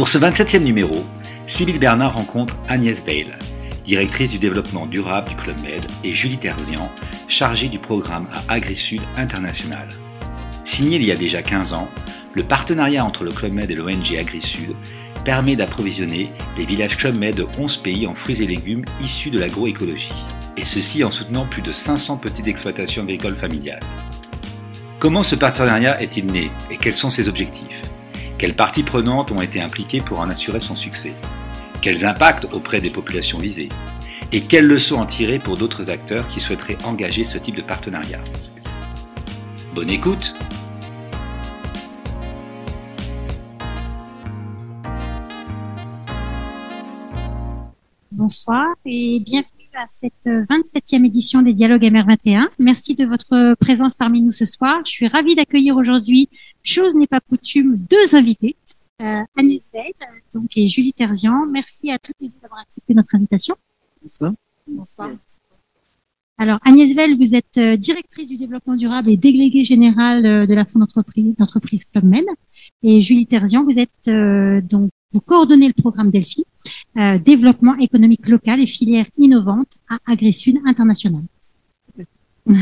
Pour 0.00 0.08
ce 0.08 0.16
27e 0.16 0.62
numéro, 0.62 1.04
Sybille 1.46 1.78
Bernard 1.78 2.14
rencontre 2.14 2.58
Agnès 2.68 3.04
Veil, 3.04 3.36
directrice 3.84 4.30
du 4.30 4.38
développement 4.38 4.86
durable 4.86 5.28
du 5.28 5.36
Club 5.36 5.60
Med, 5.60 5.84
et 6.02 6.14
Julie 6.14 6.38
Terzian, 6.38 6.90
chargée 7.28 7.68
du 7.68 7.78
programme 7.78 8.26
à 8.32 8.54
AgriSud 8.54 9.02
International. 9.18 9.86
Signé 10.64 10.96
il 10.96 11.04
y 11.04 11.12
a 11.12 11.16
déjà 11.16 11.42
15 11.42 11.74
ans, 11.74 11.86
le 12.32 12.42
partenariat 12.42 13.04
entre 13.04 13.24
le 13.24 13.30
Club 13.30 13.52
Med 13.52 13.70
et 13.70 13.74
l'ONG 13.74 14.16
AgriSud 14.18 14.74
permet 15.26 15.54
d'approvisionner 15.54 16.32
les 16.56 16.64
villages 16.64 16.96
Club 16.96 17.18
Med 17.18 17.34
de 17.34 17.46
11 17.58 17.76
pays 17.76 18.06
en 18.06 18.14
fruits 18.14 18.42
et 18.42 18.46
légumes 18.46 18.86
issus 19.04 19.30
de 19.30 19.38
l'agroécologie, 19.38 20.14
et 20.56 20.64
ceci 20.64 21.04
en 21.04 21.10
soutenant 21.10 21.44
plus 21.44 21.60
de 21.60 21.72
500 21.72 22.16
petites 22.16 22.48
exploitations 22.48 23.02
agricoles 23.02 23.36
familiales. 23.36 23.84
Comment 24.98 25.22
ce 25.22 25.36
partenariat 25.36 26.00
est-il 26.00 26.24
né 26.24 26.50
et 26.70 26.78
quels 26.78 26.94
sont 26.94 27.10
ses 27.10 27.28
objectifs? 27.28 27.82
Quelles 28.40 28.56
parties 28.56 28.84
prenantes 28.84 29.32
ont 29.32 29.42
été 29.42 29.60
impliquées 29.60 30.00
pour 30.00 30.18
en 30.18 30.30
assurer 30.30 30.60
son 30.60 30.74
succès 30.74 31.14
Quels 31.82 32.06
impacts 32.06 32.46
auprès 32.54 32.80
des 32.80 32.88
populations 32.88 33.36
visées 33.36 33.68
Et 34.32 34.40
quelles 34.40 34.66
leçons 34.66 34.96
en 34.96 35.04
tirer 35.04 35.38
pour 35.38 35.58
d'autres 35.58 35.90
acteurs 35.90 36.26
qui 36.26 36.40
souhaiteraient 36.40 36.78
engager 36.86 37.26
ce 37.26 37.36
type 37.36 37.56
de 37.56 37.60
partenariat. 37.60 38.24
Bonne 39.74 39.90
écoute. 39.90 40.34
Bonsoir 48.10 48.68
et 48.86 49.20
bienvenue 49.20 49.59
à 49.74 49.86
cette 49.86 50.26
27e 50.26 51.04
édition 51.04 51.42
des 51.42 51.52
Dialogues 51.52 51.82
MR21. 51.82 52.48
Merci 52.58 52.94
de 52.94 53.04
votre 53.04 53.54
présence 53.54 53.94
parmi 53.94 54.22
nous 54.22 54.30
ce 54.30 54.44
soir. 54.44 54.80
Je 54.84 54.90
suis 54.90 55.06
ravie 55.06 55.34
d'accueillir 55.34 55.76
aujourd'hui, 55.76 56.28
chose 56.62 56.96
n'est 56.96 57.06
pas 57.06 57.20
coutume, 57.20 57.76
deux 57.76 58.14
invités. 58.14 58.56
Euh, 59.00 59.22
Agnès 59.36 59.70
Veil 59.72 59.92
donc, 60.34 60.56
et 60.56 60.66
Julie 60.66 60.92
Terzian. 60.92 61.46
Merci 61.46 61.90
à 61.90 61.98
toutes 61.98 62.16
et 62.20 62.28
vous 62.28 62.34
d'avoir 62.42 62.60
accepté 62.60 62.94
notre 62.94 63.14
invitation. 63.14 63.54
Bonsoir. 64.02 64.32
Bonsoir. 64.66 65.10
Alors, 66.40 66.58
Agnès 66.64 66.94
Veil, 66.94 67.16
vous 67.18 67.34
êtes 67.34 67.58
euh, 67.58 67.76
directrice 67.76 68.28
du 68.28 68.38
développement 68.38 68.74
durable 68.74 69.10
et 69.10 69.18
déléguée 69.18 69.62
générale 69.62 70.24
euh, 70.24 70.46
de 70.46 70.54
la 70.54 70.64
Fonds 70.64 70.78
d'entreprise 70.78 71.84
Club 71.84 72.04
Men. 72.04 72.24
Et 72.82 73.02
Julie 73.02 73.26
Terzian, 73.26 73.62
vous 73.62 73.78
êtes 73.78 74.08
euh, 74.08 74.62
donc 74.62 74.90
vous 75.12 75.20
coordonnez 75.20 75.68
le 75.68 75.74
programme 75.74 76.10
Delphi, 76.10 76.44
euh, 76.96 77.18
développement 77.18 77.76
économique 77.76 78.28
local 78.28 78.60
et 78.60 78.66
filières 78.66 79.06
innovantes 79.16 79.78
à 79.88 79.98
AgriSud 80.06 80.58
International. 80.66 81.22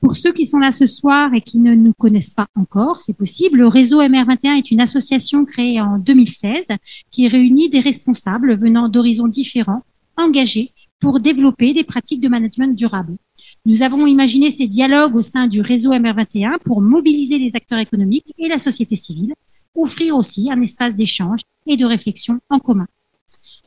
Pour 0.00 0.16
ceux 0.16 0.32
qui 0.32 0.46
sont 0.46 0.58
là 0.58 0.72
ce 0.72 0.84
soir 0.84 1.32
et 1.32 1.40
qui 1.40 1.60
ne 1.60 1.76
nous 1.76 1.92
connaissent 1.92 2.30
pas 2.30 2.48
encore, 2.56 2.96
c'est 2.96 3.16
possible. 3.16 3.58
Le 3.58 3.68
réseau 3.68 4.02
MR21 4.02 4.58
est 4.58 4.72
une 4.72 4.80
association 4.80 5.44
créée 5.44 5.80
en 5.80 5.96
2016 5.98 6.66
qui 7.10 7.28
réunit 7.28 7.70
des 7.70 7.78
responsables 7.78 8.56
venant 8.56 8.88
d'horizons 8.88 9.28
différents, 9.28 9.84
engagés 10.16 10.72
pour 10.98 11.20
développer 11.20 11.72
des 11.72 11.84
pratiques 11.84 12.20
de 12.20 12.28
management 12.28 12.74
durable. 12.76 13.16
Nous 13.64 13.84
avons 13.84 14.06
imaginé 14.06 14.50
ces 14.50 14.66
dialogues 14.66 15.14
au 15.14 15.22
sein 15.22 15.46
du 15.46 15.60
réseau 15.60 15.92
MR21 15.92 16.58
pour 16.64 16.80
mobiliser 16.80 17.38
les 17.38 17.54
acteurs 17.54 17.78
économiques 17.78 18.34
et 18.38 18.48
la 18.48 18.58
société 18.58 18.96
civile 18.96 19.34
offrir 19.74 20.16
aussi 20.16 20.50
un 20.50 20.60
espace 20.60 20.96
d'échange 20.96 21.40
et 21.66 21.76
de 21.76 21.84
réflexion 21.84 22.40
en 22.50 22.58
commun. 22.58 22.86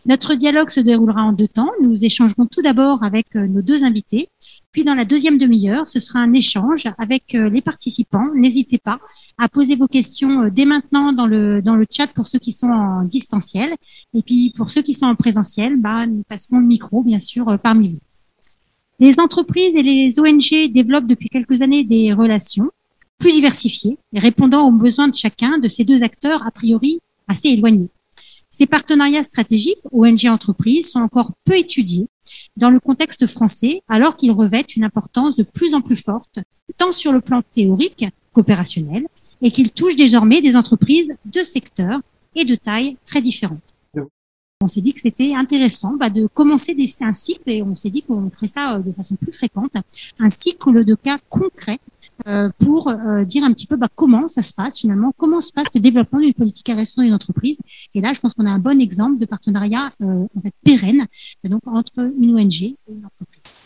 Notre 0.06 0.36
dialogue 0.36 0.70
se 0.70 0.80
déroulera 0.80 1.24
en 1.24 1.34
deux 1.34 1.48
temps. 1.48 1.72
Nous 1.82 2.06
échangerons 2.06 2.46
tout 2.46 2.62
d'abord 2.62 3.04
avec 3.04 3.36
euh, 3.36 3.48
nos 3.48 3.64
deux 3.64 3.84
invités, 3.84 4.30
puis 4.72 4.84
dans 4.84 4.94
la 4.94 5.04
deuxième 5.04 5.40
demi-heure, 5.40 5.90
ce 5.90 6.00
sera 6.00 6.20
un 6.20 6.34
échange 6.34 6.88
avec 7.00 7.34
euh, 7.34 7.50
les 7.50 7.62
participants. 7.62 8.28
N'hésitez 8.36 8.78
pas 8.78 9.00
à 9.40 9.50
poser 9.50 9.76
vos 9.76 9.88
questions 9.88 10.44
euh, 10.44 10.50
dès 10.52 10.66
maintenant 10.66 11.12
dans 11.12 11.26
le, 11.26 11.64
dans 11.64 11.76
le 11.76 11.88
chat 11.90 12.06
pour 12.14 12.28
ceux 12.28 12.38
qui 12.38 12.52
sont 12.52 12.70
en 12.70 13.04
distanciel. 13.04 13.74
Et 14.14 14.22
puis 14.22 14.54
pour 14.56 14.70
ceux 14.70 14.84
qui 14.84 14.94
sont 14.94 15.08
en 15.08 15.16
présentiel, 15.16 15.76
bah, 15.78 16.06
nous 16.06 16.22
passerons 16.30 16.60
le 16.60 16.68
micro, 16.68 17.02
bien 17.02 17.20
sûr, 17.20 17.58
parmi 17.64 17.90
vous. 17.90 18.00
Les 19.00 19.20
entreprises 19.20 19.76
et 19.76 19.84
les 19.84 20.20
ONG 20.20 20.72
développent 20.72 21.08
depuis 21.08 21.30
quelques 21.30 21.64
années 21.64 21.84
des 21.84 22.14
relations 22.14 22.70
plus 23.18 23.32
diversifiée 23.32 23.98
et 24.14 24.20
répondant 24.20 24.68
aux 24.68 24.72
besoins 24.72 25.08
de 25.08 25.16
chacun 25.16 25.58
de 25.60 25.68
ces 25.68 25.84
deux 25.84 26.04
acteurs 26.04 26.46
a 26.46 26.52
priori 26.52 27.00
assez 27.28 27.50
éloignés. 27.50 27.90
Ces 28.50 28.68
partenariats 28.68 29.24
stratégiques 29.24 29.82
ONG 29.92 30.28
entreprises 30.28 30.90
sont 30.92 31.00
encore 31.00 31.32
peu 31.44 31.58
étudiés 31.58 32.08
dans 32.58 32.70
le 32.70 32.80
contexte 32.80 33.28
français 33.28 33.82
alors 33.88 34.16
qu'ils 34.16 34.32
revêtent 34.32 34.76
une 34.76 34.84
importance 34.84 35.36
de 35.36 35.44
plus 35.44 35.74
en 35.74 35.82
plus 35.82 35.96
forte 35.96 36.40
tant 36.78 36.92
sur 36.92 37.12
le 37.12 37.22
plan 37.22 37.42
théorique 37.54 38.06
qu'opérationnel 38.32 39.08
et 39.42 39.52
qu'ils 39.52 39.72
touchent 39.72 39.96
désormais 39.96 40.42
des 40.42 40.56
entreprises 40.56 41.16
de 41.26 41.44
secteurs 41.44 42.00
et 42.36 42.46
de 42.46 42.56
tailles 42.56 42.98
très 43.06 43.22
différentes. 43.22 43.60
On 44.62 44.68
s'est 44.68 44.82
dit 44.82 44.94
que 44.94 45.02
c'était 45.02 45.36
intéressant 45.36 45.96
bah, 46.00 46.10
de 46.10 46.28
commencer 46.28 46.74
des, 46.74 46.86
un 47.02 47.14
cycle 47.14 47.50
et 47.50 47.62
on 47.62 47.76
s'est 47.76 47.90
dit 47.90 48.04
qu'on 48.04 48.30
ferait 48.32 48.48
ça 48.48 48.76
euh, 48.76 48.80
de 48.80 48.92
façon 48.94 49.16
plus 49.16 49.34
fréquente, 49.34 49.74
un 50.18 50.30
cycle 50.30 50.86
de 50.86 50.96
cas 50.96 51.20
concrets 51.30 51.80
pour 52.60 52.88
euh, 52.88 53.24
dire 53.24 53.44
un 53.44 53.52
petit 53.54 53.68
peu 53.68 53.76
bah, 53.76 53.90
comment 53.94 54.28
ça 54.28 54.42
se 54.42 54.54
passe 54.54 54.80
finalement, 54.80 55.14
comment 55.18 55.42
se 55.42 55.52
passe 55.52 55.74
le 55.76 55.82
développement 55.82 56.20
d'une 56.20 56.34
politique 56.34 56.70
à 56.70 56.76
d'une 56.76 57.14
entreprise. 57.14 57.60
Et 57.94 58.02
là, 58.02 58.14
je 58.14 58.20
pense 58.20 58.34
qu'on 58.34 58.46
a 58.46 58.52
un 58.52 58.60
bon 58.60 58.80
exemple 58.80 59.18
de 59.20 59.26
partenariat 59.26 59.92
euh, 60.02 60.26
en 60.36 60.42
fait 60.42 60.54
pérenne 60.64 61.06
donc 61.44 61.62
entre 61.68 62.12
une 62.20 62.38
ONG 62.38 62.64
et 62.64 62.78
une 62.88 63.06
entreprise. 63.06 63.62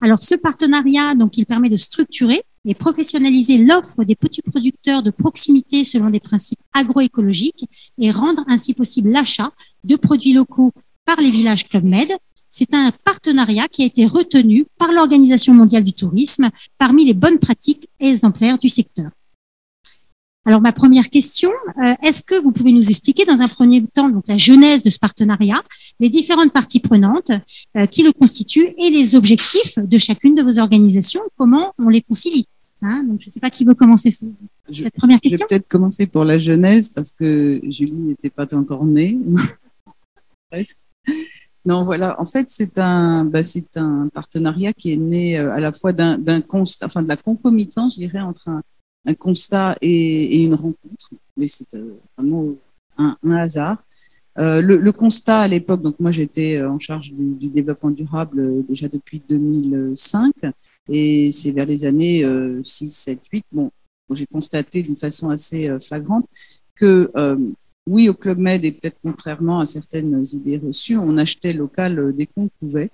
Alors, 0.00 0.18
ce 0.18 0.34
partenariat, 0.34 1.14
donc, 1.14 1.38
il 1.38 1.46
permet 1.46 1.68
de 1.68 1.76
structurer 1.76 2.42
et 2.64 2.74
professionnaliser 2.74 3.58
l'offre 3.58 4.02
des 4.02 4.16
petits 4.16 4.42
producteurs 4.42 5.02
de 5.02 5.10
proximité 5.10 5.84
selon 5.84 6.10
des 6.10 6.18
principes 6.18 6.58
agroécologiques 6.72 7.66
et 7.98 8.10
rendre 8.10 8.44
ainsi 8.48 8.74
possible 8.74 9.10
l'achat 9.10 9.52
de 9.84 9.94
produits 9.94 10.32
locaux 10.32 10.72
par 11.04 11.20
les 11.20 11.30
villages 11.30 11.68
Club 11.68 11.84
Med 11.84 12.08
c'est 12.52 12.74
un 12.74 12.92
partenariat 13.04 13.66
qui 13.66 13.82
a 13.82 13.86
été 13.86 14.06
retenu 14.06 14.66
par 14.78 14.92
l'Organisation 14.92 15.54
mondiale 15.54 15.82
du 15.84 15.94
tourisme 15.94 16.50
parmi 16.78 17.04
les 17.04 17.14
bonnes 17.14 17.38
pratiques 17.38 17.88
exemplaires 17.98 18.58
du 18.58 18.68
secteur. 18.68 19.10
Alors 20.44 20.60
ma 20.60 20.72
première 20.72 21.08
question, 21.08 21.50
euh, 21.78 21.94
est-ce 22.02 22.20
que 22.22 22.34
vous 22.34 22.50
pouvez 22.50 22.72
nous 22.72 22.90
expliquer 22.90 23.24
dans 23.24 23.40
un 23.40 23.48
premier 23.48 23.82
temps 23.86 24.08
donc 24.08 24.26
la 24.26 24.36
genèse 24.36 24.82
de 24.82 24.90
ce 24.90 24.98
partenariat, 24.98 25.62
les 26.00 26.08
différentes 26.08 26.52
parties 26.52 26.80
prenantes 26.80 27.30
euh, 27.76 27.86
qui 27.86 28.02
le 28.02 28.12
constituent 28.12 28.74
et 28.76 28.90
les 28.90 29.14
objectifs 29.14 29.78
de 29.78 29.98
chacune 29.98 30.34
de 30.34 30.42
vos 30.42 30.58
organisations, 30.58 31.22
comment 31.36 31.72
on 31.78 31.88
les 31.88 32.02
concilie 32.02 32.46
hein? 32.82 33.04
Donc 33.04 33.20
je 33.20 33.26
ne 33.26 33.30
sais 33.30 33.40
pas 33.40 33.50
qui 33.50 33.64
veut 33.64 33.74
commencer 33.74 34.10
cette 34.10 34.32
première 34.94 35.20
question. 35.20 35.46
Je 35.48 35.54
vais 35.54 35.60
peut-être 35.60 35.68
commencer 35.68 36.06
pour 36.06 36.24
la 36.24 36.38
genèse 36.38 36.88
parce 36.88 37.12
que 37.12 37.60
Julie 37.68 37.92
n'était 37.92 38.30
pas 38.30 38.52
encore 38.54 38.84
née. 38.84 39.16
Non, 41.64 41.84
voilà. 41.84 42.20
En 42.20 42.24
fait, 42.24 42.48
c'est 42.50 42.78
un, 42.78 43.24
bah, 43.24 43.42
c'est 43.42 43.76
un 43.76 44.08
partenariat 44.08 44.72
qui 44.72 44.92
est 44.92 44.96
né 44.96 45.38
euh, 45.38 45.52
à 45.52 45.60
la 45.60 45.72
fois 45.72 45.92
d'un 45.92 46.40
constat, 46.40 46.86
enfin 46.86 47.02
de 47.02 47.08
la 47.08 47.16
concomitance, 47.16 47.94
je 47.94 48.00
dirais, 48.00 48.20
entre 48.20 48.48
un, 48.48 48.62
un 49.06 49.14
constat 49.14 49.76
et, 49.80 50.36
et, 50.36 50.44
une 50.44 50.54
rencontre. 50.54 51.10
Mais 51.36 51.46
c'est 51.46 51.74
euh, 51.74 51.98
vraiment 52.16 52.54
un, 52.98 53.16
un 53.22 53.32
hasard. 53.36 53.82
Euh, 54.38 54.62
le, 54.62 54.78
le, 54.78 54.92
constat 54.92 55.40
à 55.40 55.48
l'époque, 55.48 55.82
donc 55.82 56.00
moi 56.00 56.10
j'étais 56.10 56.56
euh, 56.56 56.70
en 56.70 56.78
charge 56.78 57.12
du, 57.12 57.34
du, 57.34 57.48
développement 57.48 57.90
durable 57.90 58.64
déjà 58.66 58.88
depuis 58.88 59.22
2005 59.28 60.32
et 60.88 61.30
c'est 61.32 61.52
vers 61.52 61.66
les 61.66 61.84
années 61.84 62.24
6, 62.62 62.88
7, 62.90 63.20
8. 63.30 63.44
Bon, 63.52 63.70
j'ai 64.10 64.26
constaté 64.26 64.82
d'une 64.82 64.96
façon 64.96 65.28
assez 65.28 65.70
flagrante 65.80 66.26
que 66.74 67.10
oui, 67.86 68.08
au 68.08 68.14
Club 68.14 68.38
Med, 68.38 68.64
et 68.64 68.72
peut-être 68.72 68.98
contrairement 69.02 69.60
à 69.60 69.66
certaines 69.66 70.24
idées 70.32 70.58
reçues, 70.58 70.96
on 70.96 71.18
achetait 71.18 71.52
local 71.52 71.98
euh, 71.98 72.12
dès 72.12 72.26
qu'on 72.26 72.48
pouvait. 72.60 72.90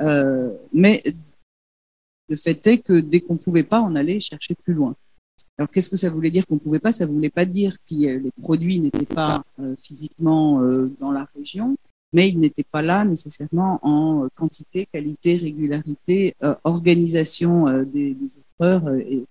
Euh, 0.00 0.56
mais 0.72 1.02
le 2.28 2.36
fait 2.36 2.66
est 2.66 2.78
que 2.78 2.98
dès 2.98 3.20
qu'on 3.20 3.36
pouvait 3.36 3.62
pas, 3.62 3.80
on 3.80 3.94
allait 3.94 4.18
chercher 4.18 4.54
plus 4.54 4.74
loin. 4.74 4.94
Alors, 5.56 5.70
qu'est-ce 5.70 5.88
que 5.88 5.96
ça 5.96 6.10
voulait 6.10 6.30
dire 6.30 6.46
qu'on 6.46 6.58
pouvait 6.58 6.78
pas? 6.78 6.92
Ça 6.92 7.06
voulait 7.06 7.30
pas 7.30 7.44
dire 7.44 7.72
que 7.78 7.94
les 7.94 8.30
produits 8.38 8.80
n'étaient 8.80 9.12
pas 9.12 9.42
euh, 9.60 9.74
physiquement 9.76 10.62
euh, 10.62 10.88
dans 11.00 11.10
la 11.10 11.28
région, 11.36 11.76
mais 12.12 12.28
ils 12.28 12.38
n'étaient 12.38 12.64
pas 12.64 12.82
là 12.82 13.04
nécessairement 13.04 13.78
en 13.82 14.28
quantité, 14.34 14.86
qualité, 14.86 15.36
régularité, 15.36 16.34
organisation 16.64 17.82
des, 17.82 18.14
des 18.14 18.26
et, 19.00 19.26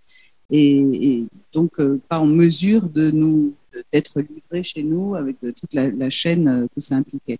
et, 0.51 1.27
donc 1.51 1.81
pas 2.07 2.19
en 2.19 2.27
mesure 2.27 2.87
de 2.87 3.09
nous 3.09 3.53
d'être 3.91 4.21
livré 4.21 4.63
chez 4.63 4.83
nous 4.83 5.15
avec 5.15 5.37
toute 5.39 5.73
la, 5.73 6.09
chaîne 6.09 6.47
euh, 6.47 6.67
que 6.73 6.79
ça 6.79 6.95
impliquait. 6.95 7.39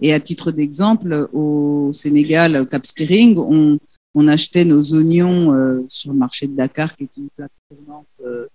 Et 0.00 0.12
à 0.12 0.20
titre 0.20 0.50
d'exemple, 0.50 1.28
au 1.32 1.90
Sénégal, 1.92 2.56
au 2.56 2.66
Cap 2.66 2.84
Skiring, 2.86 3.38
on, 3.38 4.28
achetait 4.28 4.64
nos 4.64 4.82
oignons 4.94 5.52
euh, 5.52 5.84
sur 5.88 6.12
le 6.12 6.18
marché 6.18 6.46
de 6.46 6.54
Dakar, 6.54 6.94
qui 6.96 7.04
est 7.04 7.16
une 7.16 7.28
plaque 7.36 7.50
tournante 7.68 8.06
euh, 8.24 8.46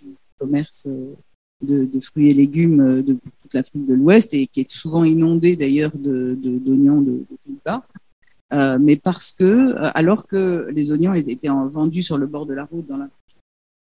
du 0.00 0.14
commerce 0.38 0.86
euh, 0.86 1.14
de, 1.62 2.00
fruits 2.00 2.30
et 2.30 2.34
légumes 2.34 2.80
euh, 2.80 3.02
de 3.02 3.14
toute 3.14 3.54
l'Afrique 3.54 3.86
de 3.86 3.94
l'Ouest 3.94 4.34
et 4.34 4.46
qui 4.46 4.60
est 4.60 4.70
souvent 4.70 5.04
inondé 5.04 5.56
d'ailleurs 5.56 5.92
d'oignons 5.94 7.00
de, 7.00 7.24
Pays-Bas. 7.44 7.86
Euh, 8.52 8.78
mais 8.80 8.96
parce 8.96 9.32
que, 9.32 9.74
alors 9.96 10.26
que 10.26 10.68
les 10.70 10.92
oignons 10.92 11.14
étaient 11.14 11.48
vendus 11.48 12.02
sur 12.02 12.18
le 12.18 12.26
bord 12.26 12.46
de 12.46 12.54
la 12.54 12.64
route 12.64 12.86
dans 12.86 12.98
la 12.98 13.08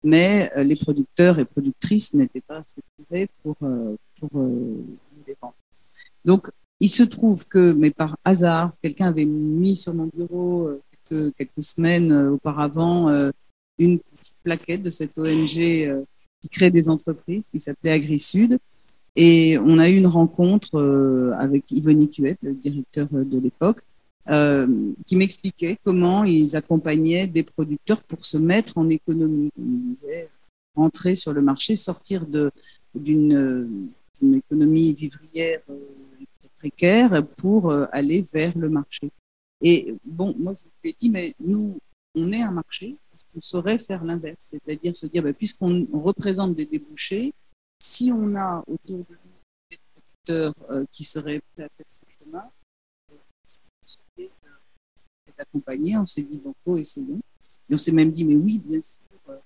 mais 0.02 0.50
les 0.56 0.76
producteurs 0.76 1.38
et 1.38 1.44
productrices 1.44 2.14
n'étaient 2.14 2.40
pas 2.40 2.60
structurés 2.62 3.28
pour, 3.42 3.56
pour 3.56 4.30
les 5.26 5.36
vendre. 5.40 5.54
Donc, 6.24 6.50
il 6.80 6.88
se 6.88 7.02
trouve 7.02 7.46
que, 7.46 7.72
mais 7.72 7.90
par 7.90 8.16
hasard, 8.24 8.72
quelqu'un 8.82 9.08
avait 9.08 9.24
mis 9.24 9.74
sur 9.74 9.94
mon 9.94 10.06
bureau 10.06 10.70
quelques, 11.08 11.34
quelques 11.34 11.62
semaines 11.62 12.12
auparavant 12.12 13.08
une 13.78 13.98
petite 13.98 14.36
plaquette 14.44 14.82
de 14.84 14.90
cette 14.90 15.18
ONG 15.18 16.06
qui 16.40 16.48
crée 16.48 16.70
des 16.70 16.88
entreprises 16.88 17.46
qui 17.50 17.58
s'appelait 17.58 17.92
AgriSud. 17.92 18.58
Et 19.16 19.58
on 19.58 19.78
a 19.78 19.88
eu 19.88 19.96
une 19.96 20.06
rencontre 20.06 20.76
euh, 20.76 21.32
avec 21.38 21.70
Yvonne 21.70 22.08
Cuet, 22.08 22.36
le 22.42 22.52
directeur 22.54 23.08
de 23.10 23.38
l'époque, 23.38 23.80
euh, 24.30 24.92
qui 25.06 25.16
m'expliquait 25.16 25.78
comment 25.82 26.24
ils 26.24 26.56
accompagnaient 26.56 27.26
des 27.26 27.42
producteurs 27.42 28.02
pour 28.02 28.24
se 28.24 28.36
mettre 28.36 28.78
en 28.78 28.88
économie. 28.88 29.50
Ils 29.56 29.92
disaient 29.92 30.28
rentrer 30.74 31.14
sur 31.14 31.32
le 31.32 31.42
marché, 31.42 31.76
sortir 31.76 32.26
d'une 32.94 33.90
économie 34.34 34.92
vivrière 34.92 35.60
euh, 35.70 35.78
précaire 36.56 37.26
pour 37.36 37.72
aller 37.92 38.22
vers 38.32 38.56
le 38.58 38.68
marché. 38.68 39.10
Et 39.62 39.94
bon, 40.04 40.34
moi 40.38 40.54
je 40.54 40.64
lui 40.82 40.90
ai 40.90 40.96
dit, 40.98 41.10
mais 41.10 41.34
nous, 41.40 41.78
on 42.14 42.32
est 42.32 42.42
un 42.42 42.50
marché, 42.50 42.96
parce 43.10 43.24
qu'on 43.24 43.40
saurait 43.40 43.78
faire 43.78 44.04
l'inverse, 44.04 44.50
c'est-à-dire 44.50 44.96
se 44.96 45.06
dire, 45.06 45.22
bah, 45.22 45.32
puisqu'on 45.32 45.86
représente 45.92 46.54
des 46.54 46.66
débouchés, 46.66 47.32
si 47.78 48.10
on 48.12 48.34
a 48.36 48.62
autour 48.66 48.98
de 48.98 49.16
nous 49.24 49.38
des 49.70 49.78
producteurs 49.92 50.54
euh, 50.70 50.84
qui 50.90 51.04
seraient 51.04 51.40
prêts 51.54 51.64
à 51.64 51.68
faire 51.68 51.86
ce 51.88 52.00
chemin, 52.18 52.44
euh, 53.12 53.16
accompagné, 55.38 55.96
on 55.96 56.06
s'est 56.06 56.22
dit, 56.22 56.38
bon, 56.38 56.54
faut 56.64 56.76
essayer. 56.76 57.14
Et 57.68 57.74
on 57.74 57.76
s'est 57.76 57.92
même 57.92 58.10
dit, 58.10 58.24
mais 58.24 58.36
oui, 58.36 58.58
bien 58.58 58.80
sûr, 58.82 58.98
euh, 59.28 59.38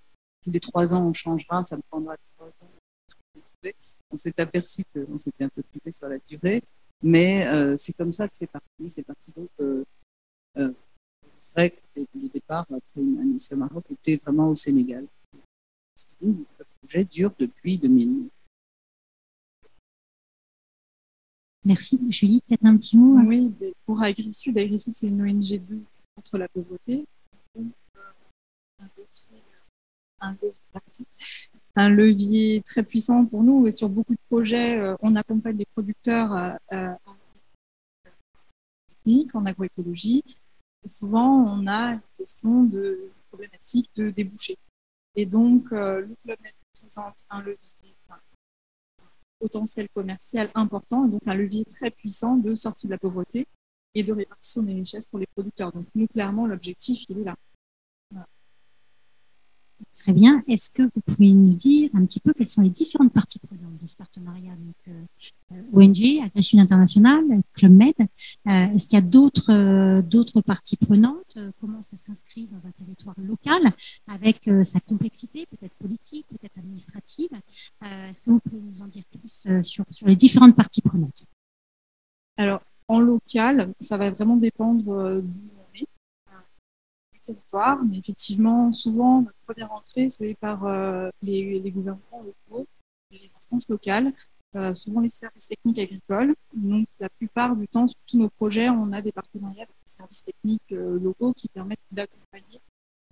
tous 0.42 0.50
les 0.50 0.60
trois 0.60 0.94
ans, 0.94 1.06
on 1.06 1.12
changera, 1.12 1.62
ça 1.62 1.76
me 1.76 1.82
prendra 1.90 2.16
trois 2.36 2.48
ans. 2.48 2.72
On 4.10 4.16
s'est 4.16 4.38
aperçu 4.40 4.84
qu'on 4.92 5.16
s'était 5.16 5.44
un 5.44 5.48
peu 5.48 5.62
trompé 5.62 5.92
sur 5.92 6.08
la 6.08 6.18
durée, 6.18 6.62
mais 7.02 7.46
euh, 7.46 7.76
c'est 7.76 7.92
comme 7.94 8.12
ça 8.12 8.28
que 8.28 8.36
c'est 8.36 8.46
parti. 8.46 8.88
C'est 8.88 9.02
parti 9.04 9.32
donc. 9.32 9.48
Euh, 9.60 9.84
euh, 10.58 10.72
vrai 11.54 11.70
que 11.70 12.00
le 12.14 12.28
départ, 12.28 12.66
après 12.70 13.00
une 13.00 13.18
année 13.18 13.36
au 13.50 13.56
Maroc, 13.56 13.84
était 13.90 14.16
vraiment 14.16 14.48
au 14.48 14.54
Sénégal. 14.54 15.06
Le 16.20 16.34
projet 16.80 17.04
dure 17.04 17.32
depuis 17.38 17.78
2000. 17.78 18.28
Merci. 21.64 22.00
Julie, 22.08 22.42
peut-être 22.46 22.64
un 22.64 22.76
petit 22.76 22.98
mot 22.98 23.18
hein. 23.18 23.24
Oui, 23.26 23.52
pour 23.86 24.02
AgriSud, 24.02 24.58
AgriSud, 24.58 24.92
c'est 24.94 25.06
une 25.06 25.22
ONG 25.22 25.64
de 25.68 25.80
contre 26.16 26.38
la 26.38 26.48
pauvreté. 26.48 27.06
Un 31.74 31.88
levier, 31.88 32.62
très 32.62 32.82
puissant 32.82 33.24
pour 33.24 33.42
nous 33.42 33.66
et 33.66 33.72
sur 33.72 33.88
beaucoup 33.88 34.12
de 34.12 34.20
projets, 34.28 34.78
euh, 34.78 34.94
on 35.00 35.16
accompagne 35.16 35.56
les 35.56 35.66
producteurs 35.66 36.32
euh, 36.32 36.52
euh, 36.72 36.94
en 39.34 39.46
agroécologie. 39.46 40.22
Souvent, 40.84 41.44
on 41.44 41.66
a 41.66 41.94
une 41.94 42.00
question 42.18 42.64
de 42.64 43.10
problématique 43.28 43.90
de 43.96 44.10
débouchés. 44.10 44.58
Et 45.14 45.26
donc, 45.26 45.70
le 45.70 46.14
Club 46.22 46.38
présente 46.72 47.24
un 47.30 47.40
levier 47.40 47.58
potentiel 49.42 49.88
commercial 49.92 50.50
important, 50.54 51.08
donc 51.08 51.20
un 51.26 51.34
levier 51.34 51.64
très 51.64 51.90
puissant 51.90 52.36
de 52.36 52.54
sortie 52.54 52.86
de 52.86 52.92
la 52.92 52.98
pauvreté 52.98 53.46
et 53.94 54.04
de 54.04 54.12
répartition 54.12 54.62
des 54.62 54.72
richesses 54.72 55.06
pour 55.06 55.18
les 55.18 55.26
producteurs. 55.26 55.72
Donc 55.72 55.86
nous, 55.96 56.06
clairement, 56.06 56.46
l'objectif, 56.46 57.04
il 57.08 57.18
est 57.18 57.24
là. 57.24 57.36
Très 59.94 60.12
bien. 60.12 60.43
Est-ce 60.49 60.70
que 60.70 60.82
vous 60.82 61.00
pouvez 61.00 61.32
nous 61.32 61.55
dire 61.55 61.90
un 61.94 62.05
petit 62.05 62.19
peu 62.19 62.32
quelles 62.32 62.49
sont 62.49 62.62
les 62.62 62.70
différentes 62.70 63.12
parties 63.12 63.38
prenantes 63.38 63.79
de 63.81 63.87
ce 63.87 63.94
partenariat 63.94 64.52
donc, 64.56 64.75
euh, 64.88 65.55
euh 65.55 65.62
ONG, 65.73 66.20
Agression 66.25 66.58
Internationale, 66.58 67.25
Club 67.52 67.73
Med 67.73 67.94
euh, 68.00 68.06
Est-ce 68.46 68.87
qu'il 68.87 68.96
y 68.96 69.02
a 69.02 70.02
d'autres 70.02 70.40
parties 70.40 70.76
prenantes 70.76 71.38
Comment 71.61 71.82
ça 71.82 71.96
s'inscrit 71.96 72.49
dans 72.49 72.67
un 72.67 72.70
territoire 72.73 73.14
local 73.19 73.73
avec 74.08 74.50
sa 74.62 74.81
complexité, 74.81 75.46
peut-être 75.46 75.75
politique, 75.75 76.26
peut-être 76.29 76.58
administrative 76.58 77.31
Est-ce 77.82 78.23
que 78.23 78.31
vous 78.31 78.40
pouvez 78.40 78.61
nous 78.61 78.82
en 78.82 78.88
dire 78.88 79.05
plus 79.11 79.46
sur, 79.62 79.84
sur 79.90 80.06
les 80.06 80.17
différentes 80.17 80.56
parties 80.56 80.82
prenantes? 80.82 81.26
Alors, 82.37 82.61
en 82.88 83.00
local, 83.00 83.73
ça 83.81 83.96
va 83.96 84.11
vraiment 84.11 84.37
dépendre 84.37 85.23
territoire, 87.22 87.82
mais 87.84 87.98
effectivement, 87.98 88.72
souvent, 88.72 89.22
notre 89.22 89.38
première 89.46 89.72
entrée 89.72 90.08
se 90.08 90.19
fait 90.19 90.34
par 90.34 90.64
euh, 90.66 91.10
les, 91.22 91.70
gouvernements 91.70 92.22
locaux, 92.22 92.66
les 93.10 93.32
instances 93.36 93.69
locales, 93.69 94.12
euh, 94.54 94.74
souvent 94.74 95.00
les 95.00 95.08
services 95.08 95.48
techniques 95.48 95.78
agricoles. 95.78 96.34
Donc, 96.54 96.86
la 97.00 97.08
plupart 97.08 97.56
du 97.56 97.66
temps, 97.69 97.86
sur 97.86 98.00
tous 98.06 98.19
nos 98.19 98.28
projets, 98.28 98.69
on 98.69 98.92
a 98.92 99.00
des 99.00 99.12
partenariats 99.12 99.62
avec 99.62 99.76
les 99.84 99.92
services 99.92 100.22
techniques 100.22 100.72
euh, 100.72 100.98
locaux 100.98 101.32
qui 101.32 101.48
permettent 101.48 101.80
d'accompagner 101.90 102.60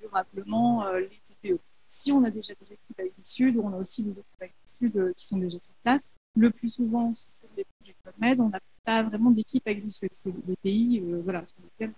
durablement 0.01 0.91
les 0.95 1.09
TPE. 1.09 1.59
Si 1.87 2.11
on 2.11 2.25
a 2.25 2.31
déjà 2.31 2.55
des 2.55 2.73
équipes 2.73 2.99
avec 2.99 3.13
Sud, 3.23 3.59
on 3.59 3.73
a 3.73 3.77
aussi 3.77 4.03
des 4.03 4.13
équipes 4.13 4.41
avec 4.41 4.55
Sud 4.65 5.13
qui 5.15 5.27
sont 5.27 5.37
déjà 5.37 5.61
sur 5.61 5.75
place. 5.83 6.07
Le 6.37 6.51
plus 6.51 6.71
souvent, 6.71 7.15
sur 7.15 7.49
les 7.55 7.65
projets 7.65 7.95
Med, 8.19 8.41
on 8.41 8.49
n'a 8.49 8.61
pas 8.85 9.03
vraiment 9.03 9.31
d'équipe 9.31 9.67
agri-sud. 9.69 10.09
C'est 10.13 10.33
des 10.47 10.57
pays 10.57 11.01
voilà, 11.23 11.47
sur 11.47 11.59
lesquels 11.63 11.93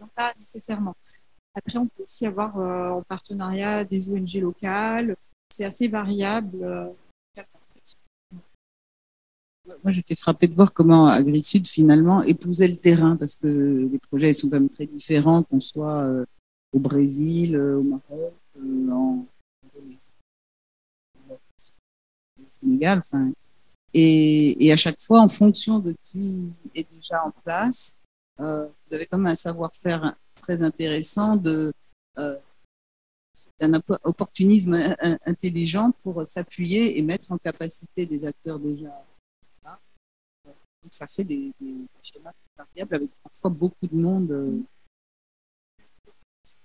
on 0.00 0.04
ne 0.04 0.10
pas 0.10 0.32
nécessairement. 0.38 0.94
Après, 1.58 1.78
on 1.78 1.86
peut 1.86 2.04
aussi 2.04 2.24
avoir 2.24 2.58
euh, 2.58 2.90
en 2.90 3.02
partenariat 3.02 3.84
des 3.84 4.10
ONG 4.10 4.34
locales. 4.34 5.16
C'est 5.50 5.64
assez 5.64 5.88
variable. 5.88 6.58
Euh, 6.62 6.86
Moi, 9.82 9.92
j'étais 9.92 10.14
frappée 10.14 10.46
de 10.46 10.54
voir 10.54 10.72
comment 10.72 11.08
AgriSud 11.08 11.66
finalement 11.66 12.22
épousait 12.22 12.68
le 12.68 12.76
terrain 12.76 13.16
parce 13.16 13.34
que 13.36 13.88
les 13.92 13.98
projets 13.98 14.32
sont 14.32 14.48
quand 14.48 14.60
même 14.60 14.70
très 14.70 14.86
différents, 14.86 15.42
qu'on 15.42 15.60
soit 15.60 16.04
euh, 16.04 16.24
au 16.72 16.78
Brésil, 16.78 17.58
au 17.58 17.82
Maroc, 17.82 18.34
en 18.90 19.26
au 21.28 21.36
Sénégal. 22.48 23.02
Et, 23.92 24.66
et, 24.66 24.72
à 24.72 24.76
chaque 24.76 25.00
fois, 25.00 25.20
en 25.20 25.28
fonction 25.28 25.80
de 25.80 25.94
qui 26.02 26.44
est 26.74 26.90
déjà 26.90 27.24
en 27.24 27.32
place, 27.42 27.94
vous 28.38 28.94
avez 28.94 29.06
quand 29.06 29.18
même 29.18 29.32
un 29.32 29.34
savoir-faire 29.34 30.14
très 30.40 30.62
intéressant 30.62 31.40
euh, 31.46 31.72
d'un 33.60 33.72
opportunisme 34.04 34.78
intelligent 35.26 35.92
pour 36.02 36.24
s'appuyer 36.26 36.98
et 36.98 37.02
mettre 37.02 37.32
en 37.32 37.38
capacité 37.38 38.06
des 38.06 38.24
acteurs 38.24 38.58
déjà. 38.58 39.04
Donc 40.82 40.92
ça 40.94 41.06
fait 41.06 41.24
des, 41.24 41.52
schémas 42.02 42.32
variables 42.56 42.94
avec 42.94 43.10
parfois 43.22 43.50
beaucoup 43.50 43.86
de 43.86 43.96
monde. 43.96 44.64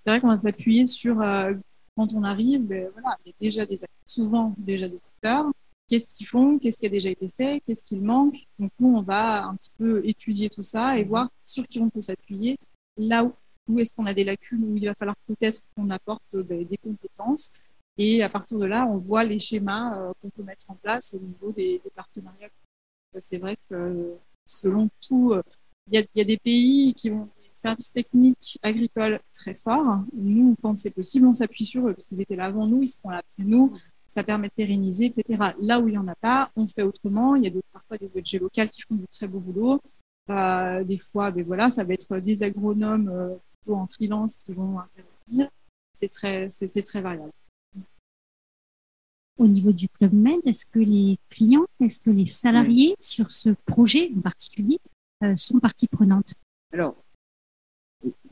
C'est 0.04 0.10
vrai 0.10 0.20
qu'on 0.20 0.28
va 0.28 0.38
s'appuyer 0.38 0.86
sur 0.86 1.20
euh, 1.20 1.54
quand 1.96 2.12
on 2.14 2.22
arrive, 2.22 2.62
ben, 2.66 2.90
voilà, 2.92 3.16
il 3.24 3.28
y 3.28 3.30
a 3.30 3.34
déjà 3.40 3.66
des 3.66 3.82
acteurs, 3.82 4.04
souvent 4.06 4.54
déjà 4.58 4.88
des 4.88 5.00
acteurs. 5.14 5.50
Qu'est-ce 5.88 6.08
qu'ils 6.08 6.26
font? 6.26 6.58
Qu'est-ce 6.58 6.78
qui 6.78 6.86
a 6.86 6.90
déjà 6.90 7.10
été 7.10 7.28
fait? 7.28 7.60
Qu'est-ce 7.60 7.82
qu'il 7.82 8.02
manque? 8.02 8.36
Donc 8.58 8.70
nous, 8.78 8.96
on 8.96 9.02
va 9.02 9.44
un 9.44 9.56
petit 9.56 9.70
peu 9.76 10.00
étudier 10.06 10.50
tout 10.50 10.62
ça 10.62 10.98
et 10.98 11.04
voir 11.04 11.30
sur 11.44 11.66
qui 11.66 11.80
on 11.80 11.90
peut 11.90 12.00
s'appuyer, 12.00 12.58
là 12.96 13.24
où 13.24 13.32
où 13.68 13.78
est-ce 13.78 13.92
qu'on 13.92 14.06
a 14.06 14.14
des 14.14 14.24
lacunes, 14.24 14.64
où 14.64 14.76
il 14.76 14.86
va 14.86 14.94
falloir 14.94 15.16
peut-être 15.26 15.62
qu'on 15.74 15.90
apporte 15.90 16.22
euh, 16.34 16.42
ben, 16.42 16.64
des 16.64 16.76
compétences. 16.76 17.48
Et 17.96 18.22
à 18.22 18.28
partir 18.28 18.58
de 18.58 18.66
là, 18.66 18.86
on 18.86 18.96
voit 18.96 19.24
les 19.24 19.38
schémas 19.38 19.98
euh, 19.98 20.12
qu'on 20.20 20.30
peut 20.30 20.42
mettre 20.42 20.70
en 20.70 20.74
place 20.74 21.14
au 21.14 21.18
niveau 21.18 21.52
des, 21.52 21.80
partenariats. 21.94 22.48
C'est 23.18 23.38
vrai 23.38 23.56
que 23.70 24.14
selon 24.46 24.88
tout, 25.06 25.32
euh, 25.32 25.42
il 25.90 26.04
y, 26.14 26.20
a, 26.20 26.24
des 26.24 26.38
pays 26.38 26.94
qui 26.94 27.10
ont 27.10 27.28
des 27.36 27.50
services 27.52 27.92
techniques 27.92 28.58
agricoles 28.62 29.20
très 29.32 29.54
forts. 29.54 30.00
Nous, 30.14 30.56
quand 30.62 30.76
c'est 30.78 30.90
possible, 30.90 31.26
on 31.26 31.34
s'appuie 31.34 31.64
sur 31.64 31.86
eux, 31.86 31.92
parce 31.92 32.06
qu'ils 32.06 32.20
étaient 32.20 32.36
là 32.36 32.46
avant 32.46 32.66
nous, 32.66 32.82
ils 32.82 32.88
seront 32.88 33.10
là 33.10 33.18
après 33.18 33.44
nous. 33.44 33.72
Ça 34.06 34.24
permet 34.24 34.48
de 34.48 34.54
pérenniser, 34.54 35.06
etc. 35.06 35.52
Là 35.60 35.80
où 35.80 35.88
il 35.88 35.92
n'y 35.92 35.98
en 35.98 36.08
a 36.08 36.14
pas, 36.14 36.50
on 36.56 36.66
fait 36.66 36.82
autrement. 36.82 37.36
Il 37.36 37.44
y 37.44 37.48
a 37.48 37.50
des, 37.50 37.60
parfois 37.72 37.98
des 37.98 38.10
ONG 38.16 38.40
locales 38.40 38.70
qui 38.70 38.80
font 38.80 38.94
du 38.94 39.06
très 39.08 39.28
beau 39.28 39.40
boulot. 39.40 39.80
des 40.28 40.98
fois, 40.98 41.30
ben 41.30 41.44
voilà, 41.44 41.68
ça 41.68 41.84
va 41.84 41.92
être 41.92 42.18
des 42.18 42.42
agronomes 42.42 43.38
en 43.72 43.86
freelance 43.86 44.36
qui 44.36 44.52
vont 44.52 44.78
intervenir. 44.78 45.48
C'est 45.92 46.08
très, 46.08 46.48
c'est, 46.48 46.82
très 46.82 47.00
variable. 47.00 47.32
Au 49.38 49.46
niveau 49.46 49.72
du 49.72 49.88
Club 49.88 50.12
Med, 50.12 50.40
est-ce 50.44 50.66
que 50.66 50.80
les 50.80 51.18
clients, 51.28 51.66
est-ce 51.80 52.00
que 52.00 52.10
les 52.10 52.26
salariés 52.26 52.94
sur 53.00 53.30
ce 53.30 53.50
projet 53.66 54.12
en 54.16 54.20
particulier 54.20 54.78
euh, 55.22 55.34
sont 55.36 55.58
partie 55.60 55.86
prenante? 55.88 56.34
Alors, 56.72 56.96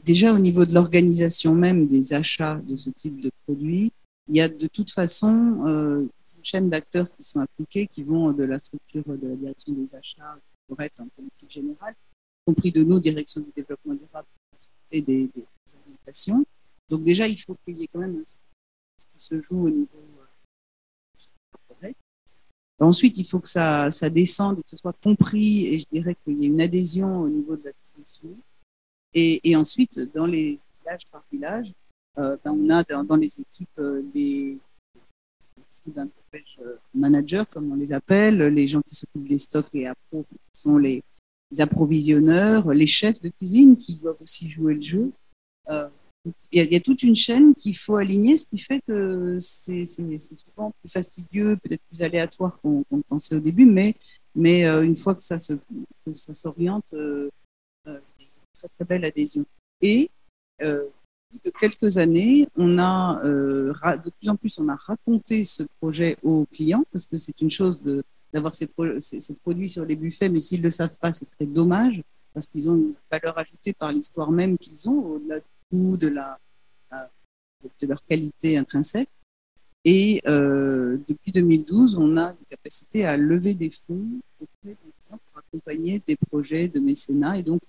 déjà 0.03 0.35
au 0.35 0.39
niveau 0.39 0.65
de 0.65 0.75
l'organisation 0.75 1.55
même 1.55 1.87
des 1.87 2.13
achats 2.13 2.61
de 2.67 2.77
ce 2.77 2.91
type 2.91 3.21
de 3.21 3.31
produits, 3.45 3.93
il 4.29 4.37
y 4.37 4.41
a 4.41 4.49
de 4.49 4.67
toute 4.67 4.91
façon 4.91 5.65
euh, 5.67 6.07
une 6.37 6.45
chaîne 6.45 6.71
d'acteurs 6.71 7.09
qui 7.17 7.23
sont 7.23 7.41
appliqués, 7.41 7.87
qui 7.87 8.03
vont 8.03 8.33
de 8.33 8.45
la 8.45 8.59
structure 8.59 9.05
de 9.07 9.29
la 9.29 9.37
direction 9.37 9.73
des 9.75 9.95
achats 9.95 10.39
pour 10.67 10.81
être 10.81 11.01
en 11.01 11.09
politique 11.09 11.51
générale, 11.51 11.95
y 11.95 12.51
compris 12.51 12.73
de 12.73 12.83
nos 12.83 12.99
directions 12.99 13.41
du 13.41 13.51
développement 13.55 13.95
durable 13.95 14.29
des, 15.01 15.29
des, 15.29 15.45
Donc 16.91 17.05
déjà, 17.05 17.27
il 17.27 17.37
faut 17.37 17.57
qu'il 17.65 17.79
y 17.79 17.85
ait 17.85 17.89
quand 17.89 18.01
même 18.01 18.23
se 19.17 19.41
joue 19.41 19.67
au 19.67 19.71
niveau 19.71 19.99
Ensuite, 22.81 23.17
il 23.19 23.25
faut 23.25 23.39
que 23.39 23.49
ça, 23.49 23.93
ça 23.93 24.11
descende 24.11 24.59
et 24.59 24.63
que 24.63 24.71
ce 24.71 24.77
soit 24.77 24.97
compris, 25.05 25.69
et 25.69 25.79
je 25.79 25.87
dirais 25.93 26.17
qu'il 26.17 26.43
y 26.43 26.47
ait 26.47 26.49
une 26.49 26.61
adhésion 26.61 27.21
au 27.21 27.29
niveau 27.29 27.55
de 27.55 27.67
la 27.67 27.71
business 27.81 28.21
Et, 29.15 29.55
ensuite, 29.55 30.01
dans 30.13 30.27
les 30.27 30.59
villages 30.81 31.07
par 31.07 31.23
village, 31.31 31.73
euh, 32.19 32.37
ben 32.45 32.53
on 32.53 32.69
a 32.71 32.83
dans, 32.83 33.17
les 33.17 33.41
équipes 33.41 33.79
euh, 33.79 34.03
des 34.13 34.59
euh, 35.97 36.77
managers, 36.93 37.45
comme 37.53 37.71
on 37.71 37.77
les 37.77 37.93
appelle, 37.93 38.39
les 38.39 38.67
gens 38.67 38.83
qui 38.83 38.97
s'occupent 38.97 39.29
des 39.29 39.39
stocks 39.39 39.73
et 39.75 39.87
appro, 39.87 40.25
qui 40.25 40.61
sont 40.61 40.77
les, 40.77 41.05
approvisionneurs, 41.61 42.73
les 42.73 42.87
chefs 42.87 43.21
de 43.21 43.29
cuisine 43.29 43.77
qui 43.77 43.97
doivent 43.97 44.21
aussi 44.21 44.49
jouer 44.49 44.75
le 44.75 44.83
jeu. 44.83 45.13
Euh, 45.69 45.89
il 46.53 46.73
y, 46.73 46.77
a, 46.77 46.81
toute 46.81 47.03
une 47.03 47.17
chaîne 47.17 47.53
qu'il 47.55 47.77
faut 47.77 47.97
aligner, 47.97 48.37
ce 48.37 48.47
qui 48.47 48.59
fait 48.59 48.81
que 48.87 49.39
c'est 49.41 49.85
souvent 49.85 50.71
plus 50.81 50.91
fastidieux, 50.91 51.57
peut-être 51.57 51.83
plus 51.91 52.03
aléatoire 52.03 52.61
qu'on 52.61 52.85
qu 52.85 53.03
pensait 53.09 53.35
au 53.35 53.41
début, 53.41 53.67
mais, 53.67 53.97
euh, 54.65 54.83
une 54.83 54.95
fois 54.95 55.17
que 55.17 55.23
ça 55.23 55.37
s'oriente, 55.39 56.95
euh, 56.95 57.29
euh, 57.89 57.99
très 58.55 58.69
très 58.69 58.85
belle 58.85 59.05
adhésion. 59.05 59.45
Et 59.81 60.11
euh, 60.63 60.85
de 61.45 61.51
quelques 61.51 61.99
années, 61.99 62.47
on 62.57 62.79
a 62.79 63.21
euh, 63.25 63.73
de 64.05 64.11
plus 64.11 64.29
en 64.29 64.37
plus 64.37 64.59
on 64.59 64.69
a 64.69 64.77
raconté 64.77 65.45
ce 65.45 65.65
projet 65.81 66.19
aux 66.23 66.47
clients 66.53 66.85
parce 66.93 67.07
que 67.07 67.19
c'est 67.19 67.41
une 67.41 67.51
chose 67.51 67.83
de 67.83 68.05
d'avoir 68.33 68.55
ces, 68.55 68.67
produits 68.67 69.69
sur 69.69 69.85
les 69.85 69.97
buffets, 69.97 70.29
mais 70.29 70.41
s'ils 70.41 70.61
ne 70.61 70.65
le 70.65 70.71
savent 70.71 70.97
pas, 70.99 71.13
c'est 71.13 71.31
très 71.31 71.47
dommage 71.47 72.03
parce 72.33 72.47
qu'ils 72.47 72.69
ont 72.71 72.77
une 72.77 72.95
valeur 73.11 73.37
ajoutée 73.37 73.75
par 73.75 73.93
l'histoire 73.93 74.31
même 74.31 74.57
qu'ils 74.57 74.89
ont 74.89 75.21
au-delà 75.71 76.39
de, 76.91 76.95
la, 76.95 77.11
de 77.81 77.87
leur 77.87 78.03
qualité 78.05 78.57
intrinsèque. 78.57 79.11
Et 79.85 80.23
euh, 80.29 80.97
depuis 81.09 81.33
2012, 81.33 81.97
on 81.97 82.17
a 82.17 82.31
une 82.31 82.47
capacité 82.49 83.05
à 83.05 83.17
lever 83.17 83.55
des 83.55 83.71
fonds 83.71 84.07
pour 84.63 85.39
accompagner 85.39 86.01
des 86.07 86.17
projets 86.17 86.69
de 86.69 86.79
mécénat. 86.79 87.39
Et 87.39 87.43
donc, 87.43 87.61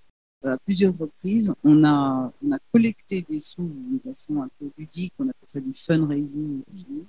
à 0.43 0.57
plusieurs 0.57 0.95
reprises, 0.97 1.53
on 1.63 1.83
a, 1.83 2.31
on 2.45 2.51
a 2.51 2.59
collecté 2.71 3.25
des 3.27 3.39
sous 3.39 3.63
de 3.63 3.99
façon 3.99 4.41
un 4.41 4.49
peu 4.59 4.69
ludique, 4.77 5.13
on 5.17 5.23
appelle 5.23 5.47
ça 5.47 5.59
du 5.59 5.73
fundraising, 5.73 6.61
euh, 6.61 7.03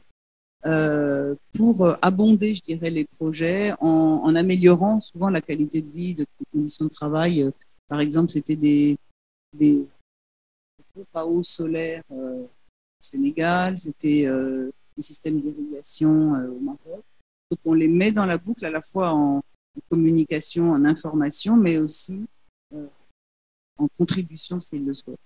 pour 1.52 1.96
abonder, 2.00 2.54
je 2.54 2.62
dirais, 2.62 2.90
les 2.90 3.04
projets 3.04 3.74
en, 3.80 4.34
améliorant 4.34 5.00
souvent 5.00 5.28
la 5.28 5.40
qualité 5.40 5.82
de 5.82 5.90
vie, 5.90 6.14
de 6.14 6.26
conditions 6.52 6.86
de 6.86 6.90
travail. 6.90 7.50
Par 7.88 8.00
exemple, 8.00 8.30
c'était 8.30 8.56
des, 8.56 8.96
des, 9.52 9.86
pas 11.12 11.26
eau 11.26 11.42
solaire 11.42 12.02
euh, 12.12 12.42
au 12.42 12.48
Sénégal, 13.00 13.78
c'était 13.78 14.26
euh, 14.26 14.70
des 14.96 15.02
systèmes 15.02 15.40
d'irrigation 15.40 16.34
euh, 16.34 16.50
au 16.50 16.60
Maroc. 16.60 17.04
Donc 17.50 17.60
on 17.64 17.74
les 17.74 17.88
met 17.88 18.12
dans 18.12 18.26
la 18.26 18.38
boucle 18.38 18.64
à 18.64 18.70
la 18.70 18.80
fois 18.80 19.12
en, 19.12 19.42
communication, 19.90 20.70
en 20.70 20.84
information, 20.84 21.56
mais 21.56 21.78
aussi 21.78 22.24
en 23.76 23.88
contribution 23.98 24.60
s'ils 24.60 24.84
le 24.84 24.94
souhaitent. 24.94 25.18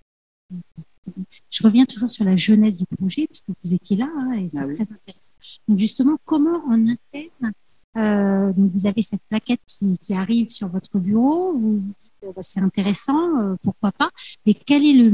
Je 1.49 1.63
reviens 1.63 1.85
toujours 1.85 2.09
sur 2.09 2.25
la 2.25 2.35
jeunesse 2.35 2.77
du 2.77 2.85
projet, 2.85 3.27
puisque 3.27 3.49
vous 3.63 3.73
étiez 3.73 3.97
là, 3.97 4.09
hein, 4.15 4.33
et 4.33 4.49
c'est 4.49 4.59
ah 4.59 4.67
très 4.67 4.81
intéressant. 4.81 5.31
Donc 5.67 5.77
justement, 5.77 6.17
comment 6.25 6.63
en 6.67 6.87
interne 6.87 7.53
euh, 7.97 8.53
donc 8.53 8.71
vous 8.71 8.85
avez 8.85 9.01
cette 9.01 9.21
plaquette 9.29 9.61
qui, 9.65 9.97
qui, 9.97 10.13
arrive 10.13 10.49
sur 10.49 10.67
votre 10.67 10.99
bureau, 10.99 11.53
vous 11.53 11.79
vous 11.79 11.93
dites 11.99 12.13
bah, 12.35 12.41
c'est 12.41 12.59
intéressant, 12.59 13.39
euh, 13.39 13.55
pourquoi 13.63 13.91
pas, 13.91 14.11
mais 14.45 14.53
quel 14.53 14.85
est 14.85 14.93
le, 14.93 15.09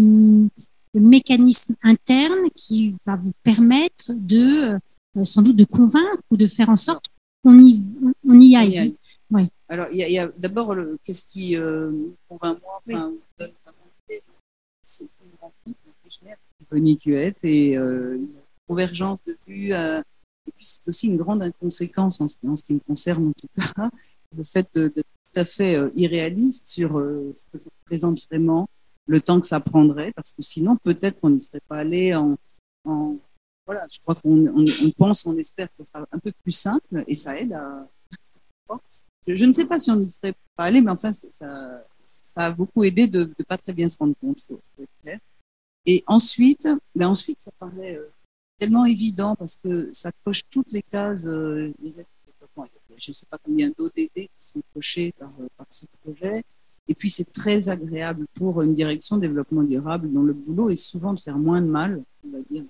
le, 0.93 0.99
mécanisme 0.99 1.75
interne 1.83 2.49
qui 2.53 2.95
va 3.05 3.15
vous 3.15 3.31
permettre 3.43 4.11
de, 4.11 4.77
euh, 5.17 5.23
sans 5.23 5.41
doute, 5.41 5.55
de 5.55 5.63
convaincre 5.63 6.21
ou 6.29 6.35
de 6.35 6.47
faire 6.47 6.69
en 6.69 6.75
sorte 6.75 7.05
qu'on 7.43 7.57
y, 7.59 7.81
on 8.27 8.39
y 8.41 8.57
aille, 8.57 8.77
aille. 8.77 8.97
Oui. 9.31 9.47
Alors, 9.69 9.87
il 9.91 9.97
y 9.97 10.19
a, 10.19 10.27
d'abord, 10.37 10.75
qu'est-ce 11.03 11.25
qui 11.25 11.55
convainc 12.27 12.61
moi, 12.61 12.73
enfin, 12.77 13.09
oui. 13.09 13.19
donne 13.39 13.51
vraiment 13.63 13.85
c'est 14.85 15.05
une 15.05 15.09
rencontre 15.45 15.83
et 17.43 17.77
euh, 17.77 18.15
une 18.15 18.27
convergence 18.67 19.23
de 19.23 19.37
vues 19.47 19.73
et 20.47 20.51
puis, 20.51 20.65
c'est 20.65 20.87
aussi 20.87 21.07
une 21.07 21.17
grande 21.17 21.41
inconséquence 21.41 22.21
en 22.21 22.27
ce, 22.27 22.63
qui 22.63 22.73
me 22.73 22.79
concerne, 22.79 23.29
en 23.29 23.33
tout 23.33 23.47
cas, 23.55 23.89
le 24.35 24.43
fait 24.43 24.67
d'être 24.77 24.95
tout 25.33 25.39
à 25.39 25.45
fait 25.45 25.75
euh, 25.75 25.89
irréaliste 25.95 26.67
sur 26.67 26.99
euh, 26.99 27.31
ce 27.33 27.45
que 27.51 27.57
ça 27.57 27.69
représente 27.81 28.23
vraiment, 28.27 28.69
le 29.07 29.21
temps 29.21 29.39
que 29.39 29.47
ça 29.47 29.59
prendrait, 29.59 30.11
parce 30.13 30.31
que 30.31 30.41
sinon, 30.41 30.77
peut-être 30.77 31.19
qu'on 31.19 31.31
n'y 31.31 31.39
serait 31.39 31.61
pas 31.67 31.77
allé 31.77 32.13
en, 32.15 32.37
Voilà, 33.65 33.87
je 33.91 33.99
crois 33.99 34.15
qu'on 34.15 34.47
on, 34.47 34.65
on 34.83 34.91
pense, 34.91 35.25
on 35.25 35.37
espère 35.37 35.69
que 35.69 35.77
ça 35.77 35.83
sera 35.83 36.05
un 36.11 36.19
peu 36.19 36.31
plus 36.43 36.51
simple 36.51 37.03
et 37.07 37.15
ça 37.15 37.37
aide 37.39 37.53
à. 37.53 37.87
Je, 39.27 39.45
ne 39.45 39.53
sais 39.53 39.65
pas 39.65 39.79
si 39.79 39.89
on 39.89 39.95
n'y 39.95 40.07
serait 40.07 40.35
pas 40.55 40.65
allé, 40.65 40.81
mais 40.81 40.91
enfin, 40.91 41.11
ça, 41.11 41.27
ça 42.05 42.45
a 42.45 42.51
beaucoup 42.51 42.83
aidé 42.83 43.07
de 43.07 43.31
ne 43.37 43.43
pas 43.43 43.57
très 43.57 43.73
bien 43.73 43.87
se 43.87 43.97
rendre 43.97 44.13
compte, 44.21 44.37
c'est 44.37 44.87
clair. 45.01 45.19
Et 45.85 46.03
ensuite, 46.07 46.67
ben 46.95 47.07
ensuite, 47.07 47.41
ça 47.41 47.51
parlait. 47.59 47.97
Euh, 47.97 48.09
tellement 48.57 48.85
évident 48.85 49.35
parce 49.35 49.57
que 49.57 49.89
ça 49.91 50.11
coche 50.23 50.43
toutes 50.49 50.71
les 50.71 50.81
cases. 50.81 51.27
Euh, 51.27 51.73
je 52.97 53.11
ne 53.11 53.13
sais 53.13 53.25
pas 53.29 53.37
combien 53.37 53.69
d'ODD 53.69 54.09
qui 54.13 54.29
sont 54.39 54.61
cochés 54.73 55.13
par, 55.19 55.31
euh, 55.41 55.47
par 55.57 55.67
ce 55.69 55.85
projet. 56.01 56.43
Et 56.87 56.95
puis, 56.95 57.09
c'est 57.09 57.31
très 57.31 57.67
agréable 57.69 58.25
pour 58.33 58.61
une 58.61 58.73
direction 58.73 59.17
de 59.17 59.21
développement 59.21 59.63
durable 59.63 60.11
dont 60.11 60.23
le 60.23 60.33
boulot 60.33 60.69
est 60.69 60.75
souvent 60.75 61.13
de 61.13 61.19
faire 61.19 61.37
moins 61.37 61.61
de 61.61 61.67
mal, 61.67 62.03
on 62.25 62.29
va 62.29 62.39
dire, 62.49 62.63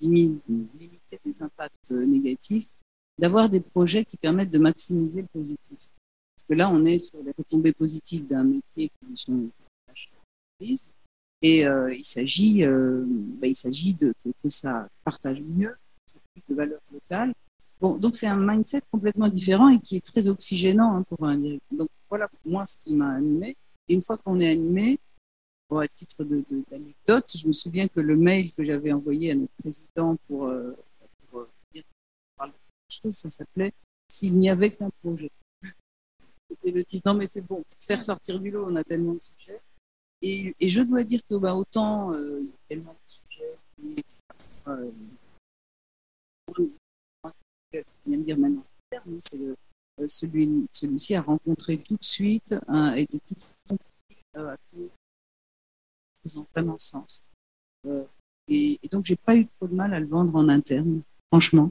limiter 0.00 1.20
les 1.24 1.42
impacts 1.42 1.90
négatifs, 1.90 2.70
d'avoir 3.18 3.48
des 3.48 3.60
projets 3.60 4.04
qui 4.04 4.16
permettent 4.16 4.50
de 4.50 4.58
maximiser 4.58 5.22
le 5.22 5.28
positif. 5.28 5.78
Parce 6.34 6.46
que 6.48 6.54
là, 6.54 6.70
on 6.70 6.84
est 6.86 6.98
sur 6.98 7.22
les 7.22 7.32
retombées 7.36 7.74
positives 7.74 8.26
d'un 8.26 8.44
métier 8.44 8.88
qui 8.88 9.16
sont 9.16 9.50
et 11.42 11.66
euh, 11.66 11.92
il 11.94 12.04
s'agit, 12.04 12.64
euh, 12.64 13.04
bah, 13.06 13.46
il 13.46 13.54
s'agit 13.54 13.94
de 13.94 14.12
que, 14.42 14.50
ça 14.50 14.88
partage 15.04 15.42
mieux, 15.42 15.74
de 16.48 16.54
valeurs 16.54 16.80
locales. 16.92 17.32
Bon, 17.80 17.96
donc 17.96 18.14
c'est 18.14 18.26
un 18.26 18.36
mindset 18.36 18.82
complètement 18.90 19.28
différent 19.28 19.68
et 19.70 19.78
qui 19.78 19.96
est 19.96 20.04
très 20.04 20.28
oxygénant 20.28 20.96
hein, 20.96 21.02
pour 21.04 21.26
un 21.26 21.38
directeur. 21.38 21.78
Donc 21.78 21.88
voilà 22.10 22.28
pour 22.28 22.52
moi 22.52 22.66
ce 22.66 22.76
qui 22.76 22.94
m'a 22.94 23.10
animé. 23.14 23.56
Et 23.88 23.94
une 23.94 24.02
fois 24.02 24.18
qu'on 24.18 24.38
est 24.38 24.50
animé, 24.50 24.98
bon, 25.70 25.78
à 25.78 25.88
titre 25.88 26.24
de, 26.24 26.44
de, 26.50 26.62
d'anecdote, 26.68 27.32
je 27.34 27.46
me 27.46 27.52
souviens 27.52 27.88
que 27.88 28.00
le 28.00 28.16
mail 28.16 28.52
que 28.52 28.62
j'avais 28.62 28.92
envoyé 28.92 29.30
à 29.32 29.34
notre 29.34 29.52
président 29.62 30.16
pour, 30.26 30.46
euh, 30.46 30.76
pour 31.30 31.46
dire 31.72 31.84
quelque 32.88 33.02
chose, 33.02 33.14
ça 33.14 33.30
s'appelait 33.30 33.72
S'il 34.08 34.36
n'y 34.36 34.50
avait 34.50 34.74
qu'un 34.74 34.90
projet. 35.02 35.30
C'était 36.50 36.72
le 36.72 36.84
titre. 36.84 37.10
Non, 37.10 37.18
mais 37.18 37.26
c'est 37.26 37.46
bon, 37.46 37.64
faire 37.78 38.02
sortir 38.02 38.38
du 38.40 38.50
lot, 38.50 38.66
on 38.68 38.76
a 38.76 38.84
tellement 38.84 39.14
de 39.14 39.22
sujets. 39.22 39.60
Et, 40.22 40.54
et, 40.60 40.68
je 40.68 40.82
dois 40.82 41.02
dire 41.02 41.20
que 41.28 41.34
bah, 41.36 41.54
autant 41.54 42.12
euh, 42.12 42.40
il 42.40 42.46
y 42.46 42.50
a 42.50 42.58
tellement 42.68 42.92
de 42.92 43.10
sujets 43.10 43.56
qui, 43.76 44.04
euh, 44.68 44.90
je 47.72 47.82
viens 48.06 48.18
de 48.18 48.24
dire 48.24 48.38
maintenant, 48.38 48.64
c'est 49.20 49.38
euh, 49.38 49.54
celui, 50.06 50.66
celui-ci 50.72 51.14
a 51.14 51.22
rencontré 51.22 51.78
tout 51.78 51.96
de 51.96 52.04
suite, 52.04 52.54
a 52.68 52.98
été 52.98 53.18
tout 53.20 53.34
de 53.34 53.40
suite 53.40 53.80
euh, 54.36 54.56
faisant 56.22 56.46
vraiment 56.54 56.78
sens. 56.78 57.22
Euh, 57.86 58.04
et, 58.48 58.78
et, 58.82 58.88
donc 58.88 59.04
j'ai 59.04 59.16
pas 59.16 59.36
eu 59.36 59.46
trop 59.46 59.68
de 59.68 59.74
mal 59.74 59.94
à 59.94 60.00
le 60.00 60.06
vendre 60.06 60.34
en 60.34 60.48
interne, 60.48 61.02
franchement. 61.32 61.70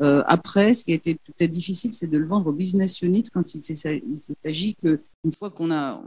Euh, 0.00 0.22
après, 0.26 0.74
ce 0.74 0.84
qui 0.84 0.92
a 0.92 0.94
été 0.94 1.16
peut-être 1.16 1.50
difficile, 1.50 1.92
c'est 1.92 2.06
de 2.06 2.18
le 2.18 2.26
vendre 2.26 2.48
au 2.48 2.52
business 2.52 3.02
unit 3.02 3.24
quand 3.32 3.54
il 3.54 3.62
s'agit 3.62 4.76
que 4.82 5.00
une 5.24 5.32
fois 5.32 5.50
qu'on 5.50 5.72
a, 5.72 6.00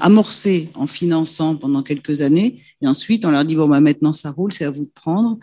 amorcé 0.00 0.70
en 0.74 0.86
finançant 0.86 1.56
pendant 1.56 1.82
quelques 1.82 2.22
années, 2.22 2.62
et 2.80 2.86
ensuite 2.86 3.24
on 3.24 3.30
leur 3.30 3.44
dit 3.44 3.56
bon 3.56 3.68
bah 3.68 3.80
maintenant 3.80 4.12
ça 4.12 4.30
roule, 4.30 4.52
c'est 4.52 4.64
à 4.64 4.70
vous 4.70 4.84
de 4.84 4.90
prendre. 4.94 5.38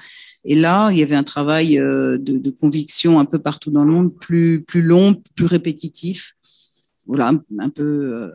Et 0.45 0.55
là, 0.55 0.91
il 0.91 0.97
y 0.97 1.03
avait 1.03 1.15
un 1.15 1.23
travail 1.23 1.77
euh, 1.77 2.17
de, 2.17 2.49
conviction 2.49 3.19
un 3.19 3.25
peu 3.25 3.39
partout 3.39 3.71
dans 3.71 3.83
le 3.83 3.91
monde, 3.91 4.15
plus 4.15 4.63
long, 4.73 5.21
plus 5.35 5.45
répétitif, 5.45 6.35
voilà, 7.05 7.33
un, 7.59 7.71
euh, 7.79 8.31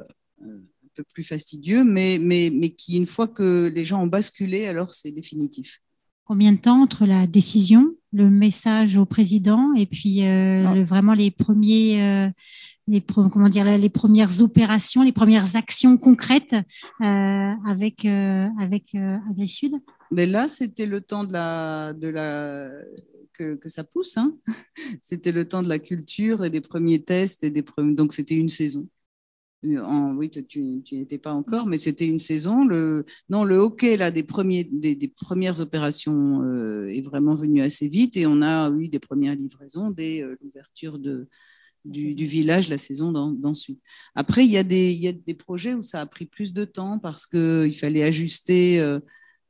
peu 0.94 1.04
plus 1.12 1.24
fastidieux, 1.24 1.84
mais 1.84 2.70
qui 2.76 2.96
une 2.96 3.06
fois 3.06 3.28
que 3.28 3.72
les 3.74 3.84
gens 3.84 4.02
ont 4.02 4.06
basculé, 4.06 4.66
alors 4.66 4.92
c'est 4.92 5.10
définitif. 5.10 5.80
Combien 6.26 6.52
de 6.52 6.58
temps 6.58 6.82
entre 6.82 7.06
la 7.06 7.26
décision 7.26 7.94
le 8.16 8.30
message 8.30 8.96
au 8.96 9.04
président 9.04 9.74
et 9.74 9.86
puis 9.86 10.24
euh, 10.24 10.74
le, 10.74 10.84
vraiment 10.84 11.12
les 11.12 11.30
premiers 11.30 12.02
euh, 12.02 12.28
les 12.86 13.02
comment 13.02 13.48
dire 13.48 13.64
les 13.64 13.90
premières 13.90 14.40
opérations 14.40 15.02
les 15.02 15.12
premières 15.12 15.56
actions 15.56 15.98
concrètes 15.98 16.54
euh, 17.02 17.52
avec 17.66 18.06
avec 18.06 18.94
AgriSud 19.30 19.74
mais 20.10 20.24
là 20.24 20.48
c'était 20.48 20.86
le 20.86 21.00
temps 21.00 21.24
de 21.24 21.32
la 21.32 21.92
de 21.92 22.08
la 22.08 22.70
que, 23.34 23.54
que 23.56 23.68
ça 23.68 23.84
pousse 23.84 24.16
hein. 24.16 24.34
C'était 25.02 25.32
le 25.32 25.46
temps 25.46 25.62
de 25.62 25.68
la 25.68 25.78
culture 25.78 26.42
et 26.42 26.48
des 26.48 26.62
premiers 26.62 27.02
tests 27.02 27.44
et 27.44 27.50
des 27.50 27.62
premiers... 27.62 27.94
donc 27.94 28.14
c'était 28.14 28.36
une 28.36 28.48
saison 28.48 28.88
En, 29.64 30.14
oui, 30.16 30.30
tu 30.30 30.82
n'étais 30.92 31.18
pas 31.18 31.32
encore, 31.32 31.66
mais 31.66 31.78
c'était 31.78 32.06
une 32.06 32.18
saison. 32.18 32.64
Le, 32.64 33.04
non, 33.28 33.42
le 33.42 33.56
hockey 33.56 33.96
là, 33.96 34.10
des, 34.10 34.22
premières 34.22 35.60
opérations 35.60 36.44
est 36.86 37.00
vraiment 37.00 37.34
venu 37.34 37.62
assez 37.62 37.88
vite 37.88 38.16
et 38.16 38.26
on 38.26 38.42
a 38.42 38.70
eu 38.70 38.88
des 38.88 39.00
premières 39.00 39.34
livraisons 39.34 39.90
dès 39.90 40.24
l'ouverture 40.40 40.98
de, 40.98 41.26
du, 41.86 42.26
village 42.26 42.68
la 42.68 42.78
saison 42.78 43.12
d'ensuite. 43.12 43.80
Après, 44.14 44.44
il 44.44 44.50
y, 44.50 44.58
a 44.58 44.62
des, 44.62 45.34
projets 45.34 45.74
où 45.74 45.82
ça 45.82 46.00
a 46.00 46.06
pris 46.06 46.26
plus 46.26 46.52
de 46.52 46.64
temps 46.64 46.98
parce 46.98 47.26
qu'il 47.26 47.74
fallait 47.74 48.02
ajuster, 48.02 48.80
euh, 48.80 49.00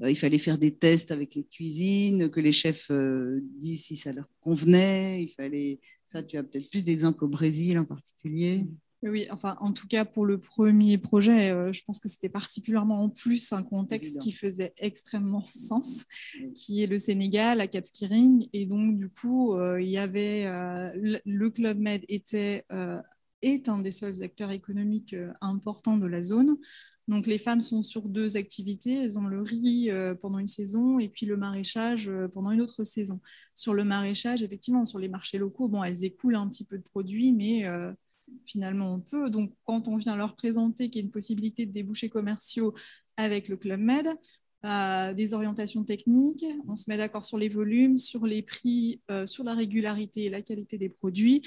euh, 0.02 0.10
il 0.10 0.16
fallait 0.16 0.38
faire 0.38 0.58
des 0.58 0.76
tests 0.76 1.10
avec 1.10 1.34
les 1.34 1.44
cuisines, 1.44 2.30
que 2.30 2.40
les 2.40 2.52
chefs 2.52 2.90
euh, 2.90 3.40
disent 3.58 3.84
si 3.84 3.96
ça 3.96 4.12
leur 4.12 4.28
convenait. 4.40 5.22
Il 5.22 5.28
fallait, 5.28 5.80
ça, 6.04 6.22
tu 6.22 6.36
as 6.36 6.42
peut-être 6.42 6.70
plus 6.70 6.84
d'exemples 6.84 7.24
au 7.24 7.28
Brésil 7.28 7.78
en 7.78 7.84
particulier. 7.84 8.66
Oui, 9.02 9.26
enfin, 9.30 9.56
en 9.60 9.72
tout 9.72 9.86
cas, 9.86 10.04
pour 10.04 10.24
le 10.24 10.38
premier 10.38 10.96
projet, 10.96 11.50
euh, 11.50 11.72
je 11.72 11.82
pense 11.84 12.00
que 12.00 12.08
c'était 12.08 12.30
particulièrement 12.30 13.02
en 13.02 13.10
plus 13.10 13.52
un 13.52 13.62
contexte 13.62 14.20
qui 14.20 14.32
faisait 14.32 14.72
extrêmement 14.78 15.44
sens, 15.52 16.06
qui 16.54 16.82
est 16.82 16.86
le 16.86 16.98
Sénégal, 16.98 17.60
à 17.60 17.66
Cap 17.66 17.84
Skirring. 17.84 18.48
Et 18.54 18.64
donc, 18.64 18.96
du 18.96 19.10
coup, 19.10 19.54
euh, 19.54 19.80
il 19.80 19.88
y 19.88 19.98
avait 19.98 20.46
euh, 20.46 21.18
le 21.24 21.50
Club 21.50 21.78
Med 21.78 22.04
était 22.08 22.64
est 23.42 23.68
un 23.68 23.80
des 23.80 23.92
seuls 23.92 24.22
acteurs 24.22 24.50
économiques 24.50 25.14
importants 25.42 25.98
de 25.98 26.06
la 26.06 26.22
zone. 26.22 26.56
Donc 27.06 27.26
les 27.26 27.38
femmes 27.38 27.60
sont 27.60 27.82
sur 27.82 28.08
deux 28.08 28.36
activités, 28.36 28.94
elles 28.94 29.18
ont 29.18 29.26
le 29.26 29.42
riz 29.42 29.90
pendant 30.20 30.38
une 30.38 30.48
saison 30.48 30.98
et 30.98 31.08
puis 31.08 31.26
le 31.26 31.36
maraîchage 31.36 32.10
pendant 32.32 32.50
une 32.50 32.62
autre 32.62 32.82
saison. 32.82 33.20
Sur 33.54 33.74
le 33.74 33.84
maraîchage, 33.84 34.42
effectivement, 34.42 34.84
sur 34.86 34.98
les 34.98 35.08
marchés 35.08 35.38
locaux, 35.38 35.68
bon, 35.68 35.84
elles 35.84 36.04
écoulent 36.04 36.34
un 36.34 36.48
petit 36.48 36.64
peu 36.64 36.78
de 36.78 36.82
produits, 36.82 37.32
mais 37.34 37.66
finalement 38.44 38.94
on 38.94 39.00
peut. 39.00 39.30
Donc 39.30 39.52
quand 39.64 39.88
on 39.88 39.96
vient 39.96 40.16
leur 40.16 40.36
présenter 40.36 40.90
qu'il 40.90 41.02
y 41.02 41.04
a 41.04 41.06
une 41.06 41.12
possibilité 41.12 41.66
de 41.66 41.72
débouchés 41.72 42.08
commerciaux 42.08 42.74
avec 43.16 43.48
le 43.48 43.56
Club 43.56 43.80
Med, 43.80 44.06
euh, 44.64 45.14
des 45.14 45.34
orientations 45.34 45.84
techniques, 45.84 46.44
on 46.66 46.76
se 46.76 46.84
met 46.88 46.96
d'accord 46.96 47.24
sur 47.24 47.38
les 47.38 47.48
volumes, 47.48 47.98
sur 47.98 48.26
les 48.26 48.42
prix, 48.42 49.00
euh, 49.10 49.26
sur 49.26 49.44
la 49.44 49.54
régularité 49.54 50.24
et 50.24 50.30
la 50.30 50.42
qualité 50.42 50.78
des 50.78 50.88
produits, 50.88 51.42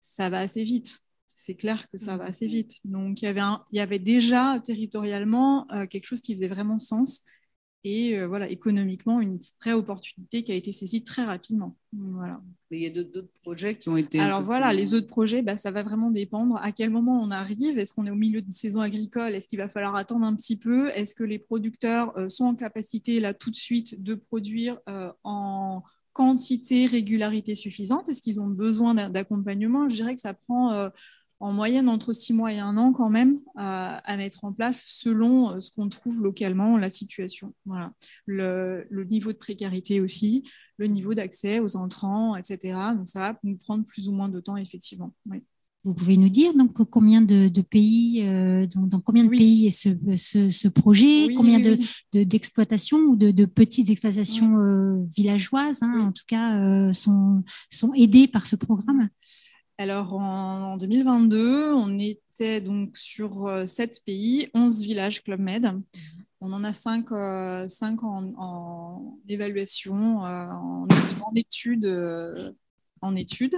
ça 0.00 0.30
va 0.30 0.38
assez 0.38 0.64
vite. 0.64 1.00
C'est 1.34 1.56
clair 1.56 1.88
que 1.90 1.98
ça 1.98 2.16
va 2.16 2.24
assez 2.24 2.46
vite. 2.46 2.76
Donc 2.84 3.20
il 3.20 3.24
y 3.24 3.28
avait, 3.28 3.42
il 3.70 3.76
y 3.76 3.80
avait 3.80 3.98
déjà 3.98 4.60
territorialement 4.64 5.70
euh, 5.72 5.86
quelque 5.86 6.06
chose 6.06 6.22
qui 6.22 6.34
faisait 6.34 6.48
vraiment 6.48 6.78
sens 6.78 7.24
et 7.84 8.18
euh, 8.18 8.26
voilà, 8.26 8.48
économiquement, 8.48 9.20
une 9.20 9.38
vraie 9.60 9.74
opportunité 9.74 10.42
qui 10.42 10.52
a 10.52 10.54
été 10.54 10.72
saisie 10.72 11.04
très 11.04 11.24
rapidement. 11.24 11.76
Voilà. 11.92 12.40
Mais 12.70 12.78
il 12.78 12.82
y 12.82 12.86
a 12.86 13.02
d'autres 13.04 13.28
projets 13.42 13.76
qui 13.76 13.90
ont 13.90 13.96
été. 13.96 14.18
Alors 14.18 14.42
voilà, 14.42 14.72
les 14.72 14.94
autres 14.94 15.06
projets, 15.06 15.42
bah, 15.42 15.58
ça 15.58 15.70
va 15.70 15.82
vraiment 15.82 16.10
dépendre 16.10 16.58
à 16.62 16.72
quel 16.72 16.88
moment 16.88 17.20
on 17.22 17.30
arrive. 17.30 17.78
Est-ce 17.78 17.92
qu'on 17.92 18.06
est 18.06 18.10
au 18.10 18.16
milieu 18.16 18.40
d'une 18.40 18.52
saison 18.52 18.80
agricole? 18.80 19.34
Est-ce 19.34 19.46
qu'il 19.46 19.58
va 19.58 19.68
falloir 19.68 19.96
attendre 19.96 20.24
un 20.24 20.34
petit 20.34 20.58
peu? 20.58 20.88
Est-ce 20.94 21.14
que 21.14 21.24
les 21.24 21.38
producteurs 21.38 22.16
euh, 22.16 22.30
sont 22.30 22.46
en 22.46 22.54
capacité 22.54 23.20
là 23.20 23.34
tout 23.34 23.50
de 23.50 23.56
suite 23.56 24.02
de 24.02 24.14
produire 24.14 24.78
euh, 24.88 25.12
en 25.22 25.82
quantité, 26.14 26.86
régularité 26.86 27.54
suffisante? 27.54 28.08
Est-ce 28.08 28.22
qu'ils 28.22 28.40
ont 28.40 28.48
besoin 28.48 28.94
d'accompagnement? 28.94 29.90
Je 29.90 29.96
dirais 29.96 30.14
que 30.14 30.22
ça 30.22 30.32
prend 30.32 30.90
en 31.44 31.52
moyenne 31.52 31.90
entre 31.90 32.14
six 32.14 32.32
mois 32.32 32.54
et 32.54 32.58
un 32.58 32.78
an 32.78 32.94
quand 32.94 33.10
même 33.10 33.38
à, 33.54 34.16
mettre 34.16 34.46
en 34.46 34.52
place 34.52 34.82
selon 34.86 35.50
euh, 35.50 35.60
ce 35.60 35.70
qu'on 35.70 35.90
trouve 35.90 36.22
localement, 36.22 36.78
la 36.78 36.88
situation. 36.88 37.52
Voilà. 37.66 37.92
Le, 38.24 38.86
niveau 39.10 39.30
de 39.30 39.36
précarité 39.36 40.00
aussi, 40.00 40.48
le 40.78 40.86
niveau 40.86 41.12
d'accès 41.12 41.60
aux 41.60 41.76
entrants, 41.76 42.34
etc. 42.34 42.78
Donc 42.96 43.08
ça 43.08 43.18
va 43.20 43.38
nous 43.42 43.56
prendre 43.56 43.84
plus 43.84 44.08
ou 44.08 44.12
moins 44.12 44.30
de 44.30 44.40
temps, 44.40 44.56
effectivement. 44.56 45.12
Vous 45.84 45.92
pouvez 45.92 46.16
nous 46.16 46.30
dire 46.30 46.54
donc 46.54 46.82
combien 46.88 47.20
de, 47.20 47.60
pays, 47.60 48.22
euh, 48.22 48.66
dans, 48.66 49.00
combien 49.00 49.24
de 49.24 49.28
pays 49.28 49.66
est 49.66 49.70
ce, 49.70 49.90
ce, 50.48 50.68
projet, 50.68 51.28
combien 51.36 51.60
de 51.60 51.76
d'exploitations 52.14 53.00
ou 53.00 53.16
de, 53.16 53.44
petites 53.44 53.90
exploitations 53.90 54.56
euh, 54.60 55.02
villageoises, 55.14 55.82
hein, 55.82 56.06
en 56.06 56.12
tout 56.12 56.24
cas, 56.26 56.90
sont, 56.94 57.44
sont 57.70 57.92
aidées 57.92 58.28
par 58.28 58.46
ce 58.46 58.56
programme? 58.56 59.10
Alors 59.76 60.12
en, 60.14 60.76
2022, 60.76 61.72
on 61.72 61.98
était 61.98 62.60
donc 62.60 62.96
sur 62.96 63.50
7 63.66 63.90
euh, 63.90 64.04
pays, 64.06 64.48
11 64.54 64.84
villages 64.84 65.22
Club 65.24 65.40
Med. 65.40 65.66
On 66.40 66.52
en 66.52 66.62
a 66.62 66.72
5, 66.72 67.10
euh, 67.10 67.66
en, 68.02 69.18
évaluation, 69.28 70.24
euh, 70.24 70.46
en, 70.46 70.86
études. 71.34 71.86
en 73.00 73.16
étude. 73.16 73.54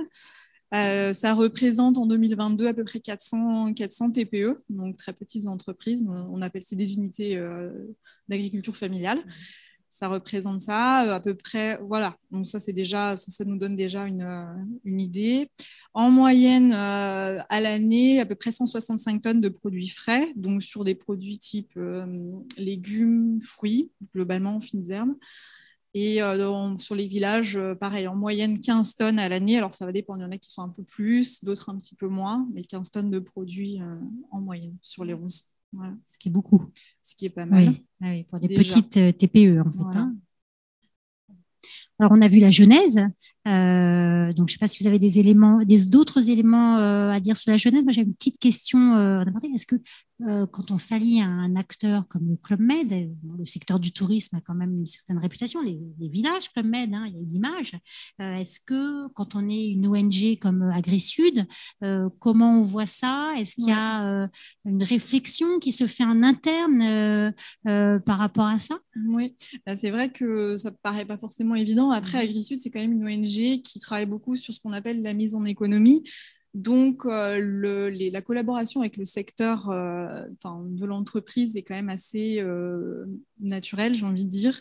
ça 0.72 1.34
représente 1.34 1.98
en 1.98 2.06
2022 2.06 2.66
à 2.66 2.72
peu 2.72 2.84
près 2.84 3.00
400, 3.00 3.74
400 3.74 4.12
TPE, 4.12 4.62
donc 4.70 4.96
très 4.96 5.12
petites 5.12 5.46
entreprises. 5.48 6.08
On, 6.08 6.40
appelle 6.40 6.62
c'est 6.62 6.76
des 6.76 6.94
unités 6.94 7.38
d'agriculture 8.28 8.76
familiale 8.76 9.22
ça 9.96 10.08
représente 10.08 10.60
ça 10.60 11.14
à 11.14 11.20
peu 11.20 11.34
près. 11.34 11.78
Voilà, 11.82 12.14
donc 12.30 12.46
ça, 12.46 12.60
c'est 12.60 12.74
déjà, 12.74 13.16
ça, 13.16 13.44
nous 13.46 13.56
donne 13.56 13.74
déjà 13.76 14.06
une, 14.06 14.46
une 14.84 15.00
idée. 15.00 15.48
En 15.94 16.10
moyenne, 16.10 16.74
euh, 16.74 17.40
à 17.48 17.60
l'année, 17.62 18.20
à 18.20 18.26
peu 18.26 18.34
près 18.34 18.52
165 18.52 19.22
tonnes 19.22 19.40
de 19.40 19.48
produits 19.48 19.88
frais, 19.88 20.30
donc 20.36 20.62
sur 20.62 20.84
des 20.84 20.94
produits 20.94 21.38
type 21.38 21.72
euh, 21.78 22.04
légumes, 22.58 23.40
fruits, 23.40 23.90
globalement, 24.14 24.60
fines 24.60 24.90
herbes. 24.90 25.14
Et 25.94 26.22
euh, 26.22 26.76
sur 26.76 26.94
les 26.94 27.06
villages, 27.06 27.58
pareil, 27.80 28.06
en 28.06 28.16
moyenne 28.16 28.60
15 28.60 28.96
tonnes 28.96 29.18
à 29.18 29.30
l'année. 29.30 29.56
Alors 29.56 29.72
ça 29.72 29.86
va 29.86 29.92
dépendre, 29.92 30.20
il 30.20 30.24
y 30.24 30.26
en 30.26 30.32
a 30.32 30.36
qui 30.36 30.50
sont 30.50 30.60
un 30.60 30.68
peu 30.68 30.82
plus, 30.82 31.42
d'autres 31.42 31.70
un 31.70 31.78
petit 31.78 31.94
peu 31.94 32.08
moins, 32.08 32.46
mais 32.52 32.60
15 32.60 32.90
tonnes 32.90 33.10
de 33.10 33.18
produits 33.18 33.80
en 34.30 34.42
moyenne 34.42 34.76
sur 34.82 35.06
les 35.06 35.14
11. 35.14 35.55
Ce 36.04 36.18
qui 36.18 36.28
est 36.28 36.32
beaucoup. 36.32 36.64
Ce 37.02 37.14
qui 37.14 37.26
est 37.26 37.30
pas 37.30 37.46
mal. 37.46 37.68
Oui, 38.00 38.24
pour 38.24 38.38
des 38.38 38.48
petites 38.48 39.18
TPE 39.18 39.60
en 39.60 39.70
fait. 39.70 39.98
Hein. 39.98 40.16
Alors, 41.98 42.12
on 42.12 42.20
a 42.20 42.28
vu 42.28 42.40
la 42.40 42.50
genèse. 42.50 42.98
Euh, 43.48 44.32
donc, 44.34 44.48
je 44.48 44.52
ne 44.52 44.56
sais 44.56 44.58
pas 44.58 44.66
si 44.66 44.82
vous 44.82 44.86
avez 44.86 44.98
des 44.98 45.18
éléments, 45.18 45.62
des 45.64 45.86
d'autres 45.86 46.28
éléments 46.28 46.76
euh, 46.76 47.10
à 47.10 47.20
dire 47.20 47.36
sur 47.36 47.50
la 47.50 47.56
genèse. 47.56 47.84
Moi, 47.84 47.92
j'ai 47.92 48.02
une 48.02 48.14
petite 48.14 48.38
question. 48.38 48.96
Euh, 48.96 49.24
Est-ce 49.54 49.66
que 49.66 49.76
euh, 49.76 50.15
quand 50.20 50.70
on 50.70 50.78
s'allie 50.78 51.20
à 51.20 51.26
un 51.26 51.56
acteur 51.56 52.08
comme 52.08 52.28
le 52.28 52.36
Club 52.36 52.60
Med, 52.60 53.14
le 53.38 53.44
secteur 53.44 53.78
du 53.78 53.92
tourisme 53.92 54.36
a 54.36 54.40
quand 54.40 54.54
même 54.54 54.78
une 54.78 54.86
certaine 54.86 55.18
réputation, 55.18 55.60
les, 55.62 55.78
villages 55.98 56.50
Club 56.52 56.66
Med, 56.66 56.94
hein, 56.94 57.04
il 57.06 57.14
y 57.14 57.16
a 57.16 57.20
une 57.20 57.34
image. 57.34 57.72
Est-ce 58.18 58.60
que 58.60 59.08
quand 59.12 59.34
on 59.34 59.48
est 59.48 59.68
une 59.68 59.86
ONG 59.86 60.38
comme 60.40 60.62
AgriSud, 60.70 61.46
comment 62.18 62.60
on 62.60 62.62
voit 62.62 62.86
ça? 62.86 63.32
Est-ce 63.36 63.56
qu'il 63.56 63.68
y 63.68 63.72
a 63.72 64.28
une 64.64 64.82
réflexion 64.82 65.58
qui 65.58 65.72
se 65.72 65.86
fait 65.86 66.04
en 66.04 66.22
interne 66.22 67.32
par 67.64 68.18
rapport 68.18 68.46
à 68.46 68.58
ça? 68.58 68.78
Oui, 69.08 69.34
bah, 69.66 69.76
c'est 69.76 69.90
vrai 69.90 70.10
que 70.10 70.56
ça 70.56 70.70
ne 70.70 70.76
paraît 70.82 71.04
pas 71.04 71.18
forcément 71.18 71.54
évident. 71.54 71.90
Après, 71.90 72.18
AgriSud, 72.18 72.58
c'est 72.58 72.70
quand 72.70 72.80
même 72.80 72.92
une 72.92 73.04
ONG 73.04 73.60
qui 73.62 73.78
travaille 73.80 74.06
beaucoup 74.06 74.36
sur 74.36 74.54
ce 74.54 74.60
qu'on 74.60 74.72
appelle 74.72 75.02
la 75.02 75.14
mise 75.14 75.34
en 75.34 75.44
économie. 75.44 76.04
Donc, 76.56 77.04
euh, 77.04 77.38
le, 77.38 77.90
la 77.90 78.22
collaboration 78.22 78.80
avec 78.80 78.96
le 78.96 79.04
secteur 79.04 79.68
euh, 79.68 80.24
de 80.42 80.86
l'entreprise 80.86 81.54
est 81.54 81.62
quand 81.62 81.74
même 81.74 81.90
assez 81.90 82.40
euh, 82.40 83.04
naturelle, 83.40 83.94
j'ai 83.94 84.06
envie 84.06 84.24
de 84.24 84.30
dire. 84.30 84.58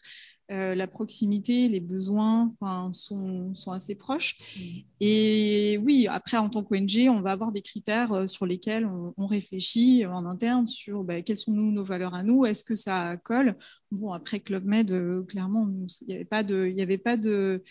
la 0.50 0.88
proximité, 0.88 1.70
les 1.70 1.80
besoins 1.80 2.54
sont, 2.92 3.54
sont, 3.54 3.72
assez 3.72 3.96
proches. 3.96 4.36
Mmh. 4.38 4.80
Et 5.00 5.80
oui, 5.84 6.08
après, 6.10 6.36
en 6.36 6.50
tant 6.50 6.64
qu'ONG, 6.64 7.08
on 7.10 7.22
va 7.22 7.32
avoir 7.32 7.54
des 7.54 7.62
critères 7.62 8.28
sur 8.28 8.46
lesquels 8.46 8.86
on, 9.16 9.26
réfléchit 9.26 10.06
en 10.06 10.26
interne 10.26 10.68
sur 10.68 11.06
bah, 11.06 11.22
quelles 11.22 11.38
sont 11.38 11.54
nous, 11.54 11.72
nos 11.72 11.86
valeurs 11.86 12.14
à 12.14 12.24
nous, 12.24 12.46
est-ce 12.46 12.66
que 12.66 12.76
ça 12.76 13.16
colle? 13.24 13.56
Bon, 13.90 14.12
après 14.12 14.42
Club 14.42 14.66
Med, 14.66 14.92
clairement, 15.28 15.70
il 16.02 16.08
n'y 16.08 16.14
avait 16.14 16.26
pas 16.26 16.44
de, 16.44 16.68
y 16.68 16.82
avait 16.82 16.98
pas 16.98 17.16
de 17.16 17.64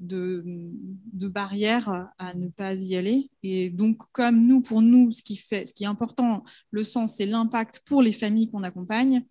de, 0.00 0.42
de, 1.12 1.28
barrières 1.28 2.08
à 2.18 2.34
ne 2.34 2.48
pas 2.48 2.74
y 2.74 2.96
aller. 2.96 3.30
Et 3.42 3.70
donc, 3.70 3.98
comme 4.12 4.46
nous, 4.46 4.62
pour 4.62 4.82
nous, 4.82 5.12
ce 5.12 5.22
qui, 5.22 5.36
fait, 5.36 5.66
ce 5.66 5.74
qui 5.74 5.84
est 5.84 5.88
important, 5.88 6.44
le 6.70 6.84
sens, 6.84 7.16
c'est 7.16 7.26
l'impact 7.26 7.82
pour 7.86 8.02
les 8.02 8.12
familles 8.12 8.50
qu'on 8.50 8.62
accompagne. 8.62 9.22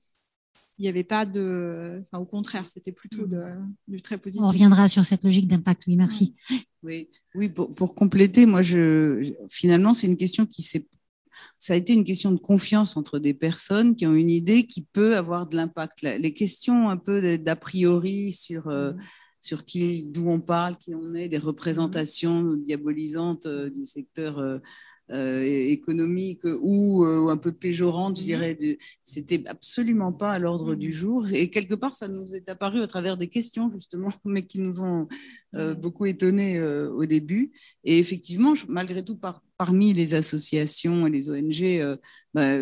Il 0.78 0.84
n'y 0.84 0.88
avait 0.88 1.04
pas 1.04 1.26
de. 1.26 2.00
Enfin, 2.02 2.20
au 2.20 2.26
contraire, 2.26 2.70
c'était 2.70 2.94
plutôt 2.94 3.28
de, 3.28 3.42
du 3.88 4.02
très 4.02 4.18
positif. 4.18 4.46
On 4.46 4.48
reviendra 4.48 4.88
sur 4.88 5.04
cette 5.04 5.26
logique 5.26 5.48
d'impact, 5.48 5.84
oui, 5.88 5.98
merci. 5.98 6.36
Oui, 6.84 7.10
oui 7.36 7.50
pour, 7.50 7.72
pour 7.72 7.96
compléter, 7.96 8.46
moi, 8.46 8.62
je, 8.62 9.34
finalement, 9.50 9.94
c'est 9.94 10.08
une 10.08 10.16
question 10.16 10.46
qui 10.46 10.62
s'est 10.62 10.88
ça 11.58 11.74
a 11.74 11.76
été 11.76 11.94
une 11.94 12.04
question 12.04 12.32
de 12.32 12.38
confiance 12.38 12.98
entre 12.98 13.20
des 13.20 13.34
personnes 13.34 13.96
qui 13.96 14.06
ont 14.06 14.14
une 14.14 14.30
idée 14.30 14.66
qui 14.66 14.86
peut 14.86 15.18
avoir 15.18 15.48
de 15.48 15.56
l'impact. 15.56 16.02
Les 16.02 16.34
questions 16.34 16.90
un 16.90 16.98
peu 16.98 17.38
d'a 17.38 17.56
priori 17.56 18.32
sur 18.34 18.68
euh, 18.68 18.94
sur 19.42 19.66
qui, 19.66 20.04
d'où 20.04 20.30
on 20.30 20.40
parle, 20.40 20.78
qui 20.78 20.94
on 20.96 21.14
est, 21.14 21.30
des 21.30 21.38
représentations 21.38 22.56
diabolisantes 22.56 23.46
euh, 23.46 23.70
du 23.70 23.86
secteur 23.86 24.40
euh, 24.40 24.60
euh, 25.12 25.42
économique 25.42 26.42
ou 26.62 27.04
un 27.04 27.38
peu 27.38 27.52
péjorante, 27.52 28.18
je 28.18 28.22
mhm. 28.22 28.28
dirais. 28.28 28.78
C'était 29.02 29.44
absolument 29.48 30.14
pas 30.14 30.34
à 30.34 30.38
l'ordre 30.38 30.76
du 30.76 30.94
jour. 30.94 31.26
Et 31.34 31.50
quelque 31.50 31.74
part, 31.74 31.96
ça 31.96 32.08
nous 32.08 32.36
est 32.36 32.48
apparu 32.48 32.82
à 32.82 32.88
travers 32.88 33.18
des 33.18 33.28
questions, 33.28 33.72
justement, 33.72 34.10
mais 34.26 34.44
qui 34.44 34.62
nous 34.62 34.82
ont 34.82 35.08
beaucoup 35.82 36.06
étonnés 36.06 36.62
au 36.62 37.08
début. 37.08 37.52
Et 37.84 37.98
effectivement, 37.98 38.54
malgré 38.68 39.04
tout, 39.04 39.16
par, 39.16 39.42
parmi 39.58 39.94
les 39.94 40.14
associations 40.14 41.08
et 41.08 41.10
les 41.10 41.32
ONG, 41.32 41.98
bah, 42.36 42.54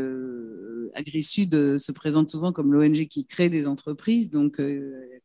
AgriSud 0.96 1.78
se 1.78 1.92
présente 1.92 2.30
souvent 2.30 2.54
comme 2.54 2.72
l'ONG 2.72 3.08
qui 3.08 3.26
crée 3.26 3.50
des 3.50 3.68
entreprises, 3.68 4.32
donc 4.32 4.62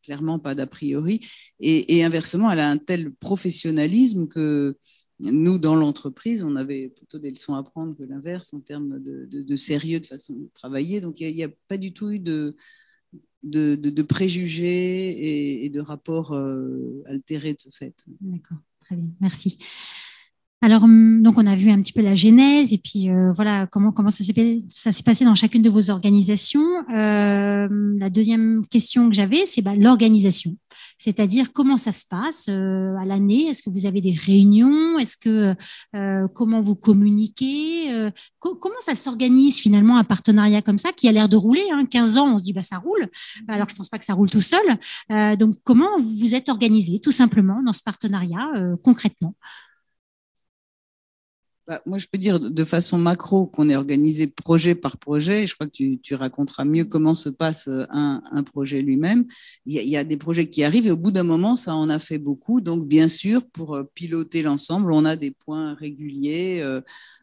clairement 0.03 0.39
pas 0.39 0.55
d'a 0.55 0.67
priori. 0.67 1.19
Et, 1.59 2.03
inversement, 2.03 2.51
elle 2.51 2.59
a 2.59 2.69
un 2.69 2.77
tel 2.77 3.11
professionnalisme 3.13 4.27
que 4.27 4.77
nous, 5.19 5.57
dans 5.57 5.75
l'entreprise, 5.75 6.43
on 6.43 6.55
avait 6.55 6.89
plutôt 6.89 7.17
des 7.17 7.29
leçons 7.29 7.55
à 7.55 7.63
prendre 7.63 7.95
que 7.95 8.03
l'inverse 8.03 8.53
en 8.53 8.59
termes 8.59 8.99
de, 9.01 9.55
sérieux, 9.55 9.99
de 9.99 10.05
façon 10.05 10.33
de 10.33 10.49
travailler. 10.53 11.01
Donc, 11.01 11.19
il 11.21 11.33
n'y 11.33 11.43
a, 11.43 11.49
pas 11.67 11.77
du 11.77 11.93
tout 11.93 12.11
eu 12.11 12.19
de, 12.19 12.55
de, 13.43 14.01
préjugés 14.01 15.63
et, 15.65 15.69
de 15.69 15.79
rapports 15.79 16.33
euh, 16.33 17.03
altérés 17.07 17.53
de 17.53 17.59
ce 17.59 17.69
fait. 17.69 17.95
D'accord, 18.21 18.59
très 18.79 18.95
bien, 18.95 19.11
merci. 19.21 19.57
Alors, 20.63 20.83
hum, 20.83 21.21
donc 21.21 21.37
on 21.37 21.45
a 21.45 21.57
vu 21.57 21.71
un 21.71 21.79
petit 21.81 21.91
peu 21.91 22.01
la 22.01 22.15
genèse 22.15 22.71
et 22.71 22.77
puis 22.77 23.09
euh, 23.09 23.33
voilà 23.33 23.67
comment 23.67 23.91
comment 23.91 24.09
ça 24.09 24.23
s'est 24.23 25.03
passé 25.03 25.25
dans 25.25 25.35
chacune 25.35 25.61
de 25.61 25.69
vos 25.69 25.89
organisations. 25.89 26.65
Euh, 26.89 27.67
la 27.99 28.09
deuxième 28.09 28.65
question 28.67 29.09
que 29.09 29.13
j'avais, 29.13 29.45
c'est 29.45 29.61
bah, 29.61 29.75
l'organisation, 29.75 30.55
c'est-à-dire 30.97 31.51
comment 31.51 31.75
ça 31.75 31.91
se 31.91 32.05
passe 32.09 32.45
euh, 32.47 32.95
à 32.95 33.03
l'année? 33.03 33.47
Est-ce 33.47 33.61
que 33.61 33.69
vous 33.69 33.85
avez 33.85 33.99
des 33.99 34.13
réunions? 34.13 34.97
Est-ce 34.99 35.17
que 35.17 35.53
comment 36.33 36.61
vous 36.61 36.77
communiquez? 36.77 38.09
Comment 38.39 38.79
ça 38.79 38.95
s'organise 38.95 39.57
finalement 39.57 39.97
un 39.97 40.05
partenariat 40.05 40.61
comme 40.61 40.77
ça 40.77 40.93
qui 40.93 41.09
a 41.09 41.11
l'air 41.11 41.27
de 41.27 41.35
rouler 41.35 41.63
hein, 41.73 41.85
15 41.85 42.17
ans, 42.17 42.35
on 42.35 42.39
se 42.39 42.45
dit 42.45 42.53
bah 42.53 42.63
ça 42.63 42.77
roule. 42.77 43.09
Alors 43.49 43.67
je 43.67 43.75
pense 43.75 43.89
pas 43.89 43.99
que 43.99 44.05
ça 44.05 44.13
roule 44.13 44.29
tout 44.29 44.39
seul. 44.39 45.37
donc 45.37 45.55
comment 45.65 45.99
vous 45.99 46.35
êtes 46.35 46.47
organisé 46.47 47.01
tout 47.01 47.11
simplement 47.11 47.61
dans 47.63 47.73
ce 47.73 47.83
partenariat 47.83 48.49
concrètement? 48.81 49.35
Bah, 51.65 51.81
moi, 51.85 51.97
je 51.97 52.07
peux 52.07 52.17
dire 52.17 52.39
de 52.39 52.63
façon 52.65 52.97
macro 52.97 53.45
qu'on 53.45 53.69
est 53.69 53.75
organisé 53.75 54.27
projet 54.27 54.75
par 54.75 54.97
projet. 54.97 55.47
Je 55.47 55.55
crois 55.55 55.67
que 55.67 55.95
tu, 55.95 56.15
raconteras 56.15 56.65
mieux 56.65 56.83
comment 56.83 57.13
se 57.13 57.29
passe 57.29 57.69
euh, 57.69 57.85
un, 57.89 58.43
projet 58.43 58.81
lui-même. 58.81 59.25
Il, 59.65 59.75
y 59.75 59.95
a 59.95 60.03
des 60.03 60.17
projets 60.17 60.49
qui 60.49 60.63
arrivent 60.63 60.87
et 60.87 60.91
au 60.91 60.97
bout 60.97 61.11
d'un 61.11 61.23
moment, 61.23 61.55
ça 61.55 61.73
en 61.75 61.89
a 61.89 61.99
fait 61.99 62.17
beaucoup. 62.17 62.59
Donc, 62.59 62.85
bien 62.85 63.07
sûr, 63.07 63.47
pour 63.47 63.75
euh, 63.75 63.83
piloter 63.95 64.41
l'ensemble, 64.41 64.91
on 64.91 65.05
a 65.05 65.15
des 65.15 65.31
points 65.31 65.73
réguliers 65.75 66.61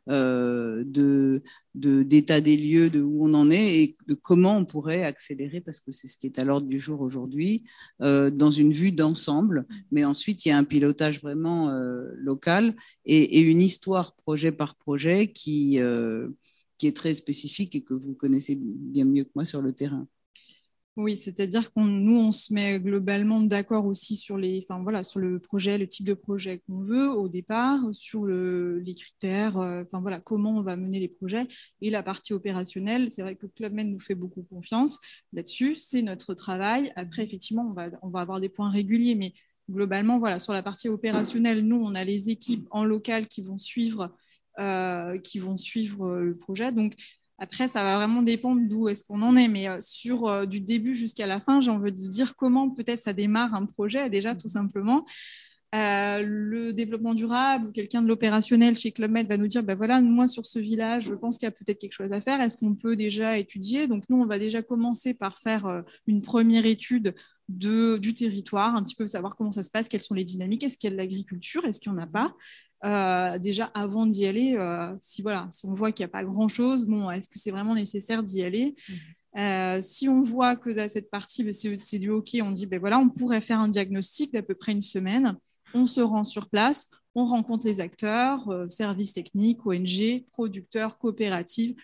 euh, 0.09 0.83
de 0.87 1.43
d'état 1.75 2.41
des 2.41 2.57
lieux, 2.57 2.91
de 2.91 3.01
où 3.01 3.27
on 3.27 3.35
en 3.35 3.51
est 3.51 3.79
et 3.79 3.97
de 4.09 4.15
comment 4.15 4.57
on 4.57 4.65
pourrait 4.65 5.05
accélérer, 5.05 5.61
parce 5.61 5.81
que 5.81 5.93
c'est 5.93 6.09
ce 6.09 6.17
qui 6.17 6.27
est 6.27 6.39
à 6.39 6.45
l'ordre 6.45 6.67
du 6.67 6.81
jour 6.81 7.01
aujourd'hui, 7.01 7.65
euh, 8.03 8.31
dans 8.31 8.51
une 8.51 8.73
vue 8.73 8.93
d'ensemble. 8.93 9.67
Mais 9.93 10.05
ensuite, 10.05 10.45
il 10.45 10.49
y 10.49 10.53
a 10.53 10.59
un 10.59 10.65
pilotage 10.65 11.21
vraiment 11.21 11.71
euh, 11.71 12.09
local 12.17 12.75
et, 13.05 13.39
et, 13.39 13.43
une 13.43 13.63
histoire 13.63 14.15
projet 14.15 14.53
par 14.53 14.77
projet 14.77 15.29
qui, 15.29 15.79
qui 16.79 16.87
est 16.87 16.97
très 16.97 17.15
spécifique 17.15 17.75
et 17.75 17.83
que 17.83 17.95
vous 17.95 18.15
connaissez 18.15 18.59
bien 18.61 19.05
mieux 19.05 19.25
que 19.25 19.31
moi 19.35 19.45
sur 19.45 19.63
le 19.63 19.73
terrain. 19.73 20.07
Oui, 20.97 21.17
c'est-à-dire 21.17 21.73
qu'on 21.73 21.85
nous 21.85 22.19
on 22.19 22.33
se 22.33 22.53
met 22.53 22.81
globalement 22.81 23.41
d'accord 23.41 23.87
aussi 23.87 24.17
sur 24.17 24.37
les, 24.37 24.67
enfin 24.69 24.83
voilà, 24.83 25.05
sur 25.05 25.21
le 25.21 25.39
projet, 25.39 25.79
le 25.79 25.87
type 25.87 26.07
de 26.07 26.15
projet 26.15 26.59
qu'on 26.67 26.81
veut 26.81 27.09
au 27.09 27.29
départ, 27.29 27.79
sur 27.93 28.25
le, 28.25 28.81
les 28.81 28.95
critères, 28.95 29.57
euh, 29.57 29.85
comment 30.25 30.59
on 30.59 30.63
va 30.63 30.77
mener 30.77 30.99
les 30.99 31.09
projets 31.09 31.47
et 31.81 31.91
la 31.91 32.03
partie 32.03 32.35
opérationnelle. 32.35 33.09
C'est 33.09 33.23
vrai 33.23 33.37
que 33.37 33.47
Club 33.47 33.73
Med 33.73 33.89
nous 33.89 34.01
fait 34.01 34.17
beaucoup 34.17 34.43
confiance 34.43 34.99
là-dessus, 35.33 35.77
c'est 35.77 36.03
notre 36.03 36.35
travail. 36.35 36.93
Après, 36.97 37.23
effectivement, 37.23 37.73
on 38.03 38.11
va 38.11 38.21
avoir 38.21 38.41
des 38.41 38.49
points 38.49 38.69
réguliers, 38.69 39.15
mais 39.15 39.33
globalement, 39.71 40.19
voilà, 40.19 40.41
sur 40.41 40.53
la 40.53 40.63
partie 40.63 40.89
opérationnelle, 40.89 41.65
nous 41.65 41.81
on 41.83 41.95
a 41.95 42.05
les 42.05 42.31
équipes 42.31 42.67
en 42.73 42.85
local 42.85 43.27
qui 43.29 43.43
vont 43.43 43.59
suivre. 43.59 44.15
Euh, 44.59 45.17
suivre 45.57 46.19
le 46.19 46.37
projet. 46.37 46.73
Après, 47.41 47.69
ça 47.69 47.83
va 47.83 47.97
vraiment 47.97 48.21
dépendre 48.21 48.61
d'où 48.69 48.89
est-ce 48.89 49.03
qu'on 49.03 49.23
en 49.23 49.35
est. 49.35 49.49
Mais 49.49 49.67
euh, 49.67 49.79
sur 49.81 50.27
euh, 50.27 50.45
du 50.45 50.61
début 50.61 50.95
jusqu'à 50.95 51.27
la 51.27 51.41
fin, 51.41 51.63
j'ai 51.63 51.71
envie 51.71 51.91
de 51.91 52.09
dire 52.09 52.37
comment 52.37 52.69
peut-être 52.69 53.01
ça 53.01 53.15
démarre 53.15 53.55
un 53.55 53.65
projet 53.65 54.11
déjà 54.11 54.35
tout 54.35 54.49
simplement. 54.49 55.07
Euh, 55.75 56.23
le 56.27 56.73
développement 56.73 57.15
durable 57.15 57.69
ou 57.69 57.73
quelqu'un 57.73 58.03
de 58.03 58.09
l'opérationnel 58.09 58.77
chez 58.77 58.91
Club 58.93 59.13
Med 59.13 59.27
va 59.29 59.39
nous 59.39 59.47
dire, 59.47 59.63
ben 59.63 59.77
voilà, 59.77 60.03
moi 60.03 60.27
sur 60.29 60.45
ce 60.45 60.59
village, 60.59 61.05
je 61.05 61.15
pense 61.15 61.39
qu'il 61.39 61.47
y 61.47 61.49
a 61.49 61.53
peut-être 61.53 61.79
quelque 61.79 61.93
chose 61.93 62.13
à 62.13 62.21
faire. 62.21 62.41
Est-ce 62.43 62.59
qu'on 62.59 62.75
peut 62.75 62.97
déjà 62.97 63.39
étudier? 63.39 63.87
Donc 63.87 64.05
nous, 64.11 64.19
on 64.19 64.27
va 64.27 64.39
déjà 64.39 64.63
commencer 64.63 65.15
par 65.15 65.39
faire 65.39 65.83
une 66.07 66.23
première 66.23 66.67
étude 66.67 67.15
de, 67.49 67.99
du 67.99 68.15
territoire, 68.15 68.75
un 68.75 68.83
petit 68.83 68.97
peu 68.97 69.07
savoir 69.07 69.37
comment 69.37 69.51
ça 69.51 69.63
se 69.63 69.71
passe, 69.71 69.89
quelles 69.89 70.01
sont 70.01 70.15
les 70.15 70.25
dynamiques, 70.25 70.63
est-ce 70.63 70.77
qu'il 70.77 70.91
y 70.91 70.93
a 70.93 70.97
de 70.97 71.01
l'agriculture, 71.01 71.65
est-ce 71.65 71.81
qu'il 71.81 71.93
n'y 71.93 71.99
en 71.99 72.03
a 72.03 72.07
pas? 72.07 72.35
Euh, 72.85 73.39
déjà 73.39 73.67
avant 73.75 74.07
d'y 74.07 74.27
aller, 74.27 74.55
euh, 74.57 74.95
si 75.01 75.21
voilà, 75.21 75.49
si 75.53 75.67
on 75.67 75.75
voit 75.75 75.93
qu'il 75.93 76.05
n'y 76.05 76.11
a 76.11 76.13
pas 76.13 76.25
grand-chose, 76.25 76.87
bon, 76.87 77.11
est-ce 77.11 77.29
que 77.29 77.39
c'est 77.39 77.51
vraiment 77.51 77.75
nécessaire 77.75 78.23
d'y 78.23 78.43
aller? 78.43 78.75
Mmh. 78.89 79.39
euh, 79.41 79.81
Si 79.83 80.09
on 80.09 80.23
voit 80.23 80.57
que 80.57 80.71
dans 80.71 80.89
cette 80.89 81.11
partie, 81.11 81.45
ben, 81.45 81.53
c'est 81.53 81.99
du 81.99 82.11
OK, 82.11 82.31
on 82.43 82.53
dit 82.53 82.67
ben 82.67 82.81
voilà, 82.81 82.99
on 82.99 83.11
pourrait 83.11 83.43
faire 83.43 83.61
un 83.61 83.69
diagnostic 83.69 84.33
d'à 84.33 84.43
peu 84.43 84.55
près 84.55 84.73
une 84.73 84.81
semaine. 84.81 85.37
On 85.75 85.87
se 85.87 86.01
rend 86.01 86.25
sur 86.25 86.49
place, 86.49 86.89
on 87.15 87.27
rencontre 87.27 87.67
les 87.67 87.81
acteurs, 87.81 88.49
services 88.69 89.13
techniques, 89.13 89.65
ONG, 89.67 90.25
producteurs, 90.33 90.99
coopératives, 90.99 91.77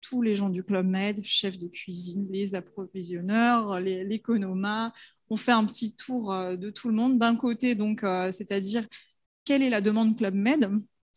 tous 0.00 0.22
les 0.22 0.36
gens 0.36 0.48
du 0.48 0.62
Club 0.62 0.86
Med, 0.86 1.22
chefs 1.24 1.58
de 1.58 1.66
cuisine, 1.66 2.26
les 2.30 2.54
approvisionneurs, 2.54 3.80
l'économa. 3.80 4.94
On 5.28 5.36
fait 5.36 5.52
un 5.52 5.64
petit 5.64 5.96
tour 5.96 6.32
de 6.32 6.70
tout 6.70 6.88
le 6.88 6.94
monde. 6.94 7.18
D'un 7.18 7.36
côté, 7.36 7.74
donc, 7.74 8.00
c'est-à-dire 8.30 8.86
quelle 9.46 9.62
est 9.62 9.70
la 9.70 9.80
demande 9.80 10.16
Club 10.16 10.34
Med 10.34 10.70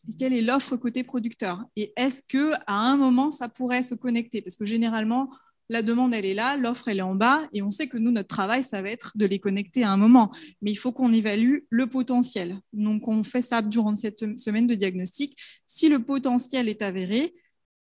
et 0.08 0.16
quelle 0.16 0.32
est 0.32 0.42
l'offre 0.42 0.78
côté 0.78 1.04
producteur. 1.04 1.62
Et 1.76 1.92
est-ce 1.98 2.22
que 2.26 2.54
à 2.68 2.90
un 2.90 2.96
moment, 2.96 3.32
ça 3.32 3.50
pourrait 3.50 3.84
se 3.84 3.96
connecter? 3.96 4.42
Parce 4.42 4.56
que 4.56 4.66
généralement, 4.66 5.30
la 5.68 5.84
demande, 5.84 6.14
elle 6.14 6.26
est 6.26 6.34
là, 6.34 6.56
l'offre, 6.56 6.88
elle 6.88 7.00
est 7.00 7.04
en 7.04 7.16
bas, 7.16 7.42
et 7.54 7.62
on 7.62 7.70
sait 7.70 7.88
que 7.88 7.98
nous, 7.98 8.12
notre 8.12 8.30
travail, 8.30 8.64
ça 8.64 8.82
va 8.82 8.90
être 8.90 9.18
de 9.18 9.26
les 9.26 9.40
connecter 9.40 9.84
à 9.84 9.92
un 9.92 9.98
moment. 9.98 10.32
Mais 10.62 10.72
il 10.72 10.76
faut 10.76 10.92
qu'on 10.92 11.12
évalue 11.14 11.60
le 11.70 11.88
potentiel. 11.88 12.60
Donc, 12.74 13.08
on 13.08 13.24
fait 13.24 13.42
ça 13.42 13.62
durant 13.62 13.96
cette 13.96 14.40
semaine 14.40 14.68
de 14.68 14.74
diagnostic. 14.74 15.38
Si 15.68 15.90
le 15.90 16.04
potentiel 16.04 16.70
est 16.70 16.82
avéré, 16.82 17.34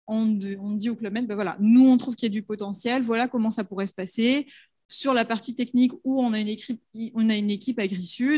on, 0.08 0.26
dit 0.28 0.90
au 0.90 0.96
Club 0.96 1.14
Med, 1.14 1.28
ben 1.28 1.36
voilà, 1.36 1.58
nous, 1.60 1.88
on 1.88 1.98
trouve 1.98 2.16
qu'il 2.16 2.28
y 2.28 2.32
a 2.32 2.34
du 2.34 2.44
potentiel, 2.44 3.04
voilà 3.04 3.28
comment 3.28 3.52
ça 3.52 3.64
pourrait 3.64 3.88
se 3.88 3.94
passer 3.94 4.46
sur 4.88 5.14
la 5.14 5.26
partie 5.26 5.56
technique 5.56 5.94
où 6.04 6.22
on 6.22 6.34
a 6.34 6.40
une 6.40 6.48
équipe, 6.48 6.82
on 7.16 7.30
a 7.30 7.36
une 7.36 7.50
équipe 7.50 7.82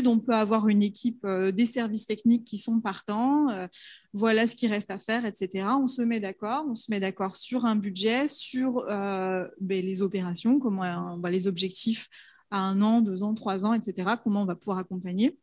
on 0.06 0.18
peut 0.18 0.34
avoir 0.34 0.68
une 0.68 0.82
équipe 0.82 1.24
euh, 1.24 1.52
des 1.52 1.66
services 1.66 2.06
techniques 2.06 2.44
qui 2.44 2.58
sont 2.58 2.80
partants, 2.80 3.50
euh, 3.50 3.66
voilà 4.12 4.46
ce 4.46 4.54
qui 4.54 4.66
reste 4.66 4.90
à 4.90 4.98
faire, 4.98 5.24
etc. 5.26 5.68
On 5.78 5.86
se 5.86 6.02
met 6.02 6.20
d'accord, 6.20 6.64
on 6.68 6.74
se 6.74 6.90
met 6.90 7.00
d'accord 7.00 7.36
sur 7.36 7.64
un 7.64 7.76
budget, 7.76 8.28
sur 8.28 8.78
euh, 8.88 9.46
ben, 9.60 9.84
les 9.84 10.02
opérations, 10.02 10.58
comment 10.58 11.16
les 11.28 11.46
objectifs 11.46 12.08
à 12.50 12.60
un 12.60 12.80
an, 12.80 13.00
deux 13.00 13.22
ans, 13.22 13.34
trois 13.34 13.66
ans, 13.66 13.74
etc. 13.74 14.12
Comment 14.22 14.42
on 14.42 14.46
va 14.46 14.56
pouvoir 14.56 14.78
accompagner. 14.78 15.38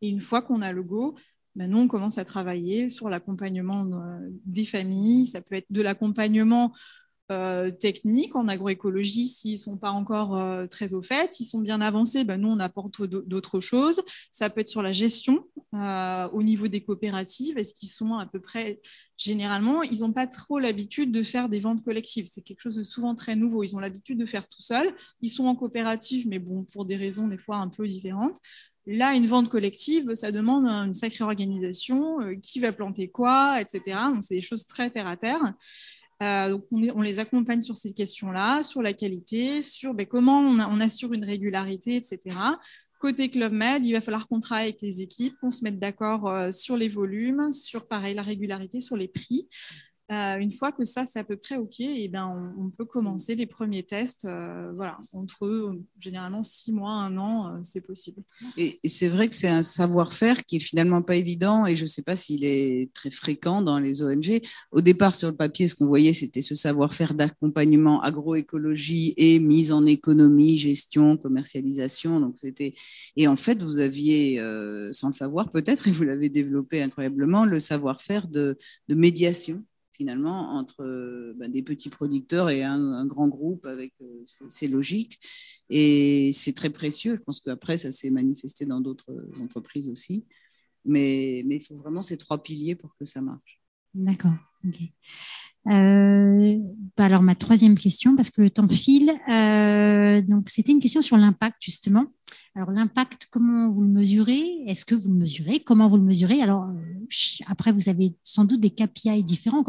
Et 0.00 0.08
une 0.08 0.20
fois 0.20 0.40
qu'on 0.40 0.62
a 0.62 0.72
le 0.72 0.82
go, 0.82 1.16
ben, 1.56 1.70
nous, 1.70 1.78
on 1.78 1.88
commence 1.88 2.18
à 2.18 2.24
travailler 2.24 2.88
sur 2.88 3.08
l'accompagnement 3.08 3.86
des 4.44 4.64
familles. 4.64 5.26
Ça 5.26 5.40
peut 5.40 5.56
être 5.56 5.66
de 5.70 5.82
l'accompagnement 5.82 6.72
euh, 7.32 7.72
techniques 7.72 8.36
en 8.36 8.46
agroécologie 8.46 9.26
s'ils 9.26 9.54
ne 9.54 9.56
sont 9.56 9.76
pas 9.76 9.90
encore 9.90 10.36
euh, 10.36 10.68
très 10.68 10.92
au 10.92 11.02
fait. 11.02 11.40
Ils 11.40 11.44
sont 11.44 11.58
bien 11.58 11.80
avancés, 11.80 12.22
ben, 12.22 12.40
nous, 12.40 12.50
on 12.50 12.60
apporte 12.60 13.02
d'autres 13.02 13.58
choses. 13.58 14.00
Ça 14.30 14.48
peut 14.48 14.60
être 14.60 14.68
sur 14.68 14.82
la 14.82 14.92
gestion 14.92 15.44
euh, 15.74 16.28
au 16.28 16.44
niveau 16.44 16.68
des 16.68 16.82
coopératives. 16.82 17.58
Est-ce 17.58 17.74
qu'ils 17.74 17.88
sont 17.88 18.14
à 18.14 18.26
peu 18.26 18.38
près, 18.38 18.80
généralement, 19.16 19.82
ils 19.82 20.00
n'ont 20.00 20.12
pas 20.12 20.28
trop 20.28 20.60
l'habitude 20.60 21.10
de 21.10 21.24
faire 21.24 21.48
des 21.48 21.58
ventes 21.58 21.82
collectives. 21.82 22.28
C'est 22.30 22.42
quelque 22.42 22.60
chose 22.60 22.76
de 22.76 22.84
souvent 22.84 23.16
très 23.16 23.34
nouveau. 23.34 23.64
Ils 23.64 23.74
ont 23.74 23.80
l'habitude 23.80 24.18
de 24.18 24.26
faire 24.26 24.48
tout 24.48 24.62
seul. 24.62 24.94
Ils 25.20 25.28
sont 25.28 25.46
en 25.46 25.56
coopérative, 25.56 26.28
mais 26.28 26.38
bon, 26.38 26.64
pour 26.72 26.84
des 26.84 26.96
raisons 26.96 27.26
des 27.26 27.38
fois 27.38 27.56
un 27.56 27.68
peu 27.68 27.88
différentes. 27.88 28.40
Là, 28.86 29.14
une 29.14 29.26
vente 29.26 29.48
collective, 29.48 30.14
ça 30.14 30.30
demande 30.30 30.68
une 30.68 30.92
sacrée 30.92 31.24
organisation, 31.24 32.18
qui 32.40 32.60
va 32.60 32.70
planter 32.70 33.08
quoi, 33.08 33.60
etc. 33.60 33.98
Donc, 34.14 34.22
c'est 34.22 34.36
des 34.36 34.40
choses 34.40 34.64
très 34.64 34.90
terre 34.90 35.08
à 35.08 35.16
terre. 35.16 35.40
Euh, 36.22 36.50
donc 36.50 36.64
on, 36.70 37.02
les 37.02 37.18
accompagne 37.18 37.60
sur 37.60 37.76
ces 37.76 37.92
questions-là, 37.92 38.62
sur 38.62 38.82
la 38.82 38.92
qualité, 38.92 39.60
sur 39.62 39.92
ben, 39.92 40.06
comment 40.06 40.40
on, 40.40 40.80
assure 40.80 41.12
une 41.12 41.24
régularité, 41.24 41.96
etc. 41.96 42.34
Côté 42.98 43.28
Club 43.28 43.52
Med, 43.52 43.84
il 43.84 43.92
va 43.92 44.00
falloir 44.00 44.26
qu'on 44.26 44.40
travaille 44.40 44.68
avec 44.68 44.80
les 44.80 45.02
équipes, 45.02 45.34
qu'on 45.40 45.50
se 45.50 45.62
mette 45.62 45.78
d'accord 45.78 46.28
euh, 46.28 46.50
sur 46.50 46.76
les 46.78 46.88
volumes, 46.88 47.52
sur 47.52 47.86
pareil 47.86 48.14
la 48.14 48.22
régularité, 48.22 48.80
sur 48.80 48.96
les 48.96 49.08
prix. 49.08 49.48
Euh, 50.12 50.36
une 50.36 50.52
fois 50.52 50.70
que 50.70 50.84
ça, 50.84 51.04
c'est 51.04 51.18
à 51.18 51.24
peu 51.24 51.36
près 51.36 51.56
OK, 51.56 51.80
et 51.80 52.04
eh 52.04 52.08
ben, 52.08 52.54
on, 52.56 52.70
peut 52.70 52.84
commencer 52.84 53.34
les 53.34 53.46
premiers 53.46 53.82
tests. 53.82 54.24
Euh, 54.24 54.70
voilà, 54.76 54.98
entre 55.12 55.76
généralement 55.98 56.44
six 56.44 56.72
mois, 56.72 56.92
un 56.92 57.16
an, 57.16 57.48
euh, 57.48 57.58
c'est 57.64 57.80
possible. 57.80 58.22
Et, 58.56 58.78
c'est 58.84 59.08
vrai 59.08 59.28
que 59.28 59.34
c'est 59.34 59.48
un 59.48 59.64
savoir-faire 59.64 60.44
qui 60.44 60.56
est 60.56 60.60
finalement 60.60 61.02
pas 61.02 61.16
évident 61.16 61.66
et 61.66 61.74
je 61.74 61.82
ne 61.82 61.88
sais 61.88 62.02
pas 62.02 62.14
s'il 62.14 62.44
est 62.44 62.92
très 62.94 63.10
fréquent 63.10 63.62
dans 63.62 63.80
les 63.80 64.02
ONG. 64.02 64.40
Au 64.70 64.80
départ, 64.80 65.14
sur 65.16 65.28
le 65.28 65.36
papier, 65.36 65.66
ce 65.66 65.74
qu'on 65.74 65.86
voyait, 65.86 66.12
c'était 66.12 66.42
ce 66.42 66.54
savoir-faire 66.54 67.14
d'accompagnement 67.14 68.00
agroécologie 68.00 69.12
et 69.16 69.40
mise 69.40 69.72
en 69.72 69.86
économie, 69.86 70.56
gestion, 70.56 71.16
commercialisation. 71.16 72.20
Donc 72.20 72.38
c'était 72.38 72.74
et 73.16 73.26
en 73.26 73.36
fait, 73.36 73.62
vous 73.62 73.78
aviez, 73.78 74.36
sans 74.92 75.08
le 75.08 75.14
savoir 75.14 75.50
peut-être, 75.50 75.88
et 75.88 75.90
vous 75.90 76.04
l'avez 76.04 76.28
développé 76.28 76.82
incroyablement, 76.82 77.44
le 77.44 77.58
savoir-faire 77.58 78.28
de 78.28 78.56
médiation 78.88 79.64
finalement 79.96 80.54
entre 80.54 80.82
euh, 80.82 81.34
bah, 81.36 81.48
des 81.48 81.62
petits 81.62 81.88
producteurs 81.88 82.50
et 82.50 82.62
un, 82.62 83.06
grand 83.06 83.28
groupe 83.28 83.64
avec 83.66 83.92
euh, 84.02 84.22
ses 84.24 84.68
logiques. 84.68 85.20
Et 85.70 86.30
c'est 86.32 86.54
très 86.54 86.70
précieux. 86.70 87.16
Je 87.16 87.22
pense 87.22 87.40
qu'après, 87.40 87.76
ça 87.76 87.90
s'est 87.92 88.10
manifesté 88.10 88.66
dans 88.66 88.80
d'autres 88.80 89.12
entreprises 89.40 89.88
aussi. 89.88 90.26
Mais, 90.84 91.40
il 91.40 91.60
faut 91.60 91.76
vraiment 91.76 92.02
ces 92.02 92.18
trois 92.18 92.42
piliers 92.42 92.76
pour 92.76 92.96
que 92.96 93.04
ça 93.04 93.20
marche. 93.20 93.60
D'accord. 93.94 94.34
Euh, 95.68 96.58
bah 96.96 97.06
alors 97.06 97.22
ma 97.22 97.34
troisième 97.34 97.76
question, 97.76 98.14
parce 98.14 98.30
que 98.30 98.42
le 98.42 98.50
temps 98.50 98.68
file. 98.68 99.12
donc 100.28 100.50
c'était 100.50 100.72
une 100.72 100.80
question 100.80 101.00
sur 101.02 101.16
l'impact 101.16 101.56
justement. 101.60 102.06
Alors 102.56 102.70
l'impact, 102.70 103.28
comment 103.30 103.70
vous 103.70 103.82
le 103.82 103.88
mesurez? 103.88 104.62
Est-ce 104.66 104.86
que 104.86 104.94
vous 104.94 105.10
le 105.10 105.16
mesurez? 105.16 105.60
Comment 105.60 105.88
vous 105.88 105.98
le 105.98 106.02
mesurez? 106.02 106.40
Alors 106.40 106.64
euh, 106.64 106.72
après, 107.46 107.72
vous 107.72 107.88
avez 107.88 108.16
sans 108.22 108.44
doute 108.44 108.60
des 108.60 108.70
KPI 108.70 109.24
différents, 109.24 109.64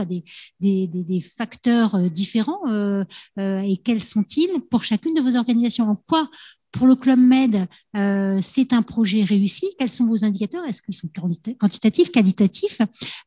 des, 0.59 1.21
facteurs 1.21 1.95
euh, 1.95 2.09
différents. 2.09 2.61
Euh, 2.67 3.03
et 3.37 3.77
quels 3.77 4.01
sont-ils 4.01 4.61
pour 4.69 4.83
chacune 4.83 5.13
de 5.13 5.21
vos 5.21 5.35
organisations? 5.35 5.89
En 5.89 5.95
quoi 5.95 6.29
pour 6.71 6.87
le 6.87 6.95
Club 6.95 7.19
Med, 7.19 7.67
euh, 7.95 8.39
c'est 8.41 8.73
un 8.73 8.81
projet 8.81 9.23
réussi. 9.23 9.65
Quels 9.79 9.89
sont 9.89 10.05
vos 10.05 10.25
indicateurs? 10.25 10.63
Est-ce 10.65 10.81
qu'ils 10.81 10.93
sont 10.93 11.09
quantitatifs, 11.57 12.11
qualitatifs? 12.11 12.81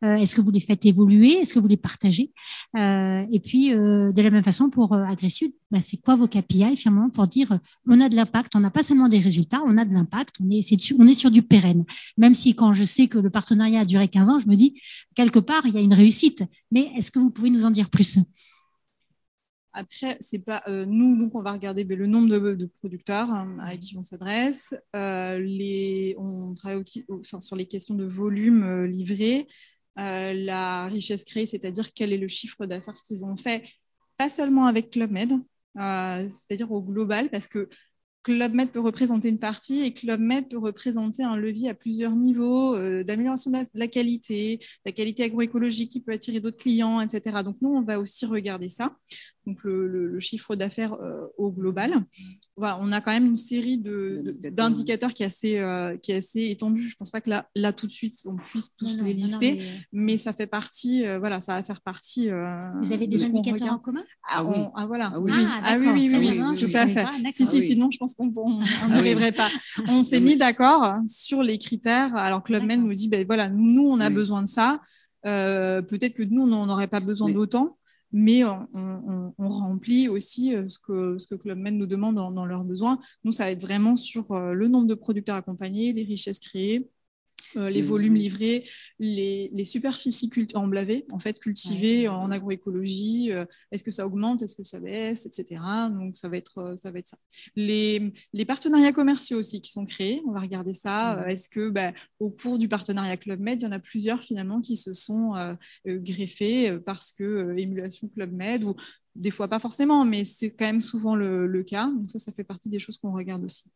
Euh, 0.05 0.15
Est-ce 0.15 0.35
que 0.35 0.41
vous 0.41 0.51
les 0.51 0.61
faites 0.61 0.85
évoluer? 0.87 1.33
Est-ce 1.33 1.55
que 1.55 1.59
vous 1.59 1.69
les 1.69 1.77
partagez? 1.77 2.33
Euh, 2.77 3.25
Et 3.31 3.41
puis, 3.41 3.71
de 3.71 4.23
la 4.23 4.31
même 4.31 4.45
façon, 4.45 4.71
pour 4.71 4.95
Agresud, 4.95 5.51
bah, 5.71 5.81
c'est 5.81 5.99
quoi 5.99 6.17
vos 6.17 6.27
KPI 6.27 6.77
finalement 6.77 7.11
pour 7.11 7.27
dire 7.27 7.59
on 7.87 8.01
a 8.01 8.09
de 8.09 8.17
l'impact 8.17 8.57
On 8.57 8.61
n'a 8.61 8.71
pas 8.71 8.83
seulement 8.83 9.09
des 9.09 9.21
résultats, 9.21 9.63
on 9.67 9.79
a 9.79 9.85
de 9.85 9.95
l'impact, 9.95 10.37
on 10.41 10.51
est 10.51 11.15
sur 11.15 11.31
du 11.31 11.43
pérenne. 11.43 11.85
Même 12.19 12.35
si 12.35 12.55
quand 12.55 12.73
je 12.73 12.85
sais 12.85 13.09
que 13.09 13.19
le 13.19 13.31
partenariat 13.31 13.81
a 13.81 13.85
duré 13.85 14.09
15 14.09 14.29
ans, 14.29 14.39
je 14.39 14.49
me 14.49 14.55
dis, 14.55 14.81
quelque 15.15 15.39
part, 15.39 15.63
il 15.67 15.75
y 15.75 15.79
a 15.79 15.81
une 15.81 15.95
réussite. 15.95 16.45
Mais 16.71 16.91
est-ce 16.97 17.11
que 17.11 17.19
vous 17.19 17.31
pouvez 17.31 17.51
nous 17.51 17.65
en 17.65 17.71
dire 17.71 17.91
plus? 17.91 18.19
Après, 19.73 20.17
c'est 20.21 20.45
pas 20.45 20.63
euh, 20.69 20.85
nous, 20.85 21.17
donc 21.17 21.35
on 21.35 21.43
va 21.43 21.53
regarder 21.53 21.85
ben, 21.85 21.99
le 21.99 22.07
nombre 22.07 22.29
de, 22.29 22.67
producteurs 22.67 23.31
hein, 23.31 23.57
à 23.61 23.77
qui 23.77 23.97
on 23.97 24.03
s'adresse. 24.03 24.75
Euh, 24.97 26.15
on 26.19 26.55
travaille 26.55 26.85
sur 27.41 27.57
les 27.57 27.67
questions 27.67 27.95
de 27.95 28.05
volume 28.05 28.65
euh, 28.65 28.87
livré, 28.87 29.47
la 29.97 30.87
richesse 30.87 31.25
créée, 31.25 31.47
c'est-à-dire 31.47 31.93
quel 31.93 32.13
est 32.13 32.19
le 32.19 32.29
chiffre 32.29 32.65
d'affaires 32.67 33.01
qu'ils 33.03 33.25
ont 33.25 33.37
fait, 33.37 33.63
pas 34.17 34.31
seulement 34.31 34.67
avec 34.67 34.91
Club 34.91 35.11
Med, 35.11 35.31
c'est-à-dire 35.77 36.73
au 36.73 36.81
global, 36.81 37.29
parce 37.29 37.49
que 37.49 37.69
Club 38.23 38.55
Med 38.55 38.71
peut 38.71 38.81
représenter 38.81 39.29
une 39.29 39.39
partie 39.39 39.83
et 39.83 39.93
Club 39.93 40.21
Med 40.21 40.49
peut 40.49 40.59
représenter 40.59 41.23
un 41.23 41.37
levier 41.37 41.69
à 41.69 41.75
plusieurs 41.75 42.17
niveaux 42.17 42.79
d'amélioration 43.03 43.51
de 43.51 43.59
la, 43.75 43.89
qualité, 43.89 44.59
la 44.87 44.93
qualité 44.93 45.25
agroécologique 45.25 45.91
qui 45.91 46.01
peut 46.01 46.13
attirer 46.13 46.41
d'autres 46.41 46.59
clients, 46.59 47.01
etc. 47.03 47.43
Donc 47.45 47.57
nous, 47.61 47.71
on 47.71 47.83
va 47.83 48.01
aussi 48.01 48.25
regarder 48.25 48.69
ça, 48.69 48.97
donc 49.47 49.65
le, 49.65 50.19
chiffre 50.21 50.55
d'affaires 50.55 50.95
euh, 50.95 51.27
au 51.39 51.51
global. 51.51 52.05
Voilà, 52.57 52.79
on 52.81 52.93
a 52.93 53.01
quand 53.01 53.11
même 53.11 53.27
une 53.27 53.37
série 53.37 53.79
d'indicateurs 53.79 55.15
qui, 55.15 55.23
est 55.23 55.27
assez, 55.27 55.59
euh, 55.59 55.97
qui 55.97 56.13
est 56.13 56.17
assez 56.17 56.51
étendue. 56.51 56.83
Je 56.83 56.95
ne 56.95 56.99
pense 56.99 57.11
pas 57.11 57.21
que 57.21 57.31
là, 57.31 57.49
là, 57.55 57.73
tout 57.73 57.87
de 57.87 57.91
suite, 57.91 58.13
on 58.27 58.37
puisse 58.37 58.77
tous 58.77 59.03
les 59.03 59.15
lister, 59.15 59.63
mais... 59.93 60.19
ça 60.19 60.33
fait 60.35 60.47
partie, 60.47 61.05
voilà, 61.19 61.41
ça 61.41 61.55
va 61.55 61.63
faire 61.63 61.81
partie. 61.81 62.29
Vous 62.83 62.93
avez 62.93 63.07
des 63.07 63.25
indicateurs 63.25 63.73
en 63.73 63.79
commun? 63.79 64.03
Ah, 64.29 64.45
oui. 64.45 64.57
ah, 64.75 64.87
voilà. 64.87 65.13
Ah 65.15 65.21
oui, 65.21 65.33
ah, 65.33 65.77
oui, 65.79 65.89
oui, 65.95 66.11
oui, 66.13 66.41
oui, 66.43 66.57
tout 66.57 66.77
à 66.77 66.87
fait. 66.87 67.07
Si, 67.33 67.47
si, 67.47 67.67
sinon, 67.67 67.91
je 67.91 67.99
pense 67.99 68.15
on 68.19 68.61
ah 68.83 68.89
n'arriverait 68.89 69.33
pas. 69.33 69.49
On 69.89 70.03
s'est 70.03 70.21
mis 70.21 70.37
d'accord 70.37 70.97
sur 71.07 71.43
les 71.43 71.59
critères. 71.59 72.15
Alors 72.17 72.43
Club 72.43 72.65
Med 72.65 72.81
nous 72.81 72.93
dit, 72.93 73.09
ben 73.09 73.25
voilà, 73.27 73.49
nous, 73.49 73.89
on 73.89 74.01
a 74.01 74.11
besoin 74.11 74.43
de 74.43 74.49
ça. 74.49 74.81
Euh, 75.27 75.83
peut-être 75.83 76.15
que 76.15 76.23
nous, 76.23 76.43
on 76.43 76.47
n'en 76.47 76.69
aurait 76.69 76.89
pas 76.89 77.01
besoin 77.01 77.31
d'autant, 77.31 77.77
mais 78.13 78.45
on, 78.45 79.33
remplit 79.39 80.09
aussi 80.09 80.55
euh, 80.55 80.69
ce 80.69 80.79
que, 80.79 81.19
ce 81.19 81.35
que 81.35 81.41
Club 81.41 81.59
Med 81.59 81.75
nous 81.75 81.87
demande 81.87 82.17
dans, 82.17 82.31
dans, 82.31 82.47
leurs 82.47 82.65
besoins. 82.65 82.99
Nous, 83.25 83.33
ça 83.33 83.45
va 83.45 83.51
être 83.51 83.61
vraiment 83.61 83.97
sur 83.97 84.33
euh, 84.33 84.53
le 84.53 84.69
nombre 84.69 84.87
de 84.87 84.95
producteurs 84.95 85.37
accompagnés, 85.37 85.93
les 85.93 86.05
richesses 86.05 86.39
créées, 86.39 86.89
euh, 87.57 87.71
les 87.71 87.83
volumes 87.83 88.15
livrés, 88.15 88.65
les, 88.99 89.65
superficies 89.65 90.31
en 90.55 90.67
blavé, 90.67 91.07
en 91.11 91.19
fait, 91.19 91.39
cultivées 91.39 92.09
en 92.09 92.31
agroécologie. 92.31 93.33
Euh, 93.33 93.45
est-ce 93.73 93.83
que 93.83 93.91
ça 93.91 94.07
augmente 94.07 94.43
Est-ce 94.43 94.55
que 94.55 94.65
ça 94.65 94.81
baisse 94.81 95.27
Etc. 95.27 95.61
Donc, 95.91 96.17
ça 96.17 96.29
va 96.29 96.37
être 96.37 96.59
euh, 96.59 96.77
ça. 96.77 96.91
Va 96.91 96.99
être 96.99 97.09
ça. 97.09 97.19
Les, 97.57 98.13
partenariats 98.47 98.93
commerciaux 98.93 99.39
aussi 99.39 99.61
qui 99.61 99.71
sont 99.71 99.85
créés, 99.85 100.23
on 100.27 100.33
va 100.33 100.41
regarder 100.41 100.75
ça. 100.75 101.25
Est-ce 101.29 101.49
que, 101.49 101.69
bah, 101.69 101.93
au 102.19 102.31
cours 102.31 102.59
du 102.59 102.69
partenariat 102.69 103.17
Club 103.17 103.41
Med, 103.41 103.61
il 103.61 103.65
y 103.65 103.69
en 103.69 103.73
a 103.73 103.79
plusieurs 103.79 104.21
finalement 104.21 104.61
qui 104.61 104.77
se 104.77 104.93
sont 104.93 105.35
greffés 105.87 106.79
parce 106.85 107.13
que 107.13 107.55
émulation 107.57 108.09
Club 108.09 108.33
Med 108.33 108.65
ou 108.65 108.75
des 109.15 109.31
fois 109.31 109.49
pas 109.49 109.59
forcément, 109.59 110.05
mais 110.05 110.25
c'est 110.25 110.55
quand 110.55 110.67
même 110.67 110.81
souvent 110.81 111.15
le, 111.15 111.47
le, 111.47 111.63
cas. 111.63 111.87
Donc 111.87 112.09
ça, 112.11 112.19
ça 112.19 112.33
fait 112.33 112.45
partie 112.45 112.69
des 112.69 112.79
choses 112.79 112.99
qu'on 112.99 113.13
regarde 113.13 113.45
aussi. 113.45 113.71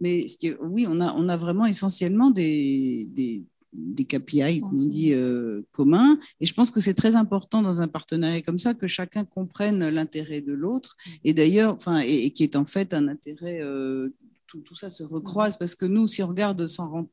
Mais 0.00 0.26
oui, 0.60 0.86
on 0.88 1.00
a, 1.00 1.12
on 1.14 1.28
a 1.28 1.36
vraiment 1.36 1.66
essentiellement 1.66 2.30
des, 2.30 3.08
des, 3.12 3.44
des 3.72 4.04
KPI, 4.04 4.60
comme 4.60 4.70
on 4.70 4.74
dit, 4.74 5.12
euh, 5.12 5.62
communs. 5.72 6.18
Et 6.40 6.46
je 6.46 6.54
pense 6.54 6.70
que 6.70 6.80
c'est 6.80 6.94
très 6.94 7.16
important 7.16 7.62
dans 7.62 7.80
un 7.80 7.88
partenariat 7.88 8.42
comme 8.42 8.58
ça 8.58 8.74
que 8.74 8.86
chacun 8.86 9.24
comprenne 9.24 9.88
l'intérêt 9.88 10.40
de 10.40 10.52
l'autre. 10.52 10.96
Et 11.24 11.34
d'ailleurs, 11.34 11.74
enfin, 11.74 11.98
et, 11.98 12.30
qui 12.30 12.42
est 12.42 12.56
en 12.56 12.64
fait 12.64 12.94
un 12.94 13.08
intérêt. 13.08 13.60
Euh, 13.60 14.10
tout, 14.46 14.62
tout, 14.62 14.74
ça 14.74 14.90
se 14.90 15.04
recroise 15.04 15.56
parce 15.56 15.76
que 15.76 15.86
nous, 15.86 16.08
si 16.08 16.24
on 16.24 16.26
regarde 16.26 16.66
sans 16.66 17.08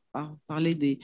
parler 0.48 0.74
des, 0.74 0.98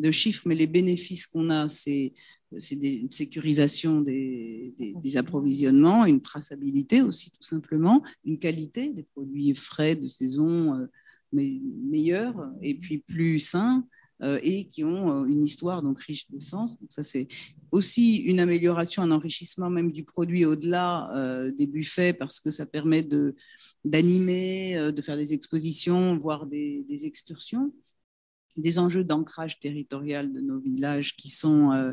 de 0.00 0.10
chiffres, 0.10 0.44
mais 0.46 0.54
les 0.54 0.66
bénéfices 0.66 1.26
qu'on 1.26 1.50
a, 1.50 1.68
c'est 1.68 2.14
c'est 2.58 2.76
une 2.76 3.10
sécurisation 3.10 4.00
des, 4.00 4.74
des, 4.78 4.94
des, 4.94 5.16
approvisionnements, 5.16 6.06
une 6.06 6.20
traçabilité 6.20 7.02
aussi 7.02 7.30
tout 7.30 7.42
simplement, 7.42 8.02
une 8.24 8.38
qualité 8.38 8.90
des 8.90 9.02
produits 9.02 9.54
frais 9.54 9.96
de 9.96 10.06
saison, 10.06 10.74
euh, 10.74 10.86
meilleurs 11.34 12.50
et 12.62 12.74
puis 12.74 12.98
plus 12.98 13.38
sains 13.38 13.86
euh, 14.22 14.38
et 14.42 14.68
qui 14.68 14.84
ont 14.84 15.10
euh, 15.10 15.24
une 15.26 15.42
histoire 15.42 15.82
donc 15.82 15.98
riche 16.00 16.30
de 16.30 16.40
sens. 16.40 16.78
Donc 16.78 16.88
ça 16.90 17.02
c'est 17.02 17.26
aussi 17.72 18.18
une 18.18 18.38
amélioration, 18.38 19.02
un 19.02 19.10
enrichissement 19.10 19.68
même 19.68 19.90
du 19.90 20.04
produit 20.04 20.44
au-delà 20.44 21.10
euh, 21.16 21.50
des 21.50 21.66
buffets 21.66 22.12
parce 22.12 22.38
que 22.38 22.50
ça 22.50 22.64
permet 22.64 23.02
de 23.02 23.34
d'animer, 23.84 24.92
de 24.92 25.02
faire 25.02 25.16
des 25.16 25.34
expositions, 25.34 26.16
voire 26.16 26.46
des, 26.46 26.84
des 26.88 27.06
excursions 27.06 27.72
des 28.56 28.78
enjeux 28.78 29.02
d'ancrage 29.02 29.58
territorial 29.58 30.32
de 30.32 30.40
nos 30.40 30.60
villages 30.60 31.16
qui 31.16 31.28
sont 31.28 31.92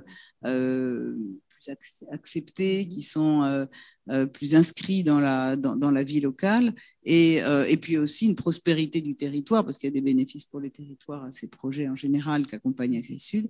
acceptés, 2.11 2.87
qui 2.87 3.01
sont 3.01 3.43
euh, 3.43 3.65
euh, 4.09 4.25
plus 4.25 4.55
inscrits 4.55 5.03
dans 5.03 5.19
la, 5.19 5.55
dans, 5.55 5.91
la 5.91 6.03
vie 6.03 6.19
locale, 6.19 6.73
et, 7.03 7.41
euh, 7.43 7.65
et, 7.67 7.77
puis 7.77 7.97
aussi 7.97 8.27
une 8.27 8.35
prospérité 8.35 9.01
du 9.01 9.15
territoire, 9.15 9.63
parce 9.63 9.77
qu'il 9.77 9.87
y 9.87 9.91
a 9.91 9.93
des 9.93 10.01
bénéfices 10.01 10.45
pour 10.45 10.59
les 10.59 10.71
territoires 10.71 11.23
à 11.23 11.31
ces 11.31 11.49
projets 11.49 11.87
en 11.87 11.95
général 11.95 12.47
qu'accompagne 12.47 12.97
AgriSud, 12.97 13.49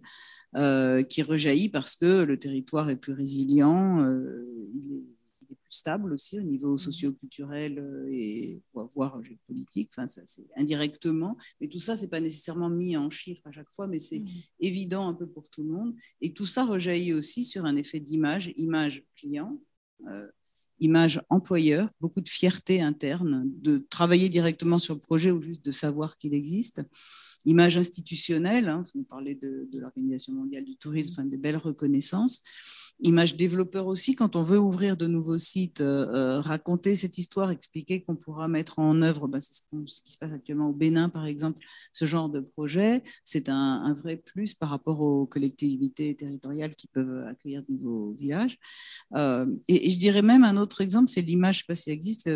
qui 1.09 1.21
rejaillit 1.21 1.69
parce 1.69 1.95
que 1.95 2.23
le 2.23 2.37
territoire 2.37 2.89
est 2.89 2.97
plus 2.97 3.13
résilient, 3.13 3.99
stable 5.73 6.13
aussi 6.13 6.39
au 6.39 6.43
niveau 6.43 6.75
mmh. 6.75 6.79
socio-culturel 6.79 7.79
euh, 7.79 8.09
et 8.11 8.61
voire 8.73 9.23
géopolitique, 9.23 9.89
enfin, 9.91 10.07
ça, 10.07 10.21
c'est 10.25 10.47
indirectement. 10.55 11.37
Mais 11.59 11.67
tout 11.67 11.79
ça, 11.79 11.95
c'est 11.95 12.09
pas 12.09 12.19
nécessairement 12.19 12.69
mis 12.69 12.97
en 12.97 13.09
chiffres 13.09 13.45
à 13.45 13.51
chaque 13.51 13.71
fois, 13.71 13.87
mais 13.87 13.99
c'est 13.99 14.19
mmh. 14.19 14.27
évident 14.59 15.07
un 15.07 15.13
peu 15.13 15.27
pour 15.27 15.49
tout 15.49 15.63
le 15.63 15.69
monde. 15.69 15.95
Et 16.21 16.33
tout 16.33 16.45
ça 16.45 16.65
rejaillit 16.65 17.13
aussi 17.13 17.45
sur 17.45 17.65
un 17.65 17.75
effet 17.75 17.99
d'image, 17.99 18.51
image 18.55 19.03
client. 19.15 19.59
Euh, 20.07 20.27
image 20.81 21.21
employeur, 21.29 21.89
beaucoup 22.01 22.21
de 22.21 22.27
fierté 22.27 22.81
interne, 22.81 23.43
de 23.45 23.77
travailler 23.77 24.29
directement 24.29 24.79
sur 24.79 24.95
le 24.95 24.99
projet 24.99 25.29
ou 25.29 25.39
juste 25.39 25.63
de 25.63 25.69
savoir 25.71 26.17
qu'il 26.17 26.33
existe. 26.33 26.81
Image 27.45 27.77
institutionnelle, 27.77 28.67
hein, 28.67 28.81
vous 28.95 29.03
parlez 29.03 29.35
de, 29.35 29.69
de 29.71 29.79
l'Organisation 29.79 30.33
mondiale 30.33 30.65
du 30.65 30.75
tourisme, 30.77 31.13
enfin, 31.13 31.29
de 31.29 31.37
belles 31.37 31.57
reconnaissances 31.57 32.43
image 33.01 33.35
développeur 33.35 33.87
aussi, 33.87 34.15
quand 34.15 34.35
on 34.35 34.41
veut 34.41 34.59
ouvrir 34.59 34.95
de 34.95 35.07
nouveaux 35.07 35.37
sites, 35.37 35.81
euh, 35.81 36.07
euh, 36.13 36.39
raconter 36.39 36.95
cette 36.95 37.17
histoire, 37.17 37.51
expliquer 37.51 38.01
qu'on 38.01 38.15
pourra 38.15 38.47
mettre 38.47 38.79
en 38.79 39.01
œuvre, 39.01 39.27
bah, 39.27 39.39
c'est 39.39 39.53
ce, 39.53 40.01
qui 40.01 40.11
se 40.11 40.17
passe 40.17 40.33
actuellement 40.33 40.69
au 40.69 40.73
Bénin 40.73 41.09
par 41.09 41.25
exemple, 41.25 41.65
ce 41.93 42.05
genre 42.05 42.29
de 42.29 42.39
projet, 42.39 43.01
c'est 43.25 43.49
un, 43.49 43.93
vrai 43.93 44.15
plus 44.15 44.53
par 44.53 44.69
rapport 44.69 45.01
aux 45.01 45.25
collectivités 45.25 46.15
territoriales 46.15 46.75
qui 46.75 46.87
peuvent 46.87 47.25
accueillir 47.27 47.63
de 47.63 47.73
nouveaux 47.73 48.11
villages. 48.13 48.57
Euh, 49.15 49.45
et, 49.67 49.89
je 49.89 49.97
dirais 49.97 50.21
même 50.21 50.43
un 50.43 50.57
autre 50.57 50.81
exemple, 50.81 51.09
c'est 51.09 51.21
l'image, 51.21 51.57
je 51.57 51.59
ne 51.59 51.63
sais 51.63 51.67
pas 51.67 51.75
si 51.75 51.91
existe, 51.91 52.29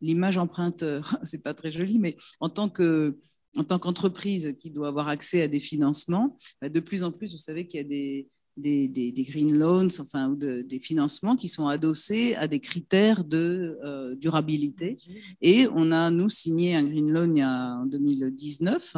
l'image 0.00 0.36
emprunteur. 0.36 1.18
c'est 1.22 1.42
pas 1.42 1.54
très 1.54 1.72
joli, 1.72 1.98
mais 1.98 2.16
en 2.40 2.48
tant 2.48 2.68
que 2.68 3.18
en 3.56 3.62
tant 3.62 3.78
qu'entreprise 3.78 4.56
qui 4.58 4.72
doit 4.72 4.88
avoir 4.88 5.06
accès 5.06 5.42
à 5.42 5.48
des 5.48 5.60
financements, 5.60 6.36
bah, 6.60 6.68
de 6.68 6.80
plus 6.80 7.04
en 7.04 7.12
plus, 7.12 7.32
vous 7.32 7.38
savez 7.38 7.68
qu'il 7.68 7.78
y 7.78 7.80
a 7.80 7.86
des, 7.86 8.28
des, 8.56 8.88
des, 8.88 9.22
green 9.22 9.58
loans, 9.58 9.88
enfin, 9.98 10.30
ou 10.30 10.36
des 10.36 10.80
financements 10.80 11.36
qui 11.36 11.48
sont 11.48 11.66
adossés 11.66 12.34
à 12.36 12.46
des 12.46 12.60
critères 12.60 13.24
de 13.24 13.78
euh, 13.84 14.14
durabilité. 14.14 14.96
Et 15.40 15.66
on 15.74 15.90
a, 15.90 16.10
nous, 16.10 16.28
signé 16.28 16.74
un 16.74 16.84
green 16.84 17.10
loan 17.10 17.34
il 17.34 17.38
y 17.38 17.42
a, 17.42 17.74
en 17.76 17.86
2019 17.86 18.96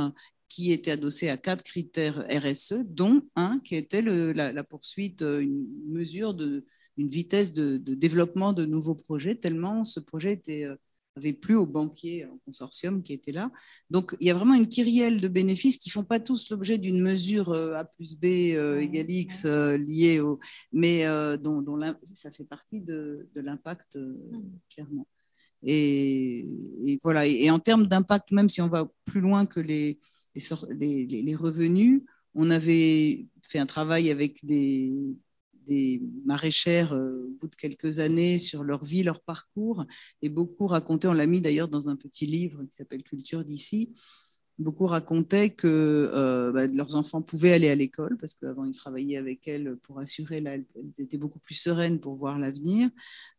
qui 0.49 0.73
était 0.73 0.93
adossé 0.93 1.29
à 1.29 1.37
quatre 1.37 1.63
critères 1.63 2.25
RSE, 2.31 2.85
dont 2.87 3.23
un 3.35 3.61
qui 3.61 3.75
était 3.77 4.03
la, 4.03 4.65
poursuite, 4.65 5.23
euh, 5.23 5.41
une 5.41 5.67
mesure 5.89 6.35
de 6.35 6.65
une 6.99 7.09
vitesse 7.09 7.53
de, 7.53 7.77
de, 7.77 7.95
développement 7.95 8.55
de 8.55 8.65
nouveaux 8.65 8.95
projets, 8.95 9.35
tellement 9.35 9.85
ce 9.85 10.01
projet 10.01 10.33
était 10.33 10.65
euh, 10.65 10.77
avait 11.17 11.33
plus 11.33 11.57
aux 11.57 11.67
banquiers 11.67 12.27
en 12.27 12.39
consortium 12.45 13.03
qui 13.03 13.13
étaient 13.13 13.33
là. 13.33 13.51
Donc, 13.91 14.17
il 14.21 14.27
y 14.27 14.31
a 14.31 14.35
vraiment 14.35 14.55
une 14.55 14.69
kyrielle 14.69 15.21
de 15.21 15.29
bénéfices 15.29 15.79
qui 15.79 15.91
font 15.91 16.05
pas 16.05 16.21
tous 16.21 16.51
l'objet 16.51 16.79
d'une 16.79 17.01
mesure 17.01 17.51
euh, 17.51 17.75
A 17.75 17.85
plus 17.85 18.17
B 18.17 18.25
euh, 18.55 18.81
égale 18.81 19.11
X 19.11 19.45
euh, 19.45 19.77
liée 19.77 20.21
au... 20.21 20.39
mais 20.73 21.05
dont, 21.39 21.63
dont 21.63 21.79
ça 22.05 22.31
fait 22.31 22.45
partie 22.45 22.81
de, 22.81 23.29
de 23.35 23.41
l'impact, 23.41 23.99
clairement. 24.73 25.07
Et, 25.63 26.47
voilà. 27.03 27.27
Et, 27.27 27.51
en 27.51 27.59
termes 27.59 27.87
d'impact, 27.87 28.33
même 28.33 28.49
si 28.49 28.61
on 28.61 28.69
va 28.69 28.91
plus 29.05 29.21
loin 29.21 29.47
que 29.47 29.61
les, 29.61 29.99
les, 30.35 31.07
les, 31.07 31.23
les 31.23 31.35
revenus, 31.35 32.03
on 32.35 32.51
avait 32.51 33.27
fait 33.43 33.59
un 33.59 33.67
travail 33.67 34.11
avec 34.11 34.45
des, 34.45 35.17
des 35.67 36.03
maraîchères 36.25 36.93
euh, 36.93 37.29
au 37.29 37.39
bout 37.41 37.49
de 37.49 37.57
quelques 37.57 37.99
années 37.99 38.39
sur 38.39 38.65
leur 38.65 38.85
vie, 38.85 39.03
leur 39.03 39.21
parcours, 39.21 39.85
et 40.23 40.29
beaucoup 40.29 40.67
racontaient, 40.67 41.09
on 41.09 41.13
l'a 41.13 41.27
mis 41.27 41.41
d'ailleurs 41.41 41.69
dans 41.69 41.89
un 41.89 41.97
petit 41.97 42.27
livre 42.27 42.65
qui 42.65 42.75
s'appelle 42.75 43.03
Culture 43.03 43.45
d'ici, 43.45 43.95
beaucoup 44.59 44.87
racontaient 44.87 45.51
que 45.51 46.11
euh, 46.15 46.53
bah, 46.53 46.67
leurs 46.67 46.97
enfants 46.97 47.23
pouvaient 47.23 47.53
aller 47.53 47.69
à 47.69 47.75
l'école 47.75 48.17
parce 48.17 48.35
qu'avant 48.35 48.65
ils 48.65 48.75
travaillaient 48.75 49.17
avec 49.17 49.47
elles 49.49 49.77
pour 49.83 49.99
assurer, 49.99 50.41
là, 50.41 50.55
elles 50.55 50.67
étaient 50.99 51.19
beaucoup 51.19 51.39
plus 51.39 51.55
sereines 51.55 52.01
pour 52.01 52.15
voir 52.15 52.39
l'avenir. 52.39 52.89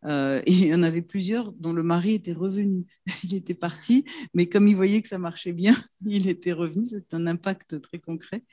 Euh, 0.05 0.41
et 0.45 0.51
il 0.51 0.67
y 0.67 0.73
en 0.73 0.83
avait 0.83 1.01
plusieurs 1.01 1.51
dont 1.53 1.73
le 1.73 1.83
mari 1.83 2.13
était 2.13 2.33
revenu. 2.33 2.85
il 3.23 3.33
était 3.35 3.55
parti, 3.55 4.05
mais 4.33 4.47
comme 4.47 4.67
il 4.67 4.75
voyait 4.75 5.01
que 5.01 5.07
ça 5.07 5.17
marchait 5.17 5.53
bien, 5.53 5.75
il 6.05 6.27
était 6.29 6.53
revenu. 6.53 6.85
C'est 6.85 7.13
un 7.13 7.27
impact 7.27 7.81
très 7.81 7.99
concret. 7.99 8.43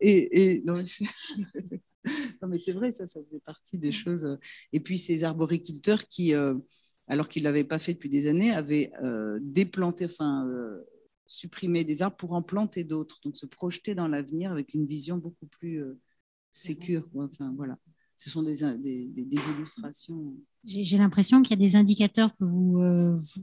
Et, 0.00 0.62
non, 2.42 2.48
mais 2.48 2.58
c'est 2.58 2.72
vrai, 2.72 2.90
ça, 2.92 3.06
ça 3.06 3.20
faisait 3.22 3.40
partie 3.40 3.78
des 3.78 3.92
choses. 3.92 4.24
Euh, 4.24 4.36
et 4.72 4.80
puis 4.80 4.98
ces 4.98 5.24
arboriculteurs 5.24 6.06
qui, 6.08 6.34
euh, 6.34 6.54
alors 7.08 7.28
qu'ils 7.28 7.42
ne 7.42 7.48
l'avaient 7.48 7.64
pas 7.64 7.78
fait 7.78 7.94
depuis 7.94 8.08
des 8.08 8.26
années, 8.26 8.50
avaient 8.50 8.92
euh, 9.02 9.38
enfin, 10.02 10.48
supprimé 11.26 11.84
des 11.84 12.02
arbres 12.02 12.16
pour 12.16 12.34
en 12.34 12.42
planter 12.42 12.84
d'autres. 12.84 13.20
Donc 13.24 13.36
se 13.36 13.46
projeter 13.46 13.94
dans 13.94 14.08
l'avenir 14.08 14.52
avec 14.52 14.74
une 14.74 14.86
vision 14.86 15.18
beaucoup 15.18 15.46
plus 15.46 15.82
sécure. 16.50 17.08
Enfin, 17.14 17.52
voilà. 17.56 17.78
Ce 18.16 18.30
sont 18.30 18.42
des, 18.42 18.54
des, 19.08 19.48
illustrations. 19.48 20.36
J'ai 20.62 20.96
l'impression 20.96 21.42
qu'il 21.42 21.50
y 21.50 21.60
a 21.60 21.66
des 21.66 21.74
indicateurs 21.74 22.36
que 22.36 22.44
vous, 22.44 22.80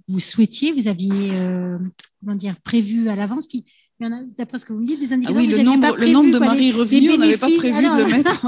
vous 0.07 0.19
souhaitiez, 0.19 0.71
vous 0.71 0.87
aviez 0.87 1.31
comment 2.19 2.35
dire, 2.35 2.55
prévu 2.61 3.09
à 3.09 3.15
l'avance, 3.15 3.47
qui, 3.47 3.65
d'après 3.99 4.57
ce 4.57 4.65
que 4.65 4.73
vous 4.73 4.79
me 4.79 4.85
dites, 4.85 4.99
des 4.99 5.11
indicateurs. 5.11 5.41
Ah 5.41 5.45
oui, 5.45 5.55
le 5.55 5.63
nombre, 5.63 5.97
le 5.97 6.07
nombre 6.07 6.33
de 6.33 6.39
maris 6.39 6.71
revenus, 6.71 7.11
on 7.13 7.17
n'avait 7.17 7.37
pas 7.37 7.49
prévu 7.49 7.83
de 7.83 8.03
le 8.03 8.17
mettre. 8.17 8.47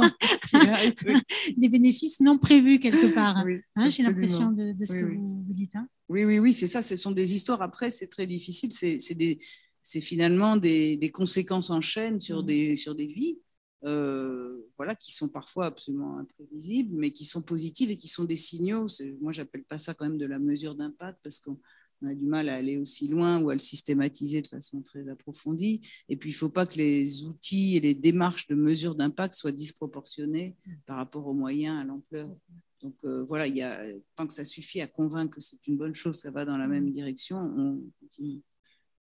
des 1.58 1.70
bénéfices 1.70 2.22
non 2.22 2.38
prévus 2.38 2.80
quelque 2.80 3.14
part. 3.14 3.44
hein, 3.76 3.90
J'ai 3.90 4.04
l'impression 4.04 4.52
de, 4.52 4.72
de, 4.72 4.86
ce 4.86 4.94
que 4.94 5.06
vous, 5.06 5.44
vous, 5.46 5.54
dites. 5.54 5.76
Hein. 5.76 5.88
Oui, 6.08 6.24
oui, 6.24 6.40
oui, 6.40 6.54
c'est 6.54 6.68
ça. 6.68 6.82
Ce 6.82 6.96
sont 6.96 7.12
des 7.12 7.36
histoires. 7.36 7.62
Après, 7.62 7.90
c'est 7.90 8.08
très 8.08 8.28
difficile. 8.28 8.72
C'est 8.72 10.02
finalement 10.02 10.56
des, 10.56 10.96
des, 10.96 11.12
conséquences 11.12 11.70
en 11.70 11.82
chaîne 11.82 12.20
sur, 12.20 12.44
mmh. 12.44 12.46
des, 12.46 12.76
sur 12.76 12.96
des 12.96 13.08
vies. 13.08 13.40
Euh, 13.84 14.70
voilà, 14.78 14.96
qui 14.96 15.12
sont 15.12 15.28
parfois 15.28 15.66
absolument 15.66 16.20
imprévisibles, 16.20 16.96
mais 16.96 17.12
qui 17.12 17.26
sont 17.26 17.42
positives 17.42 17.90
et 17.90 17.98
qui 17.98 18.08
sont 18.08 18.26
des 18.26 18.36
signaux. 18.36 18.86
Moi, 19.22 19.32
j'appelle 19.32 19.64
pas 19.64 19.80
ça 19.80 19.94
quand 19.94 20.06
même 20.06 20.20
de 20.20 20.28
la 20.28 20.40
mesure 20.40 20.76
d'impact 20.76 21.20
parce 21.24 21.40
qu'on 21.40 21.60
on 22.02 22.08
a 22.08 22.14
du 22.14 22.26
mal 22.26 22.50
à 22.50 22.56
aller 22.56 22.78
aussi 22.78 23.08
loin 23.08 23.42
ou 23.42 23.50
à 23.50 23.54
le 23.54 23.60
systématiser 23.60 24.42
de 24.42 24.48
façon 24.48 24.82
très 24.82 25.08
approfondie. 25.10 25.82
Et 26.10 26.16
puis, 26.16 26.30
il 26.30 26.34
ne 26.34 26.38
faut 26.38 26.50
pas 26.50 26.66
que 26.66 26.78
les 26.78 27.24
outils 27.24 27.78
et 27.78 27.80
les 27.80 27.94
démarches 27.94 28.48
de 28.48 28.56
mesure 28.56 28.96
d'impact 28.96 29.34
soient 29.34 29.52
disproportionnés 29.52 30.56
par 30.86 30.98
rapport 30.98 31.28
aux 31.28 31.34
moyens, 31.34 31.80
à 31.80 31.84
l'ampleur. 31.84 32.30
Donc 32.82 32.96
euh, 33.04 33.24
voilà, 33.24 33.48
il 33.48 33.56
y 33.56 33.62
a, 33.62 33.80
tant 34.16 34.26
que 34.26 34.34
ça 34.34 34.44
suffit 34.44 34.82
à 34.82 34.88
convaincre 34.88 35.36
que 35.36 35.42
c'est 35.42 35.68
une 35.68 35.78
bonne 35.78 35.94
chose, 35.94 36.20
ça 36.20 36.32
va 36.32 36.46
dans 36.46 36.58
la 36.58 36.68
même 36.68 36.90
direction, 36.90 37.38
on 37.38 37.80
continue. 38.00 38.42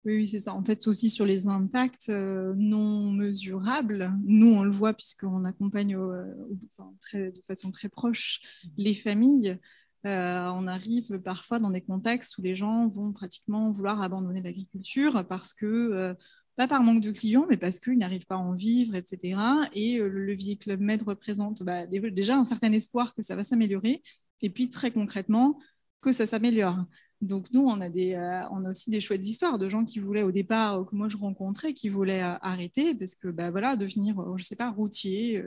Oui, 0.05 0.17
oui 0.17 0.27
c'est 0.27 0.41
ça. 0.41 0.53
En 0.53 0.65
fait, 0.65 0.83
c'est 0.83 0.91
aussi 0.91 1.09
sur 1.09 1.25
les 1.25 1.47
impacts 1.47 2.09
euh, 2.09 2.55
non 2.57 3.13
mesurables. 3.13 4.13
Nous, 4.25 4.53
on 4.53 4.65
le 4.65 4.73
voit 4.73 4.95
puisqu'on 4.95 5.45
accompagne 5.45 5.97
de 5.97 7.41
façon 7.47 7.71
très 7.71 7.89
proche 7.89 8.41
les 8.77 8.95
familles. 8.95 9.59
Euh, 10.07 10.51
on 10.55 10.67
arrive 10.67 11.21
parfois 11.21 11.61
dans 11.61 11.71
des 11.71 11.81
contextes 11.81 12.37
où 12.39 12.43
les 12.43 12.57
gens 12.57 12.89
vont 12.89 13.13
pratiquement 13.13 13.71
vouloir 13.71 14.03
abandonner 14.03 14.43
l'agriculture 14.43 15.25
parce 15.29 15.55
que, 15.55 15.67
euh, 15.67 16.15
pas 16.57 16.67
par 16.69 16.83
manque 16.83 17.01
de 17.03 17.13
clients, 17.13 17.47
mais 17.49 17.57
parce 17.57 17.79
qu'ils 17.79 17.99
n'arrivent 17.99 18.27
pas 18.27 18.35
à 18.35 18.39
en 18.39 18.55
vivre, 18.55 18.95
etc. 18.97 19.39
Et 19.75 20.01
euh, 20.01 20.09
le 20.09 20.25
levier 20.25 20.57
Club 20.57 20.81
Med 20.81 21.03
représente 21.03 21.63
bah, 21.63 21.87
déjà 21.87 22.37
un 22.37 22.45
certain 22.45 22.73
espoir 22.73 23.15
que 23.15 23.23
ça 23.23 23.37
va 23.37 23.45
s'améliorer, 23.45 24.03
et 24.43 24.51
puis 24.51 24.69
très 24.69 24.91
concrètement, 24.91 25.59
que 26.01 26.13
ça 26.13 26.27
s'améliore. 26.27 26.85
Donc 27.21 27.47
nous, 27.53 27.65
on 27.65 27.81
a, 27.81 28.69
aussi 28.69 28.91
des 28.91 29.01
chouettes 29.01 29.25
histoires 29.25 29.59
de 29.59 29.69
gens 29.69 29.85
qui 29.85 30.01
voulaient 30.01 30.25
au 30.25 30.33
départ, 30.33 30.85
que 30.87 30.97
moi 30.97 31.09
je 31.09 31.17
rencontrais, 31.17 31.73
qui 31.73 31.89
voulaient 31.89 32.21
arrêter 32.21 32.95
parce 32.97 33.15
que 33.15 33.29
bah, 33.29 33.53
voilà, 33.53 33.77
devenir, 33.77 34.17
je 34.37 34.43
sais 34.43 34.57
pas, 34.57 34.71
routier 34.71 35.41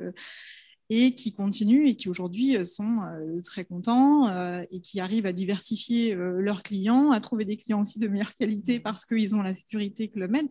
et 0.90 1.14
qui 1.14 1.34
continuent 1.34 1.88
et 1.88 1.96
qui 1.96 2.10
aujourd'hui 2.10 2.58
euh, 2.58 2.66
sont 2.66 3.02
euh, 3.02 3.40
très 3.44 3.66
contents 3.66 4.28
euh, 4.28 4.64
et 4.72 4.82
qui 4.82 5.00
arrivent 5.00 5.26
à 5.26 5.34
diversifier 5.34 6.16
leurs 6.16 6.64
clients, 6.64 7.12
à 7.12 7.20
trouver 7.20 7.46
des 7.46 7.58
clients 7.58 7.82
aussi 7.82 8.00
de 8.00 8.08
meilleure 8.08 8.36
qualité 8.36 8.80
parce 8.80 9.06
qu'ils 9.06 9.36
ont 9.36 9.42
la 9.42 9.54
sécurité 9.54 10.10
que 10.10 10.20
le 10.20 10.28
Med 10.28 10.48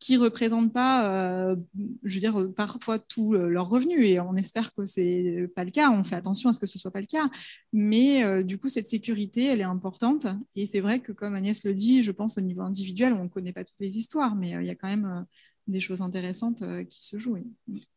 qui 0.00 0.18
représentent 0.18 0.72
pas, 0.72 1.56
je 2.02 2.14
veux 2.14 2.20
dire, 2.20 2.52
parfois 2.54 2.98
tous 2.98 3.32
leurs 3.32 3.70
revenus. 3.70 4.04
Et 4.04 4.20
on 4.20 4.34
espère 4.34 4.74
que 4.74 4.84
c'est 4.84 5.48
pas 5.56 5.64
le 5.64 5.70
cas. 5.70 5.90
On 5.90 6.04
fait 6.04 6.16
attention 6.16 6.50
à 6.50 6.52
ce 6.52 6.58
que 6.58 6.66
ce 6.66 6.78
soit 6.78 6.90
pas 6.90 7.00
le 7.00 7.06
cas. 7.06 7.30
Mais 7.72 8.44
du 8.44 8.58
coup, 8.58 8.68
cette 8.68 8.86
sécurité, 8.86 9.44
elle 9.44 9.60
est 9.60 9.64
importante. 9.64 10.26
Et 10.56 10.66
c'est 10.66 10.80
vrai 10.80 11.00
que, 11.00 11.12
comme 11.12 11.34
Agnès 11.34 11.64
le 11.64 11.72
dit, 11.72 12.02
je 12.02 12.10
pense 12.10 12.36
au 12.36 12.42
niveau 12.42 12.60
individuel, 12.60 13.14
on 13.14 13.24
ne 13.24 13.28
connaît 13.28 13.54
pas 13.54 13.64
toutes 13.64 13.80
les 13.80 13.96
histoires, 13.96 14.36
mais 14.36 14.50
il 14.50 14.66
y 14.66 14.70
a 14.70 14.74
quand 14.74 14.88
même 14.88 15.24
des 15.66 15.80
choses 15.80 16.02
intéressantes 16.02 16.62
euh, 16.62 16.84
qui 16.84 17.04
se 17.04 17.18
jouent. 17.18 17.38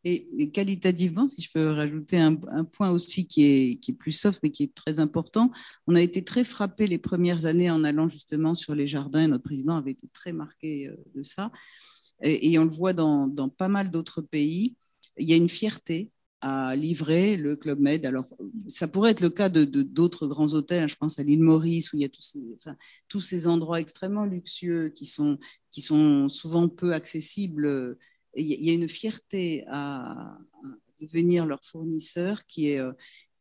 Et, 0.04 0.50
qualitativement, 0.52 1.28
si 1.28 1.42
je 1.42 1.50
peux 1.52 1.70
rajouter 1.70 2.18
un, 2.18 2.34
point 2.64 2.90
aussi 2.90 3.26
qui 3.26 3.44
est, 3.44 3.92
plus 3.92 4.12
soft, 4.12 4.40
mais 4.42 4.50
qui 4.50 4.64
est 4.64 4.74
très 4.74 5.00
important, 5.00 5.50
on 5.86 5.94
a 5.94 6.00
été 6.00 6.24
très 6.24 6.44
frappé 6.44 6.86
les 6.86 6.98
premières 6.98 7.46
années 7.46 7.70
en 7.70 7.84
allant 7.84 8.08
justement 8.08 8.54
sur 8.54 8.74
les 8.74 8.86
jardins, 8.86 9.22
et 9.22 9.28
notre 9.28 9.44
président 9.44 9.76
avait 9.76 9.92
été 9.92 10.08
très 10.12 10.32
marqué 10.32 10.88
euh, 10.88 10.96
de 11.14 11.22
ça. 11.22 11.50
Et, 12.22 12.58
on 12.58 12.64
le 12.64 12.70
voit 12.70 12.92
dans 12.92 13.48
pas 13.56 13.68
mal 13.68 13.90
d'autres 13.90 14.22
pays. 14.22 14.76
Il 15.18 15.28
y 15.28 15.32
a 15.32 15.36
une 15.36 15.48
fierté 15.48 16.10
à 16.40 16.76
livrer 16.76 17.36
le 17.36 17.56
Club 17.56 17.80
Med. 17.80 18.06
Alors, 18.06 18.32
ça 18.68 18.86
pourrait 18.88 19.10
être 19.10 19.20
le 19.20 19.30
cas 19.30 19.48
de 19.48 19.64
d'autres 19.64 20.26
grands 20.26 20.52
hôtels. 20.54 20.88
Je 20.88 20.96
pense 20.96 21.18
à 21.18 21.22
l'île 21.22 21.42
Maurice, 21.42 21.92
où 21.92 21.96
il 21.96 22.02
y 22.02 22.04
a 22.04 22.08
tous 22.08 22.22
ces, 22.22 22.42
enfin, 22.54 22.76
tous 23.08 23.20
ces 23.20 23.46
endroits 23.46 23.80
extrêmement 23.80 24.24
luxueux 24.24 24.90
qui 24.90 25.04
sont, 25.04 25.38
qui 25.70 25.80
sont 25.80 26.28
souvent 26.28 26.68
peu 26.68 26.94
accessibles. 26.94 27.96
il 28.36 28.46
y 28.46 28.70
a 28.70 28.74
une 28.74 28.88
fierté 28.88 29.64
à, 29.68 30.38
devenir 31.00 31.46
leur 31.46 31.60
fournisseur 31.62 32.44
qui 32.46 32.70
est, 32.70 32.80
euh, 32.80 32.92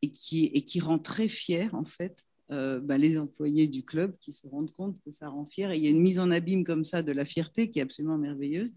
et, 0.01 0.11
qui, 0.11 0.45
et 0.53 0.63
qui 0.63 0.79
rend 0.79 0.99
très 0.99 1.27
fier, 1.27 1.73
en 1.73 1.83
fait, 1.83 2.23
euh, 2.51 2.79
bah, 2.79 2.97
les 2.97 3.17
employés 3.17 3.67
du 3.67 3.83
club 3.83 4.15
qui 4.19 4.31
se 4.31 4.47
rendent 4.47 4.71
compte 4.71 5.01
que 5.01 5.11
ça 5.11 5.29
rend 5.29 5.45
fier. 5.45 5.71
Et 5.71 5.77
il 5.77 5.83
y 5.83 5.87
a 5.87 5.89
une 5.89 6.01
mise 6.01 6.19
en 6.19 6.31
abîme 6.31 6.63
comme 6.63 6.83
ça 6.83 7.03
de 7.03 7.11
la 7.11 7.25
fierté 7.25 7.69
qui 7.69 7.79
est 7.79 7.81
absolument 7.81 8.17
merveilleuse. 8.17 8.71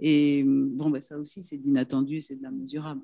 Et 0.00 0.44
bon, 0.44 0.90
bah, 0.90 1.00
ça 1.00 1.18
aussi, 1.18 1.42
c'est 1.42 1.58
de 1.58 1.64
l'inattendu, 1.64 2.20
c'est 2.20 2.36
de 2.36 2.42
l'immesurable. 2.42 3.02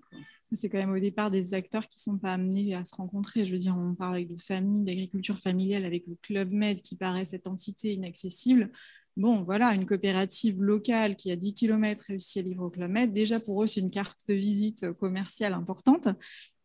C'est 0.54 0.68
quand 0.68 0.78
même 0.78 0.92
au 0.92 0.98
départ 0.98 1.30
des 1.30 1.54
acteurs 1.54 1.88
qui 1.88 1.98
ne 1.98 2.12
sont 2.12 2.18
pas 2.18 2.34
amenés 2.34 2.74
à 2.74 2.84
se 2.84 2.94
rencontrer. 2.94 3.46
Je 3.46 3.52
veux 3.52 3.58
dire, 3.58 3.76
on 3.76 3.94
parle 3.94 4.26
de 4.26 4.36
famille, 4.36 4.84
d'agriculture 4.84 5.38
familiale 5.38 5.84
avec 5.84 6.06
le 6.06 6.16
Club 6.16 6.52
Med 6.52 6.82
qui 6.82 6.96
paraît 6.96 7.24
cette 7.24 7.46
entité 7.46 7.92
inaccessible. 7.92 8.70
Bon, 9.16 9.42
voilà, 9.42 9.74
une 9.74 9.86
coopérative 9.86 10.62
locale 10.62 11.16
qui 11.16 11.30
a 11.30 11.36
10 11.36 11.54
km 11.54 12.04
réussi 12.08 12.38
à 12.38 12.42
livrer 12.42 12.64
au 12.64 12.70
Club 12.70 12.90
Med. 12.90 13.12
Déjà, 13.12 13.40
pour 13.40 13.62
eux, 13.62 13.66
c'est 13.66 13.80
une 13.80 13.90
carte 13.90 14.20
de 14.28 14.34
visite 14.34 14.92
commerciale 14.92 15.54
importante. 15.54 16.08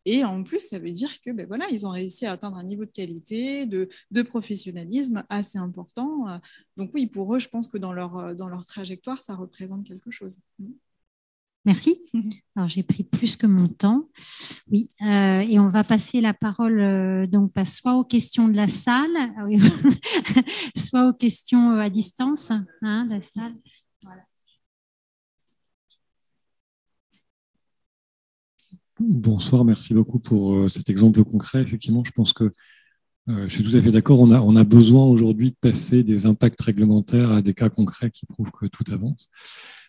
Et 0.04 0.24
en 0.24 0.42
plus, 0.42 0.60
ça 0.60 0.78
veut 0.78 0.90
dire 0.90 1.20
que 1.20 1.30
ben 1.32 1.46
voilà, 1.46 1.66
ils 1.70 1.86
ont 1.86 1.90
réussi 1.90 2.24
à 2.24 2.32
atteindre 2.32 2.56
un 2.56 2.64
niveau 2.64 2.86
de 2.86 2.92
qualité, 2.92 3.66
de, 3.66 3.88
de 4.10 4.22
professionnalisme 4.22 5.24
assez 5.28 5.58
important. 5.58 6.40
Donc 6.78 6.90
oui, 6.94 7.06
pour 7.06 7.34
eux, 7.34 7.38
je 7.38 7.48
pense 7.48 7.68
que 7.68 7.76
dans 7.76 7.92
leur, 7.92 8.34
dans 8.34 8.48
leur 8.48 8.64
trajectoire, 8.64 9.20
ça 9.20 9.34
représente 9.34 9.84
quelque 9.84 10.10
chose. 10.10 10.38
Merci. 11.64 12.00
Alors 12.56 12.68
j'ai 12.68 12.82
pris 12.82 13.04
plus 13.04 13.36
que 13.36 13.46
mon 13.46 13.68
temps. 13.68 14.08
Oui, 14.70 14.88
euh, 15.02 15.40
et 15.40 15.58
on 15.58 15.68
va 15.68 15.84
passer 15.84 16.20
la 16.20 16.34
parole 16.34 16.80
euh, 16.80 17.26
donc 17.26 17.52
soit 17.64 17.94
aux 17.94 18.04
questions 18.04 18.48
de 18.48 18.56
la 18.56 18.68
salle, 18.68 19.16
soit 20.76 21.08
aux 21.08 21.14
questions 21.14 21.72
euh, 21.72 21.80
à 21.80 21.90
distance 21.90 22.50
hein, 22.82 23.04
de 23.06 23.10
la 23.10 23.22
salle. 23.22 23.54
Voilà. 24.02 24.22
Bonsoir, 29.00 29.64
merci 29.64 29.94
beaucoup 29.94 30.18
pour 30.18 30.70
cet 30.70 30.88
exemple 30.90 31.22
concret. 31.22 31.62
Effectivement, 31.62 32.02
je 32.04 32.10
pense 32.10 32.32
que 32.32 32.50
euh, 33.28 33.46
je 33.46 33.54
suis 33.54 33.64
tout 33.64 33.76
à 33.76 33.80
fait 33.80 33.90
d'accord. 33.90 34.20
On 34.20 34.30
a, 34.30 34.40
on 34.40 34.56
a 34.56 34.64
besoin 34.64 35.04
aujourd'hui 35.04 35.50
de 35.50 35.56
passer 35.60 36.02
des 36.02 36.26
impacts 36.26 36.60
réglementaires 36.62 37.30
à 37.30 37.42
des 37.42 37.52
cas 37.52 37.68
concrets 37.68 38.10
qui 38.10 38.24
prouvent 38.26 38.50
que 38.50 38.66
tout 38.66 38.84
avance. 38.90 39.28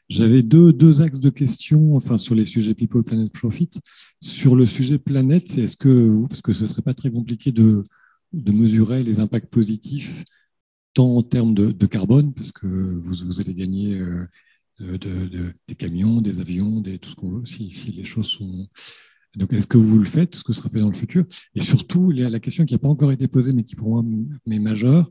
J'avais 0.10 0.42
deux, 0.42 0.74
deux 0.74 1.04
axes 1.04 1.20
de 1.20 1.30
questions 1.30 1.96
enfin, 1.96 2.18
sur 2.18 2.34
les 2.34 2.46
sujets 2.46 2.74
People, 2.74 3.04
Planet, 3.04 3.32
Profit. 3.32 3.70
Sur 4.22 4.56
le 4.56 4.66
sujet 4.66 4.98
planète, 4.98 5.48
c'est 5.48 5.62
est-ce 5.62 5.78
que, 5.78 6.28
parce 6.28 6.42
que 6.42 6.52
ce 6.52 6.64
ne 6.64 6.68
serait 6.68 6.82
pas 6.82 6.96
très 6.96 7.12
compliqué 7.12 7.52
de, 7.52 7.84
de 8.34 8.52
mesurer 8.52 9.04
les 9.04 9.20
impacts 9.20 9.50
positifs, 9.52 10.24
tant 10.96 11.18
en 11.18 11.22
termes 11.22 11.54
de, 11.54 11.72
de 11.72 11.86
carbone, 11.86 12.34
parce 12.34 12.52
que 12.52 12.66
vous, 12.66 13.14
vous 13.24 13.40
allez 13.40 13.54
gagner 13.54 14.00
euh, 14.00 14.26
de, 14.80 15.54
des 15.68 15.76
camions, 15.76 16.22
des 16.22 16.40
avions, 16.40 16.82
des, 16.82 16.98
tout 16.98 17.12
ce 17.12 17.16
qu'on 17.16 17.30
veut, 17.30 17.46
si, 17.46 17.70
si 17.70 17.92
les 17.92 18.06
choses 18.06 18.28
sont. 18.28 18.68
Donc, 19.36 19.54
est-ce 19.54 19.68
que 19.68 19.78
vous 19.78 20.00
le 20.00 20.06
faites 20.06 20.34
Est-ce 20.34 20.44
que 20.44 20.54
ce 20.54 20.62
sera 20.62 20.70
fait 20.70 20.80
dans 20.80 20.90
le 20.90 20.96
futur? 20.96 21.24
Et 21.54 21.60
surtout, 21.60 22.10
la 22.10 22.40
question 22.40 22.66
qui 22.66 22.74
n'a 22.74 22.80
pas 22.80 22.88
encore 22.88 23.12
été 23.12 23.28
posée, 23.28 23.52
mais 23.52 23.64
qui 23.64 23.76
pour 23.76 23.90
moi 23.90 24.04
est 24.50 24.60
majeure, 24.60 25.08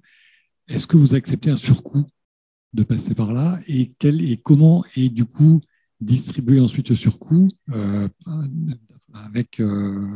est-ce 0.67 0.89
que 0.89 0.97
vous 0.97 1.15
acceptez 1.15 1.51
un 1.51 1.57
surcoût 1.57 2.05
de 2.73 2.83
passer 2.83 3.15
par 3.15 3.33
là 3.33 3.59
et, 3.67 3.89
quel, 3.99 4.21
et 4.21 4.37
comment 4.37 4.85
et 4.97 5.09
du 5.09 5.25
coup 5.25 5.61
distribuer 6.01 6.61
ensuite 6.61 6.89
ce 6.89 6.95
surcoût 6.95 7.49
euh, 7.71 8.09
avec, 9.13 9.61
euh, 9.61 10.07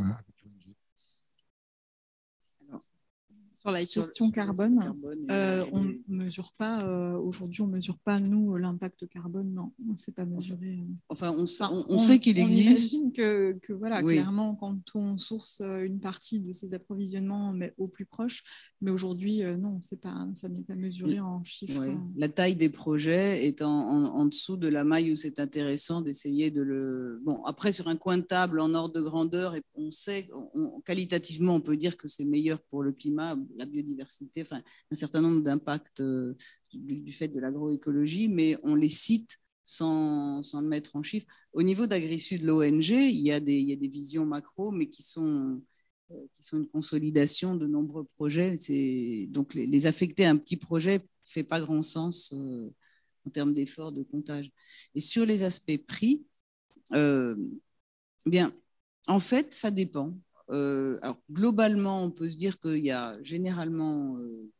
sur 3.62 3.70
la 3.70 3.80
question 3.84 4.30
carbone, 4.32 4.92
euh, 5.30 5.64
on 5.70 5.84
ne 5.84 5.92
mesure 6.08 6.52
pas, 6.58 6.84
euh, 6.84 7.16
aujourd'hui, 7.16 7.62
on 7.62 7.68
ne 7.68 7.74
mesure 7.74 7.96
pas, 7.98 8.18
nous, 8.18 8.56
l'impact 8.56 9.06
carbone. 9.08 9.54
Non, 9.54 9.72
on 9.86 9.92
ne 9.92 9.96
sait 9.96 10.10
pas 10.10 10.24
mesurer. 10.24 10.80
Euh. 10.80 10.94
Enfin, 11.08 11.32
on, 11.36 11.44
on, 11.44 11.84
on 11.88 11.98
sait 11.98 12.18
qu'il 12.18 12.40
existe. 12.40 12.96
On 13.00 13.10
que, 13.10 13.56
que 13.62 13.72
voilà, 13.72 14.02
clairement, 14.02 14.56
quand 14.56 14.80
on 14.96 15.16
source 15.16 15.60
une 15.60 16.00
partie 16.00 16.40
de 16.40 16.50
ces 16.50 16.74
approvisionnements 16.74 17.52
mais 17.52 17.72
au 17.78 17.86
plus 17.86 18.04
proche, 18.04 18.42
mais 18.80 18.90
aujourd'hui, 18.90 19.42
non, 19.58 19.78
pas, 20.02 20.26
ça 20.34 20.48
n'est 20.48 20.62
pas 20.62 20.74
mesuré 20.74 21.20
en 21.20 21.44
chiffres. 21.44 21.84
La 22.16 22.28
taille 22.28 22.56
des 22.56 22.68
projets 22.68 23.46
est 23.46 23.62
en, 23.62 23.70
en, 23.70 24.26
dessous 24.26 24.56
de 24.56 24.66
la 24.66 24.82
maille 24.82 25.12
où 25.12 25.16
c'est 25.16 25.38
intéressant 25.38 26.00
d'essayer 26.00 26.50
de 26.50 26.62
le. 26.62 27.20
Bon, 27.24 27.44
après, 27.44 27.70
sur 27.70 27.86
un 27.86 27.96
coin 27.96 28.18
de 28.18 28.24
table 28.24 28.58
en 28.58 28.74
ordre 28.74 28.94
de 28.94 29.00
grandeur, 29.00 29.54
on 29.76 29.92
sait, 29.92 30.28
qualitativement, 30.84 31.54
on 31.54 31.60
peut 31.60 31.76
dire 31.76 31.96
que 31.96 32.08
c'est 32.08 32.24
meilleur 32.24 32.60
pour 32.60 32.82
le 32.82 32.90
climat 32.90 33.36
la 33.56 33.66
biodiversité, 33.66 34.42
enfin, 34.42 34.62
un 34.90 34.94
certain 34.94 35.20
nombre 35.20 35.42
d'impacts 35.42 36.00
euh, 36.00 36.34
du, 36.72 37.12
fait 37.12 37.28
de 37.28 37.40
l'agroécologie, 37.40 38.28
mais 38.28 38.56
on 38.62 38.74
les 38.74 38.88
cite 38.88 39.38
sans, 39.64 40.42
sans, 40.42 40.60
le 40.60 40.68
mettre 40.68 40.96
en 40.96 41.02
chiffres. 41.02 41.26
Au 41.52 41.62
niveau 41.62 41.86
d'AgriSud, 41.86 42.42
l'ONG, 42.42 42.88
il, 42.90 43.12
il 43.12 43.20
y 43.20 43.32
a 43.32 43.40
des 43.40 43.88
visions 43.88 44.26
macro, 44.26 44.70
mais 44.70 44.88
qui 44.88 45.02
sont, 45.02 45.62
euh, 46.10 46.26
qui 46.34 46.42
sont 46.42 46.58
une 46.58 46.68
consolidation 46.68 47.56
de 47.56 47.66
nombreux 47.66 48.04
projets. 48.16 48.56
Donc, 49.28 49.54
les, 49.54 49.86
affecter 49.86 50.24
à 50.24 50.30
un 50.30 50.36
petit 50.36 50.56
projet 50.56 50.98
ne 50.98 51.04
fait 51.24 51.44
pas 51.44 51.60
grand 51.60 51.82
sens 51.82 52.32
euh, 52.34 52.70
en 53.26 53.30
termes 53.30 53.52
d'efforts 53.54 53.92
de 53.92 54.02
comptage. 54.02 54.50
Et 54.94 55.00
sur 55.00 55.26
les 55.26 55.42
aspects 55.42 55.78
prix, 55.86 56.26
bien, 58.26 58.52
en 59.08 59.20
fait, 59.20 59.52
ça 59.52 59.70
dépend. 59.70 60.14
Euh, 60.50 60.98
alors, 61.02 61.20
globalement, 61.30 62.02
on 62.02 62.10
peut 62.10 62.28
se 62.28 62.36
dire 62.36 62.58
qu'il 62.60 62.84
y 62.84 62.90
a 62.90 63.20
généralement, 63.22 64.16
euh, 64.16 64.50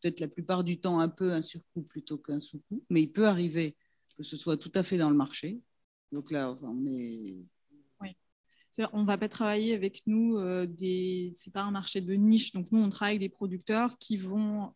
peut-être 0.00 0.20
la 0.20 0.28
plupart 0.28 0.64
du 0.64 0.78
temps, 0.80 1.00
un 1.00 1.08
peu 1.08 1.32
un 1.32 1.42
surcoût 1.42 1.82
plutôt 1.82 2.18
qu'un 2.18 2.40
sous-coût, 2.40 2.84
mais 2.90 3.02
il 3.02 3.12
peut 3.12 3.26
arriver 3.26 3.76
que 4.16 4.22
ce 4.22 4.36
soit 4.36 4.56
tout 4.56 4.72
à 4.74 4.82
fait 4.82 4.96
dans 4.96 5.10
le 5.10 5.16
marché. 5.16 5.60
Donc 6.12 6.30
là, 6.30 6.50
enfin, 6.50 6.68
on 6.68 6.86
est. 6.86 7.36
Oui. 8.00 8.16
On 8.92 9.02
ne 9.02 9.06
va 9.06 9.18
pas 9.18 9.28
travailler 9.28 9.74
avec 9.74 10.02
nous, 10.06 10.36
euh, 10.36 10.66
des... 10.66 11.32
pas 11.52 11.62
un 11.62 11.70
marché 11.70 12.00
de 12.00 12.14
niche. 12.14 12.52
Donc 12.52 12.68
nous, 12.70 12.80
on 12.80 12.88
travaille 12.88 13.16
avec 13.16 13.20
des 13.20 13.34
producteurs 13.34 13.98
qui 13.98 14.16
vont, 14.16 14.72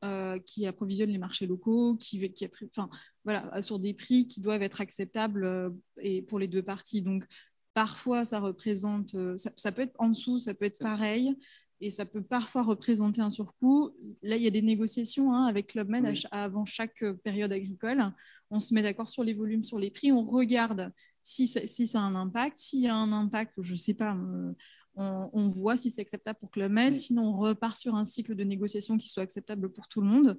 qui 0.47 0.67
approvisionnent 0.67 1.11
les 1.11 1.19
marchés 1.19 1.47
locaux, 1.47 1.97
qui, 1.97 2.33
qui 2.33 2.49
enfin, 2.77 2.91
voilà, 3.25 3.63
sur 3.63 3.79
des 3.79 3.95
prix 3.95 4.27
qui 4.27 4.41
doivent 4.41 4.63
être 4.63 4.81
acceptables 4.81 5.73
et 6.01 6.23
pour 6.23 6.39
les 6.39 6.49
deux 6.49 6.63
parties. 6.63 7.03
Donc 7.03 7.27
Parfois, 7.75 8.25
ça 8.25 8.41
représente, 8.41 9.15
euh, 9.15 9.37
ça, 9.37 9.73
peut 9.73 9.83
être 9.83 9.95
en 9.99 10.09
dessous, 10.09 10.39
ça 10.41 10.55
peut 10.55 10.65
être 10.65 10.81
pareil, 10.81 11.37
et 11.81 11.91
ça 11.91 12.05
peut 12.05 12.23
parfois 12.23 12.63
représenter 12.63 13.21
un 13.21 13.31
surcoût. 13.31 13.91
Là, 14.23 14.37
il 14.37 14.43
y 14.43 14.47
a 14.47 14.51
des 14.51 14.63
négociations 14.63 15.33
hein, 15.33 15.47
avec 15.47 15.69
Club 15.69 15.89
Med 15.89 16.13
avant 16.31 16.65
chaque 16.65 17.03
euh, 17.03 17.15
période 17.15 17.53
agricole. 17.53 18.13
On 18.51 18.61
se 18.61 18.75
met 18.75 18.83
d'accord 18.83 19.09
sur 19.09 19.25
les 19.25 19.35
volumes, 19.35 19.63
sur 19.63 19.79
les 19.79 19.91
prix, 19.91 20.13
on 20.13 20.25
regarde 20.25 20.93
si 21.23 21.47
ça, 21.47 21.67
si 21.67 21.87
ça 21.87 22.01
a 22.01 22.03
un 22.03 22.17
impact. 22.17 22.57
S'il 22.57 22.81
y 22.81 22.89
a 22.89 22.95
un 22.95 23.13
impact, 23.13 23.55
je 23.59 23.73
ne 23.73 23.79
sais 23.79 23.95
pas, 23.95 24.15
euh, 24.15 24.53
on, 24.97 25.49
voit 25.49 25.77
si 25.77 25.91
c'est 25.91 26.01
acceptable 26.01 26.39
pour 26.39 26.51
Club 26.51 26.73
Med. 26.73 26.97
Sinon, 26.97 27.29
on 27.29 27.37
repart 27.39 27.77
sur 27.77 27.95
un 27.95 28.05
cycle 28.05 28.35
de 28.35 28.45
négociation 28.45 28.99
qui 28.99 29.09
soit 29.09 29.23
acceptable 29.23 29.71
pour 29.73 29.89
tout 29.89 30.01
le 30.01 30.09
monde. 30.09 30.37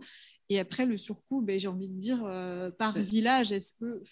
Et 0.51 0.59
après, 0.59 0.85
le 0.85 0.97
surcoût, 0.97 1.41
ben, 1.41 1.57
j'ai 1.57 1.69
envie 1.69 1.87
de 1.87 1.97
dire, 1.97 2.25
euh, 2.25 2.71
par 2.71 2.93
village, 2.97 3.53
est-ce 3.53 3.73
que... 3.75 4.03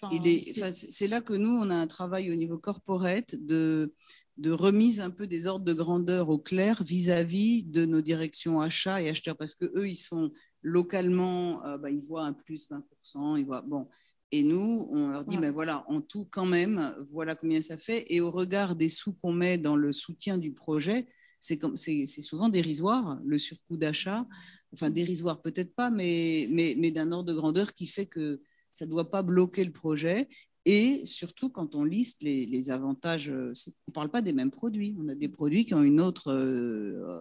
C'est 0.70 1.06
là 1.06 1.20
que 1.20 1.34
nous, 1.34 1.50
on 1.50 1.68
a 1.68 1.74
un 1.74 1.86
travail 1.86 2.32
au 2.32 2.34
niveau 2.34 2.56
corporate 2.56 3.34
de, 3.34 3.92
de 4.38 4.50
remise 4.50 5.02
un 5.02 5.10
peu 5.10 5.26
des 5.26 5.46
ordres 5.46 5.66
de 5.66 5.74
grandeur 5.74 6.30
au 6.30 6.38
clair 6.38 6.82
vis-à-vis 6.82 7.64
de 7.64 7.84
nos 7.84 8.00
directions 8.00 8.62
achats 8.62 9.02
et 9.02 9.10
acheteurs, 9.10 9.36
parce 9.36 9.54
qu'eux, 9.54 9.86
ils 9.86 9.96
sont 9.96 10.32
localement, 10.62 11.62
euh, 11.66 11.76
ben, 11.76 11.90
ils 11.90 12.00
voient 12.00 12.24
un 12.24 12.32
plus 12.32 12.70
20%, 12.70 13.38
ils 13.38 13.44
voient... 13.44 13.60
Bon, 13.60 13.86
et 14.32 14.42
nous, 14.42 14.88
on 14.90 15.08
leur 15.08 15.26
dit, 15.26 15.36
ben 15.36 15.52
voilà, 15.52 15.84
en 15.88 16.00
tout, 16.00 16.24
quand 16.24 16.46
même, 16.46 16.94
voilà 17.10 17.34
combien 17.34 17.60
ça 17.60 17.76
fait. 17.76 18.06
Et 18.08 18.22
au 18.22 18.30
regard 18.30 18.76
des 18.76 18.88
sous 18.88 19.12
qu'on 19.12 19.32
met 19.32 19.58
dans 19.58 19.76
le 19.76 19.92
soutien 19.92 20.38
du 20.38 20.52
projet, 20.52 21.06
c'est 21.40 22.06
souvent 22.06 22.48
dérisoire, 22.48 23.18
le 23.24 23.38
surcoût 23.38 23.76
d'achat. 23.76 24.26
Enfin, 24.72 24.90
dérisoire 24.90 25.42
peut-être 25.42 25.74
pas, 25.74 25.90
mais, 25.90 26.48
mais, 26.50 26.76
mais 26.78 26.90
d'un 26.90 27.10
ordre 27.12 27.32
de 27.32 27.34
grandeur 27.34 27.72
qui 27.72 27.86
fait 27.86 28.06
que 28.06 28.40
ça 28.68 28.86
ne 28.86 28.90
doit 28.90 29.10
pas 29.10 29.22
bloquer 29.22 29.64
le 29.64 29.72
projet. 29.72 30.28
Et 30.66 31.04
surtout, 31.06 31.50
quand 31.50 31.74
on 31.74 31.84
liste 31.84 32.22
les, 32.22 32.46
les 32.46 32.70
avantages, 32.70 33.30
on 33.30 33.52
ne 33.88 33.92
parle 33.92 34.10
pas 34.10 34.22
des 34.22 34.32
mêmes 34.32 34.50
produits. 34.50 34.94
On 35.00 35.08
a 35.08 35.14
des 35.14 35.28
produits 35.28 35.64
qui 35.64 35.74
ont 35.74 35.82
une 35.82 36.00
autre 36.00 36.30
euh, 36.30 37.18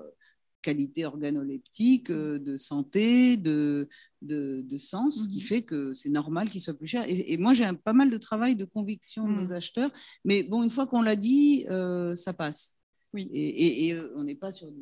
qualité 0.61 1.05
organoleptique, 1.05 2.09
euh, 2.09 2.39
de 2.39 2.57
santé, 2.57 3.37
de, 3.37 3.87
de, 4.21 4.61
de 4.61 4.77
sens, 4.77 5.27
qui 5.27 5.37
mhm. 5.37 5.43
fait 5.43 5.61
que 5.63 5.93
c'est 5.93 6.09
normal 6.09 6.49
qu'il 6.49 6.61
soit 6.61 6.73
plus 6.73 6.87
cher. 6.87 7.05
Et, 7.07 7.37
moi, 7.37 7.53
j'ai 7.53 7.69
pas 7.83 7.93
mal 7.93 8.09
de 8.09 8.17
travail 8.17 8.55
de 8.55 8.65
conviction 8.65 9.27
de 9.27 9.33
nos 9.33 9.47
mhm. 9.47 9.53
acheteurs. 9.53 9.91
Mais 10.25 10.43
bon, 10.43 10.63
une 10.63 10.69
fois 10.69 10.87
qu'on 10.87 11.01
l'a 11.01 11.15
dit, 11.15 11.65
euh, 11.69 12.15
ça 12.15 12.33
passe. 12.33 12.78
Oui. 13.13 13.29
Et, 13.33 13.93
euh, 13.93 14.11
on 14.15 14.23
n'est 14.23 14.35
pas 14.35 14.51
sur 14.51 14.71
du, 14.71 14.81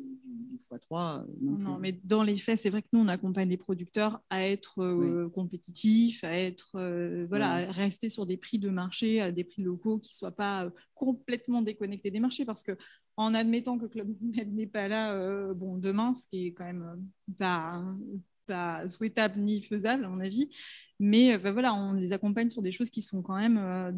x3. 0.54 1.24
Non, 1.40 1.78
mais 1.78 1.92
dans 2.04 2.22
les 2.22 2.36
faits, 2.36 2.58
c'est 2.58 2.68
vrai 2.68 2.82
que 2.82 2.88
nous, 2.92 3.00
on 3.00 3.08
accompagne 3.08 3.48
les 3.48 3.56
producteurs 3.56 4.20
à 4.28 4.44
être 4.44 4.82
euh, 4.82 5.30
compétitifs, 5.30 6.24
à 6.24 6.32
être, 6.32 6.72
euh, 6.76 7.26
voilà, 7.28 7.70
rester 7.70 8.08
sur 8.08 8.26
des 8.26 8.36
prix 8.36 8.58
de 8.58 8.68
marché, 8.68 9.20
à 9.20 9.32
des 9.32 9.44
prix 9.44 9.62
locaux 9.62 9.98
qui 9.98 10.12
ne 10.12 10.16
soient 10.16 10.36
pas 10.36 10.70
complètement 10.94 11.62
déconnectés 11.62 12.10
des 12.10 12.20
marchés. 12.20 12.44
Parce 12.44 12.62
que 12.62 12.76
en 13.16 13.34
admettant 13.34 13.78
que 13.78 13.86
Club 13.86 14.14
Med 14.20 14.52
n'est 14.54 14.66
pas 14.66 14.88
là, 14.88 15.54
bon, 15.54 15.78
demain, 15.78 16.14
ce 16.14 16.26
qui 16.26 16.46
est 16.46 16.52
quand 16.52 16.64
même 16.64 17.02
pas 17.38 17.82
pas 18.48 18.88
souhaitable 18.88 19.38
ni 19.40 19.62
faisable, 19.62 20.04
à 20.04 20.08
mon 20.08 20.20
avis. 20.20 20.50
Mais 21.00 21.34
euh, 21.34 21.38
bah, 21.38 21.52
voilà, 21.52 21.74
on 21.74 21.92
les 21.92 22.12
accompagne 22.12 22.48
sur 22.48 22.62
des 22.62 22.72
choses 22.72 22.90
qui 22.90 23.02
sont 23.02 23.22
quand 23.22 23.36
même 23.36 23.58
euh, 23.58 23.92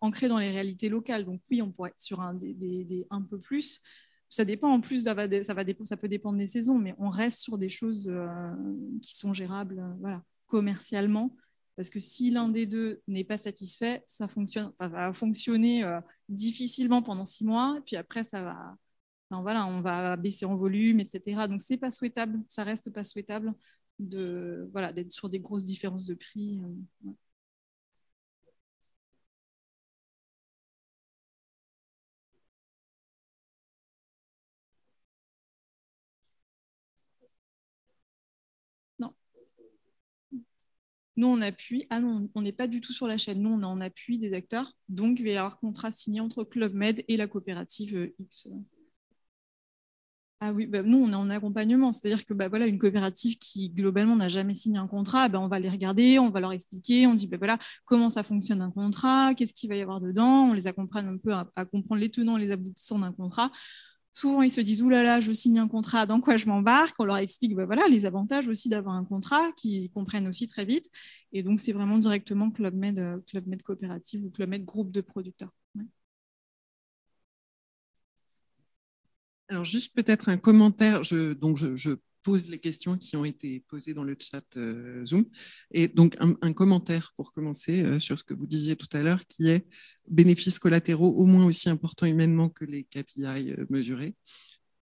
ancrées 0.00 0.28
dans 0.28 0.38
les 0.38 0.50
réalités 0.50 0.88
locales. 0.88 1.24
Donc 1.24 1.40
oui, 1.50 1.62
on 1.62 1.72
pourrait 1.72 1.90
être 1.90 2.00
sur 2.00 2.20
un, 2.20 2.38
un 3.10 3.22
peu 3.22 3.38
plus. 3.38 3.80
Ça 4.28 4.44
dépend 4.44 4.68
en 4.68 4.80
plus, 4.80 5.04
ça, 5.04 5.14
peut 5.14 6.08
dépendre 6.08 6.38
des 6.38 6.46
saisons, 6.46 6.78
mais 6.78 6.94
on 6.98 7.08
reste 7.08 7.40
sur 7.40 7.56
des 7.56 7.68
choses 7.68 8.08
euh, 8.08 8.50
qui 9.00 9.16
sont 9.16 9.32
gérables 9.32 9.82
commercialement. 10.46 11.34
Parce 11.76 11.90
que 11.90 12.00
si 12.00 12.30
l'un 12.30 12.48
des 12.48 12.66
deux 12.66 13.02
n'est 13.08 13.24
pas 13.24 13.36
satisfait, 13.36 14.02
ça, 14.06 14.28
fonctionne, 14.28 14.72
ça 14.80 14.88
va 14.88 15.12
fonctionner 15.12 15.82
difficilement 16.28 17.02
pendant 17.02 17.24
six 17.24 17.44
mois, 17.44 17.80
puis 17.84 17.96
après, 17.96 18.22
ça 18.22 18.42
va, 18.42 18.76
voilà, 19.42 19.66
on 19.66 19.80
va 19.80 20.16
baisser 20.16 20.46
en 20.46 20.56
volume, 20.56 21.00
etc. 21.00 21.48
Donc, 21.48 21.60
c'est 21.60 21.76
pas 21.76 21.90
souhaitable, 21.90 22.40
ça 22.46 22.64
reste 22.64 22.92
pas 22.92 23.02
souhaitable 23.02 23.54
de 23.98 24.68
voilà 24.72 24.92
d'être 24.92 25.12
sur 25.12 25.28
des 25.28 25.40
grosses 25.40 25.64
différences 25.64 26.06
de 26.06 26.14
prix. 26.14 26.60
Euh, 26.64 27.10
non. 38.98 39.14
Nous, 41.16 41.26
on 41.28 41.40
appuie. 41.40 41.86
Ah 41.90 42.00
non, 42.00 42.28
on 42.34 42.42
n'est 42.42 42.52
pas 42.52 42.66
du 42.66 42.80
tout 42.80 42.92
sur 42.92 43.06
la 43.06 43.18
chaîne. 43.18 43.40
Nous, 43.42 43.50
on 43.52 43.60
est 43.80 44.18
des 44.18 44.34
acteurs. 44.34 44.72
Donc, 44.88 45.18
il 45.20 45.24
va 45.24 45.30
y 45.30 45.36
avoir 45.36 45.58
contrat 45.58 45.90
signé 45.92 46.20
entre 46.20 46.44
Club 46.44 46.72
Med 46.74 47.04
et 47.08 47.16
la 47.16 47.26
coopérative 47.28 47.96
euh, 47.96 48.14
X. 48.18 48.48
Ah 50.46 50.52
oui, 50.52 50.66
bah, 50.66 50.82
nous, 50.82 50.98
on 50.98 51.10
est 51.10 51.14
en 51.14 51.30
accompagnement. 51.30 51.90
C'est-à-dire 51.90 52.26
que 52.26 52.34
bah, 52.34 52.48
voilà, 52.50 52.66
une 52.66 52.78
coopérative 52.78 53.38
qui, 53.38 53.70
globalement, 53.70 54.14
n'a 54.14 54.28
jamais 54.28 54.54
signé 54.54 54.76
un 54.76 54.86
contrat, 54.86 55.30
bah, 55.30 55.40
on 55.40 55.48
va 55.48 55.58
les 55.58 55.70
regarder, 55.70 56.18
on 56.18 56.28
va 56.28 56.40
leur 56.40 56.52
expliquer, 56.52 57.06
on 57.06 57.14
dit 57.14 57.30
voilà, 57.38 57.56
comment 57.86 58.10
ça 58.10 58.22
fonctionne 58.22 58.60
un 58.60 58.70
contrat, 58.70 59.32
qu'est-ce 59.34 59.54
qu'il 59.54 59.70
va 59.70 59.76
y 59.76 59.80
avoir 59.80 60.02
dedans. 60.02 60.50
On 60.50 60.52
les 60.52 60.66
accompagne 60.66 61.06
un 61.06 61.16
peu 61.16 61.32
à, 61.32 61.64
comprendre 61.64 61.98
les 62.02 62.10
tenants 62.10 62.36
et 62.36 62.40
les 62.40 62.50
aboutissants 62.50 62.98
d'un 62.98 63.12
contrat 63.12 63.50
souvent 64.16 64.42
ils 64.42 64.50
se 64.50 64.60
disent 64.60 64.80
oulala, 64.80 65.02
là 65.02 65.14
là, 65.16 65.20
je 65.20 65.32
signe 65.32 65.58
un 65.58 65.66
contrat, 65.66 66.06
dans 66.06 66.20
quoi 66.20 66.36
je 66.36 66.46
m'embarque? 66.46 66.94
On 67.00 67.04
leur 67.04 67.16
explique 67.16 67.52
voilà, 67.54 67.88
les 67.88 68.06
avantages 68.06 68.46
aussi 68.46 68.68
d'avoir 68.68 68.94
un 68.94 69.04
contrat, 69.04 69.50
qu'ils 69.56 69.90
comprennent 69.90 70.28
aussi 70.28 70.46
très 70.46 70.64
vite. 70.64 70.88
Et 71.32 71.42
donc, 71.42 71.58
c'est 71.58 71.72
vraiment 71.72 71.98
directement 71.98 72.50
Club 72.50 72.74
Med, 72.74 72.98
euh, 73.00 73.18
coopérative 73.64 74.24
ou 74.26 74.30
Club 74.30 74.50
Med 74.50 74.64
groupe 74.64 74.92
de 74.92 75.00
producteurs. 75.00 75.50
Alors, 79.54 79.64
juste 79.64 79.94
peut-être 79.94 80.30
un 80.30 80.36
commentaire. 80.36 81.04
Je, 81.04 81.32
donc, 81.32 81.56
je 81.56 81.90
pose 82.24 82.48
les 82.48 82.58
questions 82.58 82.98
qui 82.98 83.16
ont 83.16 83.24
été 83.24 83.64
posées 83.68 83.94
dans 83.94 84.02
le 84.02 84.16
chat 84.18 84.42
euh, 84.56 85.06
Zoom. 85.06 85.26
Et 85.70 85.86
donc, 85.86 86.16
un, 86.18 86.52
commentaire 86.52 87.12
pour 87.14 87.32
commencer 87.32 87.84
euh, 87.84 88.00
sur 88.00 88.18
ce 88.18 88.24
que 88.24 88.34
vous 88.34 88.48
disiez 88.48 88.74
tout 88.74 88.88
à 88.92 89.00
l'heure, 89.00 89.24
qui 89.28 89.48
est 89.50 89.64
bénéfices 90.08 90.58
collatéraux 90.58 91.10
au 91.10 91.26
moins 91.26 91.46
aussi 91.46 91.70
importants 91.70 92.06
humainement 92.06 92.48
que 92.48 92.64
les 92.64 92.82
KPI 92.82 93.52
euh, 93.52 93.64
mesurés. 93.70 94.16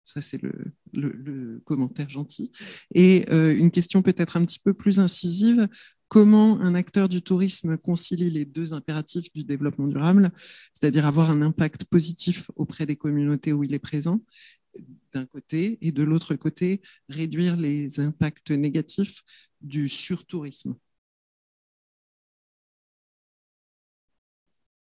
Ça, 0.09 0.23
c'est 0.23 0.41
le, 0.41 1.61
commentaire 1.67 2.09
gentil. 2.09 2.51
Et 2.95 3.31
une 3.31 3.71
question 3.71 4.01
peut-être 4.01 4.39
un 4.39 4.45
petit 4.47 4.59
peu 4.59 4.73
plus 4.73 5.01
incisive. 5.01 5.69
Comment 6.09 6.59
un 6.63 6.75
acteur 6.75 7.11
du 7.11 7.21
tourisme 7.21 7.77
concilie 7.77 8.31
les 8.31 8.47
deux 8.47 8.73
impératifs 8.73 9.31
du 9.35 9.45
développement 9.45 9.87
durable, 9.87 10.31
c'est-à-dire 10.73 11.05
avoir 11.05 11.31
un 11.31 11.43
impact 11.43 11.85
positif 11.85 12.51
auprès 12.57 12.87
des 12.87 12.97
communautés 12.97 13.53
où 13.53 13.65
il 13.65 13.75
est 13.75 13.79
présent 13.79 14.23
d'un 15.13 15.27
côté 15.27 15.77
et 15.83 15.93
de 15.93 16.03
l'autre 16.03 16.37
côté 16.37 16.81
réduire 17.11 17.59
les 17.59 18.01
impacts 18.01 18.51
négatifs 18.51 19.23
du 19.61 19.89
surtourisme? 19.89 20.75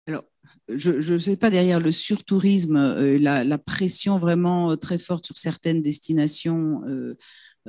Alors, 0.07 0.25
je 0.69 1.13
ne 1.13 1.19
sais 1.19 1.37
pas 1.37 1.51
derrière 1.51 1.81
le 1.81 1.91
surtourisme, 1.91 2.77
euh, 2.77 3.19
la, 3.19 3.59
pression 3.59 4.19
vraiment 4.19 4.71
euh, 4.71 4.77
très 4.77 4.99
forte 4.99 5.27
sur 5.27 5.37
certaines 5.37 5.83
destinations, 5.83 6.83
euh, 6.87 7.17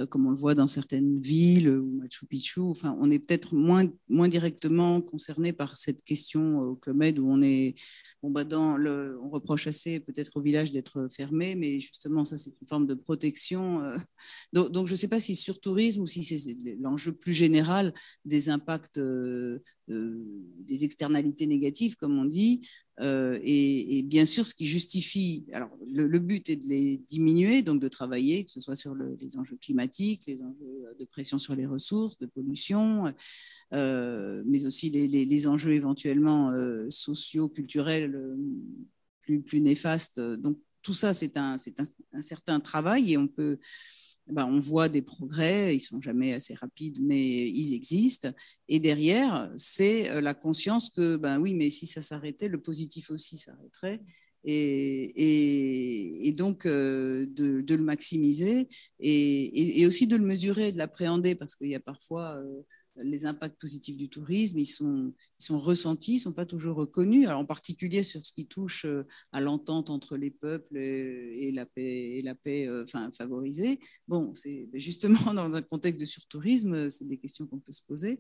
comme 0.06 0.28
on 0.28 0.32
le 0.32 0.36
voit 0.36 0.56
dans 0.56 0.68
certaines 0.68 1.20
villes 1.20 1.70
ou 1.70 1.92
Machu 1.92 2.26
Picchu. 2.26 2.60
Enfin, 2.62 2.98
on 3.00 3.10
est 3.12 3.20
peut-être 3.20 3.56
moins, 3.56 3.90
moins 4.10 4.28
directement 4.28 5.02
concerné 5.02 5.54
par 5.54 5.78
cette 5.78 6.04
question 6.04 6.60
au 6.60 6.76
Club 6.76 6.98
Med 6.98 7.20
où 7.20 7.30
on 7.30 7.42
est 7.42 7.76
Bon, 8.24 8.32
bah 8.32 8.44
dans 8.44 8.78
le, 8.78 9.20
on 9.22 9.30
reproche 9.30 9.68
assez 9.68 10.00
peut-être 10.00 10.38
au 10.38 10.42
village 10.42 10.72
d'être 10.72 11.08
fermé, 11.12 11.54
mais 11.54 11.80
justement, 11.80 12.26
ça, 12.26 12.36
c'est 12.36 12.50
une 12.60 12.68
forme 12.68 12.88
de 12.88 12.96
protection. 12.96 13.82
Euh. 13.82 13.98
Donc, 14.54 14.88
je 14.88 14.94
ne 14.94 14.98
sais 14.98 15.08
pas 15.08 15.20
si 15.20 15.36
sur 15.36 15.60
tourisme 15.60 16.02
ou 16.02 16.08
si 16.08 16.24
c'est 16.24 16.58
l'enjeu 16.80 17.14
plus 17.14 17.34
général 17.34 17.94
des 18.26 18.50
impacts, 18.50 18.98
euh, 18.98 19.60
euh, 19.90 20.26
des 20.60 20.84
externalités 20.84 21.46
négatives, 21.46 21.96
comme 21.96 22.18
on 22.18 22.26
dit. 22.26 22.68
Et, 23.00 24.04
bien 24.06 24.26
sûr, 24.26 24.48
ce 24.48 24.56
qui 24.56 24.66
justifie, 24.66 25.46
alors 25.54 25.70
le, 25.88 26.20
but 26.20 26.50
est 26.50 26.56
de 26.56 26.66
les 26.66 26.98
diminuer, 26.98 27.62
donc 27.62 27.80
de 27.80 27.88
travailler, 27.88 28.46
que 28.46 28.52
ce 28.52 28.62
soit 28.62 28.76
sur 28.76 28.96
les 28.96 29.38
enjeux 29.38 29.58
climatiques, 29.58 30.24
les 30.28 30.42
enjeux 30.42 30.96
de 31.00 31.06
pression 31.06 31.38
sur 31.38 31.56
les 31.56 31.66
ressources, 31.66 32.18
de 32.18 32.26
pollution, 32.26 33.14
euh, 33.74 34.44
mais 34.46 34.66
aussi 34.66 34.90
les, 34.90 35.48
enjeux 35.48 35.74
éventuellement 35.74 36.52
euh, 36.52 36.88
sociaux, 36.90 37.50
culturels 37.50 38.16
euh, 38.16 38.38
plus, 39.22 39.62
néfastes. 39.62 40.20
Donc 40.20 40.58
tout 40.82 40.94
ça, 40.94 41.14
c'est 41.14 41.36
un, 41.38 41.58
un, 42.14 42.22
certain 42.22 42.60
travail 42.60 43.14
et 43.14 43.18
on 43.18 43.28
peut, 43.28 43.60
ben, 44.30 44.46
on 44.46 44.60
voit 44.60 44.90
des 44.90 45.02
progrès, 45.02 45.76
ils 45.76 45.80
sont 45.80 46.02
jamais 46.02 46.34
assez 46.34 46.54
rapides, 46.54 46.98
mais 47.02 47.50
ils 47.50 47.74
existent. 47.74 48.30
Et 48.68 48.80
derrière, 48.80 49.52
c'est 49.56 50.22
la 50.22 50.34
conscience 50.34 50.90
que, 50.90 51.18
ben 51.18 51.40
oui, 51.40 51.54
mais 51.54 51.70
si 51.70 51.88
ça 51.88 52.02
s'arrêtait, 52.02 52.48
le 52.48 52.62
positif 52.62 53.12
aussi 53.12 53.38
s'arrêterait. 53.38 54.02
Et, 54.44 56.28
et, 56.28 56.32
donc 56.32 56.66
de, 56.66 57.28
de, 57.36 57.76
le 57.76 57.84
maximiser 57.84 58.70
et, 59.00 59.82
et, 59.82 59.88
aussi 59.88 60.08
de 60.08 60.16
le 60.16 60.24
mesurer, 60.24 60.72
de 60.72 60.78
l'appréhender, 60.78 61.36
parce 61.36 61.56
qu'il 61.56 61.68
y 61.68 61.76
a 61.76 61.82
parfois 61.82 62.40
les 63.04 63.26
impacts 63.26 63.60
positifs 63.60 63.98
du 63.98 64.10
tourisme, 64.10 64.60
ils 64.60 64.66
sont, 64.66 65.14
ressentis, 65.50 66.14
ils 66.14 66.16
ne 66.16 66.22
sont 66.22 66.34
pas 66.34 66.46
toujours 66.46 66.78
reconnus, 66.78 67.28
Alors, 67.28 67.42
en 67.42 67.46
particulier 67.46 68.04
sur 68.04 68.26
ce 68.26 68.34
qui 68.34 68.48
touche 68.48 68.86
euh, 68.86 69.06
à 69.32 69.42
l'entente 69.42 69.90
entre 69.90 70.18
les 70.18 70.32
peuples 70.32 70.78
et 70.78 71.52
la 71.54 71.66
paix, 71.66 72.22
la 72.24 72.36
paix 72.36 72.68
euh, 72.68 72.84
enfin, 72.84 73.10
favorisée. 73.12 73.80
Bon, 74.08 74.34
c'est 74.34 74.70
justement 74.74 75.20
dans 75.34 75.54
un 75.54 75.62
contexte 75.62 76.00
de 76.00 76.06
surtourisme, 76.06 76.90
c'est 76.90 77.08
des 77.08 77.18
questions 77.18 77.48
qu'on 77.48 77.60
peut 77.60 77.72
se 77.72 77.84
poser. 77.84 78.20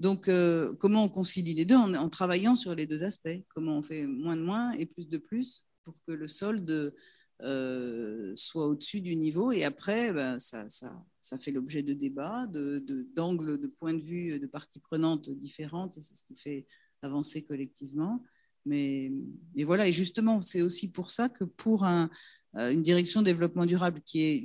Donc, 0.00 0.28
euh, 0.28 0.74
comment 0.78 1.04
on 1.04 1.08
concilie 1.08 1.54
les 1.54 1.64
deux 1.64 1.76
en, 1.76 1.94
en, 1.94 2.08
travaillant 2.08 2.56
sur 2.56 2.74
les 2.74 2.86
deux 2.86 3.04
aspects? 3.04 3.42
Comment 3.48 3.78
on 3.78 3.82
fait 3.82 4.06
moins 4.06 4.36
de 4.36 4.42
moins 4.42 4.72
et 4.72 4.86
plus 4.86 5.08
de 5.08 5.18
plus 5.18 5.66
pour 5.82 5.94
que 6.06 6.12
le 6.12 6.28
solde 6.28 6.94
euh, 7.42 8.32
soit 8.34 8.66
au-dessus 8.66 9.00
du 9.00 9.14
niveau. 9.16 9.52
Et 9.52 9.64
après, 9.64 10.12
ben, 10.12 10.38
ça, 10.38 10.68
ça, 10.68 11.04
ça, 11.20 11.38
fait 11.38 11.52
l'objet 11.52 11.82
de 11.82 11.94
débats, 11.94 12.46
d'angles, 12.48 13.52
de, 13.52 13.62
de, 13.62 13.66
points 13.68 13.94
de 13.94 14.02
vue 14.02 14.40
de 14.40 14.46
parties 14.46 14.80
prenantes 14.80 15.30
différentes, 15.30 15.96
et 15.98 16.02
c'est 16.02 16.16
ce 16.16 16.24
qui 16.24 16.34
fait 16.34 16.66
avancer 17.02 17.44
collectivement. 17.44 18.24
Mais 18.66 19.12
et 19.54 19.64
voilà, 19.64 19.86
et 19.86 19.92
justement, 19.92 20.40
c'est 20.40 20.62
aussi 20.62 20.90
pour 20.90 21.10
ça 21.10 21.28
que 21.28 21.44
pour 21.44 21.84
un, 21.84 22.10
euh, 22.56 22.72
une 22.72 22.82
direction 22.82 23.22
développement 23.22 23.66
durable 23.66 24.00
qui 24.04 24.22
est, 24.22 24.36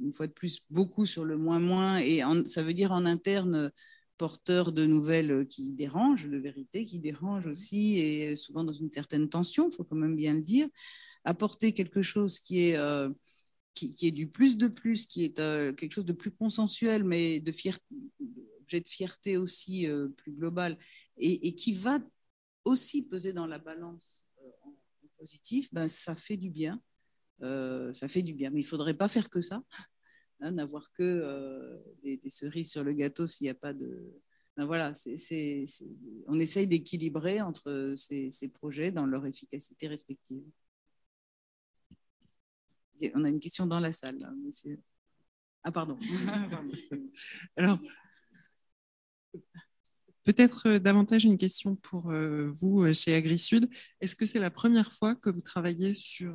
une 0.00 0.12
fois 0.12 0.26
de 0.26 0.32
plus, 0.32 0.62
beaucoup 0.70 1.06
sur 1.06 1.24
le 1.24 1.36
moins-moins, 1.36 1.98
et 1.98 2.22
ça 2.46 2.62
veut 2.62 2.74
dire 2.74 2.92
en 2.92 3.06
interne 3.06 3.70
porteur 4.18 4.72
de 4.72 4.86
nouvelles 4.86 5.46
qui 5.46 5.72
dérangent, 5.72 6.28
de 6.28 6.36
vérité 6.36 6.84
qui 6.84 6.98
dérangent 6.98 7.46
aussi, 7.46 7.98
et 8.00 8.36
souvent 8.36 8.64
dans 8.64 8.72
une 8.72 8.90
certaine 8.90 9.28
tension, 9.28 9.68
il 9.70 9.74
faut 9.74 9.84
quand 9.84 9.96
même 9.96 10.16
bien 10.16 10.34
le 10.34 10.42
dire 10.42 10.68
apporter 11.24 11.72
quelque 11.72 12.02
chose 12.02 12.38
qui 12.38 12.68
est, 12.68 12.76
euh, 12.76 13.10
qui, 13.74 13.94
est 14.02 14.10
du 14.10 14.28
plus 14.28 14.56
de 14.56 14.68
plus, 14.68 15.06
qui 15.06 15.24
est 15.24 15.38
euh, 15.38 15.72
quelque 15.72 15.92
chose 15.92 16.06
de 16.06 16.12
plus 16.12 16.30
consensuel, 16.30 17.04
mais 17.04 17.40
de 17.40 17.52
de 18.70 18.82
fierté 18.86 19.36
aussi 19.36 19.88
euh, 19.88 20.08
plus 20.08 20.32
global, 20.32 20.78
et, 21.16 21.54
qui 21.54 21.72
va 21.72 22.00
aussi 22.64 23.08
peser 23.08 23.32
dans 23.32 23.46
la 23.46 23.58
balance 23.58 24.26
en, 24.62 24.74
positif, 25.18 25.72
ben, 25.72 25.88
ça 25.88 26.14
fait 26.14 26.36
du 26.36 26.50
bien. 26.50 26.80
ça 27.40 28.08
fait 28.08 28.22
du 28.22 28.34
bien, 28.34 28.50
mais 28.50 28.60
il 28.60 28.64
ne 28.64 28.68
faudrait 28.68 28.94
pas 28.94 29.08
faire 29.08 29.28
que 29.28 29.42
ça, 29.42 29.62
hein, 30.40 30.52
n'avoir 30.52 30.92
que 30.92 31.82
des, 32.02 32.20
cerises 32.28 32.70
sur 32.70 32.84
le 32.84 32.92
gâteau 32.92 33.26
s'il 33.26 33.46
n'y 33.46 33.50
a 33.50 33.54
pas 33.54 33.72
de, 33.72 34.20
ben 34.56 34.66
voilà, 34.66 34.92
c'est, 34.94 35.64
on 36.26 36.38
essaye 36.38 36.66
d'équilibrer 36.66 37.40
entre 37.40 37.94
ces, 37.96 38.30
projets 38.52 38.92
dans 38.92 39.06
leur 39.06 39.24
efficacité 39.24 39.88
respective. 39.88 40.44
On 43.14 43.24
a 43.24 43.28
une 43.28 43.40
question 43.40 43.66
dans 43.66 43.80
la 43.80 43.92
salle, 43.92 44.18
monsieur. 44.44 44.78
Ah, 45.62 45.72
pardon. 45.72 45.98
Alors, 47.56 47.78
peut-être 50.24 50.68
euh, 50.68 50.78
davantage 50.78 51.24
une 51.24 51.38
question 51.38 51.76
pour 51.76 52.10
euh, 52.10 52.48
vous 52.48 52.82
euh, 52.82 52.92
chez 52.92 53.14
AgriSud. 53.14 53.68
Est-ce 54.00 54.16
que 54.16 54.26
c'est 54.26 54.38
la 54.38 54.50
première 54.50 54.92
fois 54.92 55.14
que 55.14 55.30
vous 55.30 55.40
travaillez 55.42 55.94
sur 55.94 56.34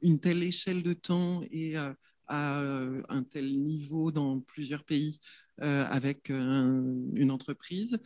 une 0.00 0.18
telle 0.20 0.42
échelle 0.42 0.82
de 0.82 0.94
temps 0.94 1.42
et 1.52 1.76
à 1.76 1.94
un 2.26 3.22
tel 3.22 3.62
niveau 3.62 4.10
dans 4.10 4.40
plusieurs 4.40 4.82
pays 4.82 5.20
avec 5.58 6.28
une 6.28 7.30
entreprise? 7.30 8.00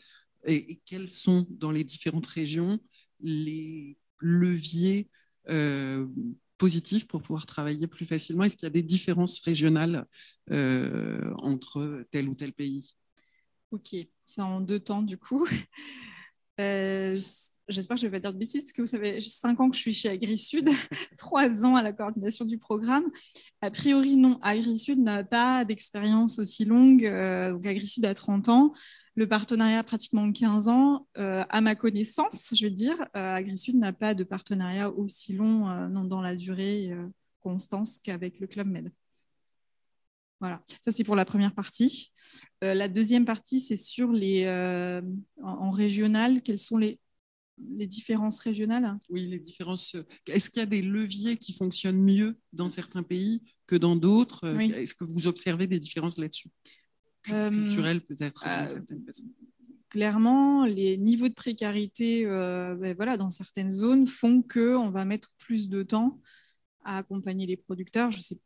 Et, 0.44 0.72
et, 0.72 0.82
quels 0.84 1.08
sont 1.08 1.46
dans 1.48 1.70
les 1.70 1.84
différentes 1.84 2.26
régions 2.26 2.78
les 3.20 3.96
leviers 4.20 5.08
positif 6.58 7.06
pour 7.06 7.22
pouvoir 7.22 7.46
travailler 7.46 7.86
plus 7.86 8.06
facilement? 8.06 8.44
Est-ce 8.44 8.56
qu'il 8.56 8.66
y 8.66 8.68
a 8.68 8.70
des 8.70 8.82
différences 8.82 9.40
régionales 9.40 10.06
euh, 10.50 11.32
entre 11.38 12.04
tel 12.10 12.28
ou 12.28 12.34
tel 12.34 12.52
pays? 12.52 12.96
Ok, 13.70 13.94
c'est 14.24 14.42
en 14.42 14.60
deux 14.60 14.80
temps 14.80 15.02
du 15.02 15.18
coup. 15.18 15.46
Euh, 16.60 17.20
j'espère 17.68 17.96
que 17.96 18.00
je 18.00 18.06
ne 18.06 18.10
vais 18.10 18.18
pas 18.18 18.20
dire 18.20 18.32
de 18.32 18.38
bêtises, 18.38 18.62
parce 18.62 18.72
que 18.72 18.82
vous 18.82 18.86
savez, 18.86 19.20
j'ai 19.20 19.28
cinq 19.28 19.60
ans 19.60 19.68
que 19.68 19.76
je 19.76 19.80
suis 19.80 19.92
chez 19.92 20.08
AgriSud, 20.08 20.68
trois 21.18 21.64
ans 21.64 21.76
à 21.76 21.82
la 21.82 21.92
coordination 21.92 22.44
du 22.44 22.58
programme. 22.58 23.04
A 23.60 23.70
priori, 23.70 24.16
non, 24.16 24.38
AgriSud 24.42 24.98
n'a 24.98 25.24
pas 25.24 25.64
d'expérience 25.64 26.38
aussi 26.38 26.64
longue. 26.64 27.04
Euh, 27.04 27.52
donc, 27.52 27.66
AgriSud 27.66 28.04
a 28.06 28.14
30 28.14 28.48
ans. 28.48 28.72
Le 29.14 29.28
partenariat 29.28 29.80
a 29.80 29.82
pratiquement 29.82 30.30
15 30.30 30.68
ans. 30.68 31.06
Euh, 31.18 31.44
à 31.48 31.60
ma 31.60 31.74
connaissance, 31.74 32.54
je 32.56 32.66
veux 32.66 32.70
dire, 32.70 32.96
AgriSud 33.14 33.76
n'a 33.76 33.92
pas 33.92 34.14
de 34.14 34.24
partenariat 34.24 34.90
aussi 34.90 35.34
long 35.34 35.68
euh, 35.68 35.88
dans 35.88 36.22
la 36.22 36.36
durée 36.36 36.90
Constance 37.40 37.98
qu'avec 37.98 38.40
le 38.40 38.46
Club 38.46 38.68
Med. 38.68 38.90
Voilà, 40.40 40.62
ça 40.84 40.92
c'est 40.92 41.04
pour 41.04 41.16
la 41.16 41.24
première 41.24 41.54
partie. 41.54 42.12
Euh, 42.62 42.74
la 42.74 42.88
deuxième 42.88 43.24
partie, 43.24 43.60
c'est 43.60 43.76
sur 43.76 44.12
les 44.12 44.44
euh, 44.44 45.00
en, 45.42 45.50
en, 45.50 45.70
régional, 45.70 46.42
quelles 46.42 46.58
sont 46.58 46.76
les, 46.76 47.00
les 47.76 47.86
différences 47.86 48.40
régionales? 48.40 48.98
Oui, 49.08 49.26
les 49.28 49.40
différences. 49.40 49.96
Est-ce 50.26 50.50
qu'il 50.50 50.60
y 50.60 50.62
a 50.62 50.66
des 50.66 50.82
leviers 50.82 51.38
qui 51.38 51.54
fonctionnent 51.54 52.02
mieux 52.02 52.38
dans 52.52 52.68
certains 52.68 53.02
pays 53.02 53.42
que 53.66 53.76
dans 53.76 53.96
d'autres? 53.96 54.54
Oui. 54.56 54.72
Est-ce 54.72 54.94
que 54.94 55.04
vous 55.04 55.26
observez 55.26 55.66
des 55.66 55.78
différences 55.78 56.18
là-dessus? 56.18 56.50
Euh, 57.32 57.50
Culturelles 57.50 58.04
peut-être 58.04 58.44
d'une 58.44 58.68
certaine 58.68 59.02
façon 59.04 59.24
clairement, 59.96 60.66
les 60.66 60.98
niveaux 60.98 61.28
de 61.28 61.34
précarité 61.34 62.26
euh, 62.26 62.74
ben 62.74 62.94
voilà, 62.94 63.16
dans 63.16 63.30
certaines 63.30 63.70
zones 63.70 64.06
font 64.06 64.42
qu'on 64.42 64.90
va 64.90 65.06
mettre 65.06 65.30
plus 65.38 65.70
de 65.70 65.82
temps 65.82 66.20
à 66.84 66.98
accompagner 66.98 67.46
les 67.46 67.56
producteurs. 67.56 68.12
Je 68.12 68.18
ne 68.18 68.22
sais 68.22 68.38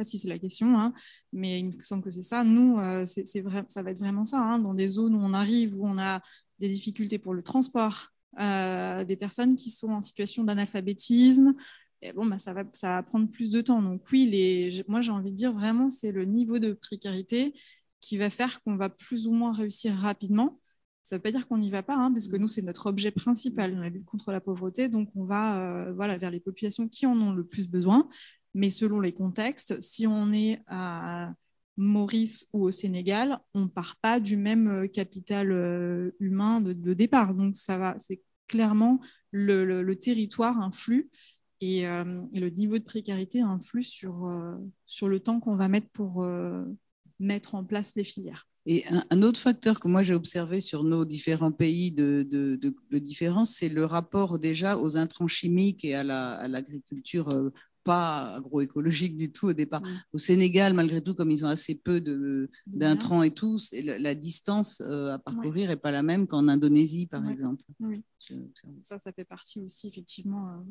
pas 0.00 0.04
si 0.04 0.18
c'est 0.18 0.28
la 0.28 0.38
question, 0.38 0.78
hein, 0.78 0.94
mais 1.32 1.60
il 1.60 1.76
me 1.76 1.82
semble 1.82 2.02
que 2.02 2.10
c'est 2.10 2.22
ça. 2.22 2.42
Nous, 2.42 2.78
euh, 2.78 3.04
c'est 3.06 3.24
ça 3.26 3.82
va 3.82 3.90
être 3.90 3.98
vraiment 3.98 4.24
ça. 4.24 4.40
Hein, 4.40 4.58
dans 4.58 4.74
des 4.74 4.88
zones 4.88 5.14
où 5.14 5.20
on 5.20 5.34
arrive, 5.34 5.76
où 5.78 5.86
on 5.86 5.98
a 5.98 6.22
des 6.58 6.68
difficultés 6.68 7.18
pour 7.18 7.34
le 7.34 7.42
transport, 7.42 8.08
euh, 8.40 9.04
des 9.04 9.16
personnes 9.16 9.56
qui 9.56 9.70
sont 9.70 9.90
en 9.90 10.00
situation 10.00 10.44
d'analphabétisme, 10.44 11.54
bon, 12.14 12.26
bah, 12.26 12.38
ça, 12.38 12.54
va, 12.54 12.64
ça 12.72 12.88
va 12.94 13.02
prendre 13.02 13.30
plus 13.30 13.50
de 13.50 13.60
temps. 13.60 13.82
Donc 13.82 14.02
oui, 14.12 14.26
les, 14.30 14.84
moi 14.88 15.02
j'ai 15.02 15.12
envie 15.12 15.32
de 15.32 15.36
dire 15.36 15.52
vraiment, 15.52 15.90
c'est 15.90 16.12
le 16.12 16.24
niveau 16.24 16.58
de 16.58 16.72
précarité 16.72 17.52
qui 18.00 18.16
va 18.16 18.30
faire 18.30 18.62
qu'on 18.62 18.76
va 18.76 18.88
plus 18.88 19.26
ou 19.26 19.32
moins 19.32 19.52
réussir 19.52 19.94
rapidement. 19.94 20.58
Ça 21.04 21.16
ne 21.16 21.18
veut 21.18 21.22
pas 21.22 21.32
dire 21.32 21.48
qu'on 21.48 21.58
n'y 21.58 21.70
va 21.70 21.82
pas, 21.82 21.96
hein, 21.96 22.12
parce 22.12 22.28
que 22.28 22.36
nous, 22.36 22.48
c'est 22.48 22.62
notre 22.62 22.86
objet 22.86 23.10
principal 23.10 23.74
dans 23.74 23.80
la 23.80 23.88
lutte 23.88 24.04
contre 24.04 24.32
la 24.32 24.40
pauvreté. 24.40 24.88
Donc, 24.88 25.10
on 25.16 25.24
va 25.24 25.88
euh, 25.88 25.92
voilà, 25.92 26.16
vers 26.16 26.30
les 26.30 26.40
populations 26.40 26.88
qui 26.88 27.06
en 27.06 27.16
ont 27.20 27.32
le 27.32 27.44
plus 27.44 27.68
besoin. 27.68 28.08
Mais 28.54 28.70
selon 28.70 29.00
les 29.00 29.12
contextes, 29.12 29.80
si 29.80 30.06
on 30.06 30.32
est 30.32 30.60
à 30.66 31.32
Maurice 31.80 32.46
ou 32.52 32.64
au 32.64 32.70
Sénégal, 32.70 33.40
on 33.54 33.62
ne 33.62 33.68
part 33.68 33.96
pas 34.02 34.20
du 34.20 34.36
même 34.36 34.68
euh, 34.68 34.86
capital 34.86 35.50
euh, 35.50 36.10
humain 36.20 36.60
de, 36.60 36.92
départ. 36.92 37.34
Donc, 37.34 37.56
ça 37.56 37.78
va, 37.78 37.96
c'est 37.98 38.22
clairement 38.48 39.00
le, 39.30 39.92
territoire 39.94 40.60
influe 40.60 41.10
et, 41.60 41.86
euh, 41.86 42.22
et, 42.32 42.40
le 42.40 42.50
niveau 42.50 42.78
de 42.78 42.84
précarité 42.84 43.40
influe 43.40 43.84
sur, 43.84 44.30
sur 44.86 45.08
le 45.08 45.20
temps 45.20 45.40
qu'on 45.40 45.56
va 45.56 45.68
mettre 45.68 45.88
pour 45.90 46.26
mettre 47.18 47.54
en 47.54 47.64
place 47.64 47.94
les 47.94 48.04
filières. 48.04 48.46
Et 48.66 48.84
un, 49.10 49.22
autre 49.22 49.40
facteur 49.40 49.80
que 49.80 49.88
moi 49.88 50.02
j'ai 50.02 50.14
observé 50.14 50.60
sur 50.60 50.84
nos 50.84 51.04
différents 51.04 51.52
pays 51.52 51.92
de, 51.92 52.26
de, 52.28 52.98
différence, 52.98 53.54
c'est 53.54 53.68
le 53.68 53.84
rapport 53.84 54.38
déjà 54.38 54.76
aux 54.76 54.96
intrants 54.96 55.28
chimiques 55.28 55.84
et 55.84 55.94
à 55.94 56.02
l'agriculture 56.48 57.28
la, 57.28 57.50
pas 57.84 58.36
agroécologique 58.36 59.16
du 59.16 59.32
tout 59.32 59.48
au 59.48 59.52
départ. 59.52 59.82
Oui. 59.84 59.90
Au 60.12 60.18
Sénégal, 60.18 60.74
malgré 60.74 61.02
tout, 61.02 61.14
comme 61.14 61.30
ils 61.30 61.44
ont 61.44 61.48
assez 61.48 61.80
peu 61.80 62.02
d'intrants 62.66 63.22
et 63.22 63.32
tout, 63.32 63.58
la, 63.84 63.98
la, 63.98 64.14
distance 64.14 64.80
euh, 64.80 65.14
à 65.14 65.18
parcourir 65.18 65.68
n'est 65.68 65.74
oui. 65.74 65.80
pas 65.80 65.90
la 65.90 66.02
même 66.02 66.26
qu'en 66.26 66.48
Indonésie, 66.48 67.06
par 67.06 67.22
oui. 67.22 67.32
exemple. 67.32 67.64
Oui, 67.80 68.02
ça, 68.80 68.98
ça 68.98 69.12
fait 69.12 69.24
partie 69.24 69.60
aussi, 69.60 69.88
effectivement. 69.88 70.64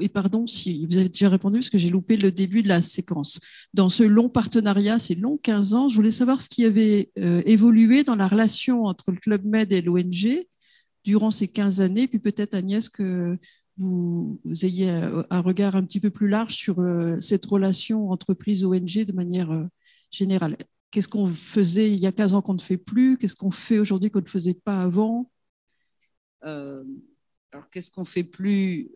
Et 0.00 0.08
pardon 0.08 0.46
si 0.46 0.86
vous 0.86 0.96
avez 0.96 1.08
déjà 1.08 1.28
répondu 1.28 1.58
parce 1.58 1.70
que 1.70 1.78
j'ai 1.78 1.90
loupé 1.90 2.16
le 2.16 2.32
début 2.32 2.62
de 2.62 2.68
la 2.68 2.82
séquence. 2.82 3.40
Dans 3.74 3.88
ce 3.88 4.02
long 4.02 4.28
partenariat, 4.28 4.98
ces 4.98 5.14
longs 5.14 5.38
15 5.38 5.74
ans, 5.74 5.88
je 5.88 5.96
voulais 5.96 6.10
savoir 6.10 6.40
ce 6.40 6.48
qui 6.48 6.64
avait 6.64 7.10
euh, 7.18 7.42
évolué 7.46 8.04
dans 8.04 8.16
la 8.16 8.28
relation 8.28 8.84
entre 8.84 9.10
le 9.10 9.18
Club 9.18 9.44
Med 9.44 9.72
et 9.72 9.82
l'ONG 9.82 10.44
durant 11.04 11.30
ces 11.30 11.48
15 11.48 11.80
années, 11.80 12.06
puis 12.08 12.18
peut-être 12.18 12.54
Agnès 12.54 12.88
que 12.88 13.38
vous, 13.76 14.38
ayez 14.62 14.90
un 14.90 15.40
regard 15.40 15.74
un 15.74 15.82
petit 15.84 16.00
peu 16.00 16.10
plus 16.10 16.28
large 16.28 16.54
sur 16.54 16.80
euh, 16.80 17.18
cette 17.20 17.46
relation 17.46 18.10
entreprise-ONG 18.10 19.04
de 19.04 19.12
manière 19.12 19.50
euh, 19.50 19.64
générale. 20.10 20.56
Qu'est-ce 20.90 21.08
qu'on 21.08 21.28
faisait 21.28 21.90
il 21.90 21.98
y 21.98 22.06
a 22.06 22.12
15 22.12 22.34
ans 22.34 22.42
qu'on 22.42 22.54
ne 22.54 22.60
fait 22.60 22.76
plus? 22.76 23.16
Qu'est-ce 23.16 23.36
qu'on 23.36 23.50
fait 23.50 23.78
aujourd'hui 23.78 24.10
qu'on 24.10 24.20
ne 24.20 24.26
faisait 24.26 24.54
pas 24.54 24.82
avant? 24.82 25.30
Alors, 26.42 27.66
qu'est-ce 27.72 27.90
qu'on 27.90 28.04
fait 28.04 28.24
plus 28.24 28.90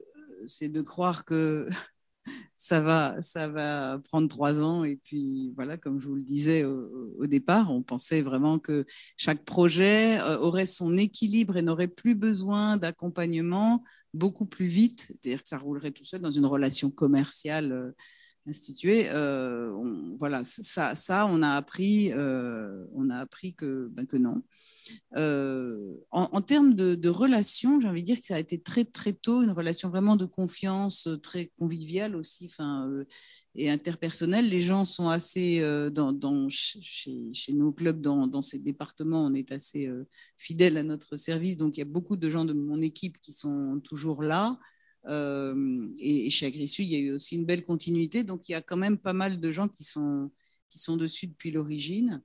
c'est 0.47 0.69
de 0.69 0.83
croire 0.83 1.25
que 1.25 1.69
ça 2.57 2.81
va, 2.81 3.99
prendre 4.05 4.29
trois 4.29 4.61
ans. 4.61 4.85
Et 4.85 4.97
puis, 4.97 5.53
voilà, 5.57 5.77
comme 5.77 6.01
je 6.01 6.09
vous 6.09 6.15
le 6.15 6.23
disais 6.23 6.65
au, 6.65 7.15
au 7.19 7.27
départ, 7.27 7.71
on 7.71 7.83
pensait 7.83 8.23
vraiment 8.23 8.59
que 8.59 8.85
chaque 9.17 9.45
projet 9.45 10.19
euh, 10.21 10.39
aurait 10.39 10.67
son 10.67 10.97
équilibre 10.97 11.57
et 11.57 11.63
n'aurait 11.63 11.89
plus 11.89 12.15
besoin 12.15 12.77
d'accompagnement 12.77 13.85
beaucoup 14.15 14.47
plus 14.47 14.67
vite. 14.67 15.01
C'est-à-dire 15.09 15.43
que 15.43 15.49
ça 15.49 15.59
roulerait 15.59 15.91
tout 15.91 16.05
seul 16.05 16.21
dans 16.21 16.31
une 16.31 16.47
relation 16.47 16.91
commerciale 16.91 17.95
instituée. 18.47 19.09
Euh, 19.11 19.73
on, 19.73 20.17
voilà, 20.19 20.45
ça, 20.45 20.95
ça, 20.95 21.27
on 21.27 21.43
a 21.43 21.51
appris, 21.51 22.13
euh, 22.13 22.87
on 22.95 23.11
a 23.11 23.19
appris 23.19 23.55
que, 23.55 23.89
ben, 23.93 24.07
que 24.07 24.17
non. 24.17 24.43
Euh, 25.17 25.95
en, 26.11 26.43
termes 26.43 26.75
de, 26.75 27.09
relations, 27.09 27.81
j'ai 27.81 27.89
envie 27.89 28.03
de 28.03 28.07
dire 28.07 28.19
que 28.19 28.27
ça 28.27 28.37
a 28.37 28.39
été 28.39 28.61
très 28.61 28.85
très 28.85 29.15
tôt 29.15 29.43
une 29.43 29.51
relation 29.51 29.89
vraiment 29.89 30.17
de 30.17 30.27
confiance, 30.27 31.09
très 31.23 31.47
conviviale 31.59 32.17
aussi, 32.17 32.47
enfin 32.47 32.91
et 33.55 33.71
interpersonnelle. 33.71 34.49
Les 34.49 34.61
gens 34.61 34.85
sont 34.85 35.09
assez 35.09 35.61
dans, 35.91 36.49
chez, 36.51 37.53
nos 37.55 37.73
clubs, 37.73 38.01
dans, 38.03 38.27
dans, 38.27 38.43
ces 38.43 38.59
départements, 38.59 39.25
on 39.25 39.33
est 39.33 39.53
assez 39.53 39.91
fidèles 40.37 40.77
à 40.77 40.83
notre 40.83 41.17
service. 41.17 41.57
Donc 41.57 41.79
il 41.79 41.81
y 41.81 41.83
a 41.83 41.87
beaucoup 41.87 42.19
de 42.19 42.29
gens 42.29 42.45
de 42.45 42.53
mon 42.53 42.83
équipe 42.83 43.19
qui 43.21 43.33
sont 43.33 43.81
toujours 43.83 44.23
là. 44.23 44.59
Euh, 45.07 45.89
et, 45.99 46.31
chez 46.31 46.47
Agrissu, 46.47 46.83
il 46.83 46.89
y 46.89 46.97
a 46.97 46.99
eu 46.99 47.13
aussi 47.13 47.37
une 47.37 47.45
belle 47.45 47.65
continuité. 47.65 48.25
Donc 48.25 48.49
il 48.49 48.53
y 48.53 48.55
a 48.55 48.63
quand 48.63 48.77
même 48.77 48.99
pas 48.99 49.13
mal 49.13 49.41
de 49.41 49.51
gens 49.51 49.69
qui 49.69 49.85
sont 49.85 50.31
qui 50.69 50.79
sont 50.79 50.97
dessus 50.97 51.29
depuis 51.29 51.51
l'origine. 51.51 52.23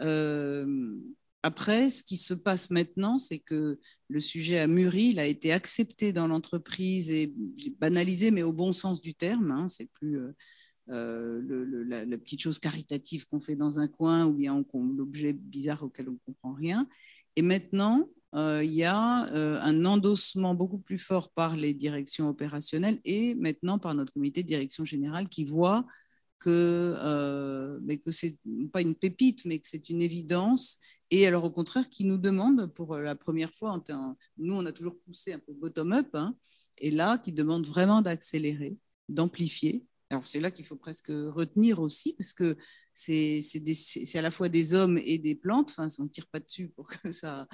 Euh, 0.00 0.96
après, 1.42 1.88
ce 1.88 2.02
qui 2.02 2.16
se 2.16 2.34
passe 2.34 2.70
maintenant, 2.70 3.18
c'est 3.18 3.38
que 3.38 3.78
le 4.08 4.20
sujet 4.20 4.58
a 4.58 4.66
mûri, 4.66 5.04
il 5.04 5.18
a 5.18 5.26
été 5.26 5.52
accepté 5.52 6.12
dans 6.12 6.26
l'entreprise 6.26 7.10
et 7.10 7.34
banalisé, 7.78 8.30
mais 8.30 8.42
au 8.42 8.52
bon 8.52 8.72
sens 8.72 9.00
du 9.00 9.14
terme. 9.14 9.50
Hein, 9.50 9.68
c'est 9.68 9.90
plus 9.92 10.18
euh, 10.90 11.84
la, 11.88 12.18
petite 12.18 12.40
chose 12.42 12.58
caritative 12.58 13.26
qu'on 13.26 13.40
fait 13.40 13.54
dans 13.54 13.78
un 13.78 13.86
coin 13.86 14.26
ou 14.26 14.32
bien 14.32 14.64
l'objet 14.96 15.32
bizarre 15.32 15.82
auquel 15.82 16.08
on 16.08 16.12
ne 16.12 16.18
comprend 16.26 16.52
rien. 16.52 16.88
Et 17.36 17.42
maintenant, 17.42 18.08
euh, 18.34 18.62
il 18.62 18.72
y 18.72 18.84
a 18.84 19.28
euh, 19.34 19.58
un 19.60 19.84
endossement 19.84 20.54
beaucoup 20.54 20.78
plus 20.78 20.98
fort 20.98 21.32
par 21.32 21.56
les 21.56 21.74
directions 21.74 22.28
opérationnelles 22.28 23.00
et 23.04 23.34
maintenant 23.34 23.78
par 23.78 23.94
notre 23.94 24.12
comité 24.12 24.42
de 24.42 24.48
direction 24.48 24.84
générale 24.84 25.28
qui 25.28 25.44
voit 25.44 25.84
que, 26.38 26.94
euh, 26.96 27.80
mais 27.82 27.98
que 27.98 28.12
c'est 28.12 28.38
pas 28.72 28.82
une 28.82 28.94
pépite, 28.94 29.44
mais 29.44 29.58
que 29.58 29.68
c'est 29.68 29.90
une 29.90 30.00
évidence 30.00 30.78
et 31.10 31.26
alors 31.26 31.44
au 31.44 31.50
contraire 31.50 31.88
qui 31.88 32.04
nous 32.04 32.18
demande 32.18 32.72
pour 32.72 32.96
la 32.96 33.16
première 33.16 33.52
fois, 33.52 33.82
nous 34.38 34.54
on 34.54 34.64
a 34.64 34.72
toujours 34.72 34.98
poussé 35.00 35.32
un 35.32 35.40
peu 35.40 35.52
bottom-up, 35.52 36.08
hein, 36.14 36.36
et 36.78 36.90
là 36.90 37.18
qui 37.18 37.32
demande 37.32 37.66
vraiment 37.66 38.00
d'accélérer, 38.00 38.76
d'amplifier. 39.08 39.84
Alors 40.08 40.24
c'est 40.24 40.40
là 40.40 40.52
qu'il 40.52 40.64
faut 40.64 40.76
presque 40.76 41.08
retenir 41.08 41.80
aussi, 41.80 42.14
parce 42.14 42.32
que 42.32 42.56
c'est 42.92 43.40
à 44.14 44.22
la 44.22 44.30
fois 44.30 44.48
des 44.48 44.74
hommes 44.74 44.98
et 44.98 45.18
des 45.18 45.34
plantes, 45.34 45.70
enfin 45.70 45.86
on 45.98 46.04
ne 46.04 46.08
tire 46.08 46.26
pas 46.28 46.40
dessus 46.40 46.68
pour 46.68 46.88
que 46.88 47.12
ça, 47.12 47.46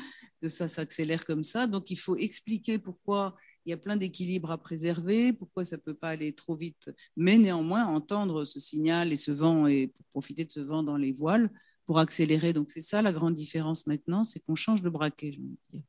ça 0.47 0.69
s'accélère 0.69 1.25
comme 1.25 1.43
ça, 1.43 1.67
donc 1.67 1.91
il 1.91 1.99
faut 1.99 2.17
expliquer 2.17 2.79
pourquoi 2.79 3.37
il 3.65 3.71
y 3.71 3.73
a 3.73 3.77
plein 3.77 3.97
d'équilibres 3.97 4.53
à 4.53 4.59
préserver, 4.59 5.33
pourquoi 5.33 5.65
ça 5.65 5.77
ne 5.77 5.83
peut 5.83 5.95
pas 5.95 6.11
aller 6.11 6.33
trop 6.33 6.57
vite, 6.57 6.91
mais 7.17 7.37
néanmoins 7.37 7.85
entendre 7.85 8.45
ce 8.45 8.61
signal 8.61 9.13
et 9.13 9.17
ce 9.17 9.33
vent 9.33 9.67
et 9.67 9.93
profiter 10.11 10.45
de 10.45 10.53
ce 10.53 10.61
vent 10.61 10.85
dans 10.85 10.97
les 10.97 11.13
voiles 11.13 11.51
pour 11.85 11.99
accélérer. 11.99 12.53
Donc 12.53 12.71
c'est 12.71 12.81
ça 12.81 13.03
la 13.03 13.13
grande 13.13 13.35
différence 13.35 13.87
maintenant, 13.89 14.23
c'est 14.23 14.41
qu'on 14.41 14.55
change 14.55 14.83
de 14.83 14.89
braquet, 14.89 15.33
je 15.33 15.41
veux 15.41 15.49
dire. 15.73 15.83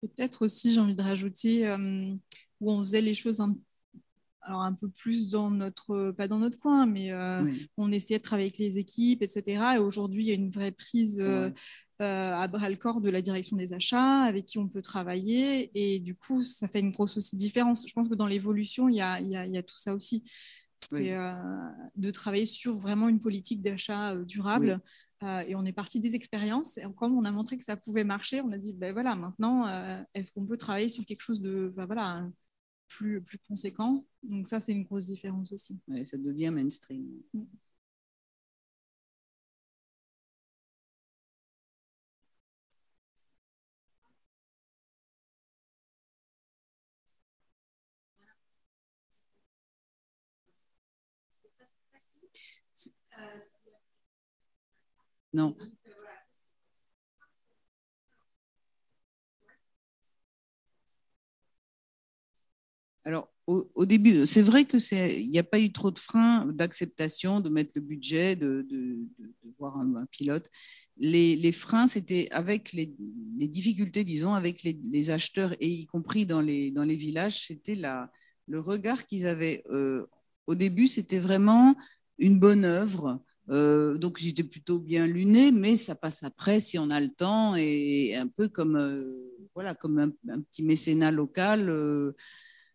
Peut-être 0.00 0.42
aussi, 0.42 0.72
j'ai 0.72 0.80
envie 0.80 0.94
de 0.94 1.02
rajouter, 1.02 1.68
euh, 1.68 2.14
où 2.60 2.72
on 2.72 2.82
faisait 2.82 3.02
les 3.02 3.14
choses 3.14 3.40
un, 3.40 3.56
alors 4.42 4.62
un 4.62 4.72
peu 4.72 4.88
plus 4.88 5.30
dans 5.30 5.50
notre, 5.50 6.12
pas 6.12 6.28
dans 6.28 6.38
notre 6.38 6.58
coin, 6.58 6.86
mais 6.86 7.12
euh, 7.12 7.42
oui. 7.44 7.68
on 7.76 7.92
essayait 7.92 8.18
de 8.18 8.24
travailler 8.24 8.46
avec 8.48 8.58
les 8.58 8.78
équipes, 8.78 9.22
etc. 9.22 9.62
Et 9.76 9.78
aujourd'hui, 9.78 10.22
il 10.22 10.28
y 10.28 10.32
a 10.32 10.34
une 10.34 10.50
vraie 10.50 10.72
prise 10.72 11.20
euh, 11.20 11.50
à 11.98 12.48
bras 12.48 12.70
le 12.70 12.76
corps 12.76 13.00
de 13.00 13.10
la 13.10 13.20
direction 13.20 13.56
des 13.56 13.72
achats, 13.72 14.22
avec 14.22 14.46
qui 14.46 14.58
on 14.58 14.68
peut 14.68 14.82
travailler. 14.82 15.70
Et 15.74 16.00
du 16.00 16.14
coup, 16.14 16.42
ça 16.42 16.68
fait 16.68 16.80
une 16.80 16.90
grosse 16.90 17.16
aussi 17.16 17.36
différence. 17.36 17.86
Je 17.86 17.92
pense 17.92 18.08
que 18.08 18.14
dans 18.14 18.26
l'évolution, 18.26 18.88
il, 18.88 18.96
il, 18.96 19.44
il 19.46 19.52
y 19.52 19.58
a, 19.58 19.62
tout 19.62 19.78
ça 19.78 19.94
aussi 19.94 20.24
c'est 20.88 20.96
oui. 20.96 21.10
euh, 21.10 21.34
de 21.96 22.10
travailler 22.10 22.46
sur 22.46 22.78
vraiment 22.78 23.08
une 23.08 23.20
politique 23.20 23.60
d'achat 23.60 24.14
euh, 24.14 24.24
durable. 24.24 24.80
Oui. 24.82 25.28
Euh, 25.28 25.44
et 25.46 25.54
on 25.54 25.64
est 25.64 25.72
parti 25.72 26.00
des 26.00 26.14
expériences. 26.14 26.78
Et 26.78 26.84
comme 26.96 27.16
on 27.16 27.24
a 27.24 27.30
montré 27.30 27.58
que 27.58 27.64
ça 27.64 27.76
pouvait 27.76 28.04
marcher, 28.04 28.40
on 28.40 28.50
a 28.52 28.58
dit, 28.58 28.72
ben 28.72 28.92
voilà, 28.92 29.14
maintenant, 29.14 29.66
euh, 29.66 30.02
est-ce 30.14 30.32
qu'on 30.32 30.46
peut 30.46 30.56
travailler 30.56 30.88
sur 30.88 31.04
quelque 31.04 31.20
chose 31.20 31.40
de 31.42 31.72
ben 31.76 31.84
voilà, 31.84 32.26
plus, 32.90 33.22
plus 33.22 33.38
conséquent. 33.48 34.06
Donc 34.24 34.46
ça, 34.48 34.60
c'est 34.60 34.72
une 34.74 34.84
grosse 34.84 35.06
différence 35.06 35.52
aussi. 35.52 35.80
Ouais, 35.88 36.04
ça 36.04 36.18
devient 36.18 36.50
mainstream. 36.52 37.06
Mm. 37.34 37.44
Non, 55.32 55.56
Alors, 63.10 63.28
au, 63.48 63.86
début, 63.86 64.24
c'est 64.24 64.40
vrai 64.40 64.64
que 64.66 64.78
c'est, 64.78 65.20
il 65.20 65.28
n'y 65.30 65.40
a 65.40 65.42
pas 65.42 65.58
eu 65.58 65.72
trop 65.72 65.90
de 65.90 65.98
freins 65.98 66.46
d'acceptation 66.46 67.40
de 67.40 67.48
mettre 67.48 67.72
le 67.74 67.80
budget, 67.80 68.36
de, 68.36 68.64
voir 69.58 69.76
un, 69.78 70.06
pilote. 70.06 70.48
Les, 70.96 71.50
freins, 71.50 71.88
c'était 71.88 72.28
avec 72.30 72.72
les, 72.72 72.94
difficultés, 73.48 74.04
disons, 74.04 74.34
avec 74.34 74.62
les, 74.62 75.10
acheteurs 75.10 75.54
et 75.58 75.66
y 75.66 75.86
compris 75.86 76.24
dans 76.24 76.40
les, 76.40 76.70
dans 76.70 76.84
les 76.84 76.94
villages, 76.94 77.48
c'était 77.48 77.74
le 77.74 78.60
regard 78.60 79.04
qu'ils 79.04 79.26
avaient. 79.26 79.64
Euh, 79.70 80.06
au 80.46 80.54
début, 80.54 80.86
c'était 80.86 81.18
vraiment 81.18 81.74
une 82.18 82.38
bonne 82.38 82.64
œuvre. 82.64 83.20
Euh, 83.48 83.98
donc 83.98 84.18
j'étais 84.18 84.44
plutôt 84.44 84.78
bien 84.78 85.08
luné, 85.08 85.50
mais 85.50 85.74
ça 85.74 85.96
passe 85.96 86.22
après 86.22 86.60
si 86.60 86.78
on 86.78 86.88
a 86.90 87.00
le 87.00 87.10
temps 87.10 87.56
et 87.56 88.14
un 88.14 88.28
peu 88.28 88.48
comme 88.48 88.76
euh, 88.76 89.34
voilà 89.56 89.74
comme 89.74 89.98
un, 89.98 90.12
un, 90.28 90.40
petit 90.42 90.62
mécénat 90.62 91.10
local. 91.10 91.68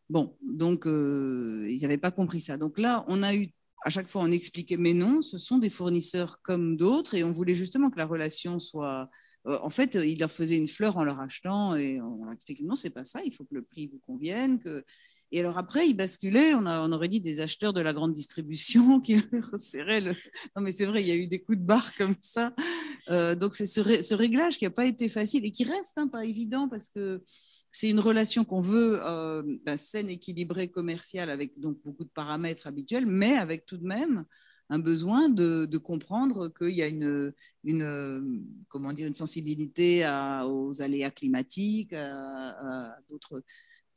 Bon, 0.09 0.37
donc 0.41 0.85
euh, 0.85 1.67
ils 1.69 1.81
n'avaient 1.81 1.97
pas 1.97 2.11
compris 2.11 2.39
ça. 2.39 2.57
Donc 2.57 2.77
là, 2.77 3.05
on 3.07 3.23
a 3.23 3.35
eu, 3.35 3.49
à 3.85 3.89
chaque 3.89 4.07
fois, 4.07 4.21
on 4.21 4.31
expliquait, 4.31 4.77
mais 4.77 4.93
non, 4.93 5.21
ce 5.21 5.37
sont 5.37 5.57
des 5.57 5.69
fournisseurs 5.69 6.41
comme 6.41 6.77
d'autres, 6.77 7.15
et 7.15 7.23
on 7.23 7.31
voulait 7.31 7.55
justement 7.55 7.89
que 7.89 7.97
la 7.97 8.05
relation 8.05 8.59
soit. 8.59 9.09
Euh, 9.47 9.57
en 9.61 9.69
fait, 9.69 9.95
ils 9.95 10.19
leur 10.19 10.31
faisaient 10.31 10.57
une 10.57 10.67
fleur 10.67 10.97
en 10.97 11.03
leur 11.03 11.19
achetant, 11.19 11.75
et 11.75 12.01
on 12.01 12.23
leur 12.23 12.33
expliquait, 12.33 12.63
non, 12.63 12.75
c'est 12.75 12.91
pas 12.91 13.03
ça, 13.03 13.21
il 13.23 13.33
faut 13.33 13.45
que 13.45 13.55
le 13.55 13.63
prix 13.63 13.87
vous 13.87 13.99
convienne. 13.99 14.59
Que... 14.59 14.83
Et 15.31 15.39
alors 15.39 15.57
après, 15.57 15.87
ils 15.87 15.95
basculaient, 15.95 16.53
on, 16.53 16.65
a, 16.65 16.87
on 16.87 16.91
aurait 16.91 17.07
dit 17.07 17.19
des 17.19 17.41
acheteurs 17.41 17.73
de 17.73 17.81
la 17.81 17.93
grande 17.93 18.13
distribution 18.13 18.99
qui 19.01 19.17
resserraient 19.51 20.01
le. 20.01 20.11
Non, 20.55 20.61
mais 20.61 20.71
c'est 20.71 20.85
vrai, 20.85 21.01
il 21.01 21.07
y 21.07 21.11
a 21.11 21.15
eu 21.15 21.27
des 21.27 21.41
coups 21.41 21.57
de 21.57 21.63
barre 21.63 21.95
comme 21.95 22.15
ça. 22.21 22.53
Euh, 23.09 23.35
donc 23.35 23.53
c'est 23.53 23.65
ce, 23.65 24.13
réglage 24.13 24.57
qui 24.57 24.65
n'a 24.65 24.71
pas 24.71 24.85
été 24.85 25.09
facile 25.09 25.45
et 25.45 25.51
qui 25.51 25.63
reste 25.63 25.93
hein, 25.97 26.07
pas 26.07 26.25
évident 26.25 26.67
parce 26.67 26.89
que 26.89 27.21
c'est 27.76 27.89
une 27.89 27.99
relation 27.99 28.45
qu'on 28.45 28.61
veut 28.61 29.01
euh, 29.03 29.43
ben, 29.65 29.76
saine, 29.76 30.09
équilibrée, 30.09 30.69
commerciale, 30.69 31.30
avec 31.30 31.59
donc 31.59 31.78
beaucoup 31.84 32.05
de 32.05 32.09
paramètres 32.09 32.67
habituels, 32.67 33.05
mais 33.05 33.34
avec 33.34 33.65
tout 33.65 33.76
de 33.76 33.86
même 33.86 34.23
un 34.69 34.80
besoin 34.80 35.28
de, 35.28 35.78
comprendre 35.78 36.47
qu'il 36.57 36.69
y 36.69 36.82
a 36.82 36.88
une, 36.88 37.34
comment 38.69 38.93
dire, 38.93 39.07
une 39.07 39.15
sensibilité 39.15 40.05
aux 40.45 40.82
aléas 40.82 41.11
climatiques, 41.11 41.91
à, 41.91 42.95
d'autres 43.09 43.43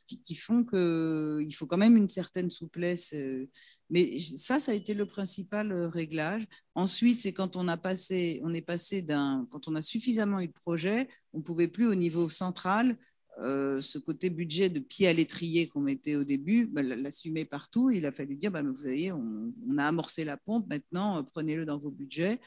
qui, 0.09 0.35
font 0.35 0.65
qu'il 0.65 1.55
faut 1.55 1.69
quand 1.69 1.79
même 1.79 1.97
une 1.97 2.09
certaine 2.09 2.51
souplesse. 2.51 3.13
Euh, 3.15 3.49
mais 3.91 4.19
ça, 4.19 4.59
ça 4.59 4.73
a 4.73 4.75
été 4.75 4.93
le 4.93 5.07
principal 5.07 5.71
euh, 5.71 5.89
réglage. 5.89 6.47
Ensuite, 6.75 7.21
c'est 7.21 7.33
quand 7.33 7.55
on 7.55 7.69
a 7.69 7.77
passé, 7.77 8.41
on 8.43 8.53
est 8.55 8.61
passé 8.61 9.03
d'un, 9.03 9.47
quand 9.51 9.69
on 9.69 9.77
a 9.77 9.83
suffisamment 9.83 10.41
eu 10.41 10.49
de 10.49 10.53
projets, 10.53 11.07
on 11.33 11.43
pouvait 11.43 11.69
plus 11.69 11.87
au 11.87 11.95
niveau 11.95 12.29
central 12.29 12.99
euh, 13.41 13.81
ce 13.81 13.99
côté 13.99 14.31
budget 14.31 14.69
de 14.69 14.81
pied 14.81 15.07
à 15.07 15.13
l'étrier 15.13 15.69
qu'on 15.69 15.81
mettait 15.81 16.17
au 16.17 16.25
début, 16.25 16.67
bah, 16.67 16.83
l'assumer 16.83 17.45
partout. 17.45 17.91
Il 17.91 18.05
a 18.05 18.11
fallu 18.11 18.35
dire, 18.35 18.51
bah, 18.51 18.63
vous 18.63 18.75
voyez, 18.75 19.13
on, 19.13 19.51
a 19.79 19.87
amorcé 19.87 20.25
la 20.25 20.37
pompe, 20.37 20.69
maintenant 20.69 21.19
euh, 21.19 21.23
prenez-le 21.23 21.65
dans 21.65 21.79
vos 21.79 21.93
budgets. 21.93 22.41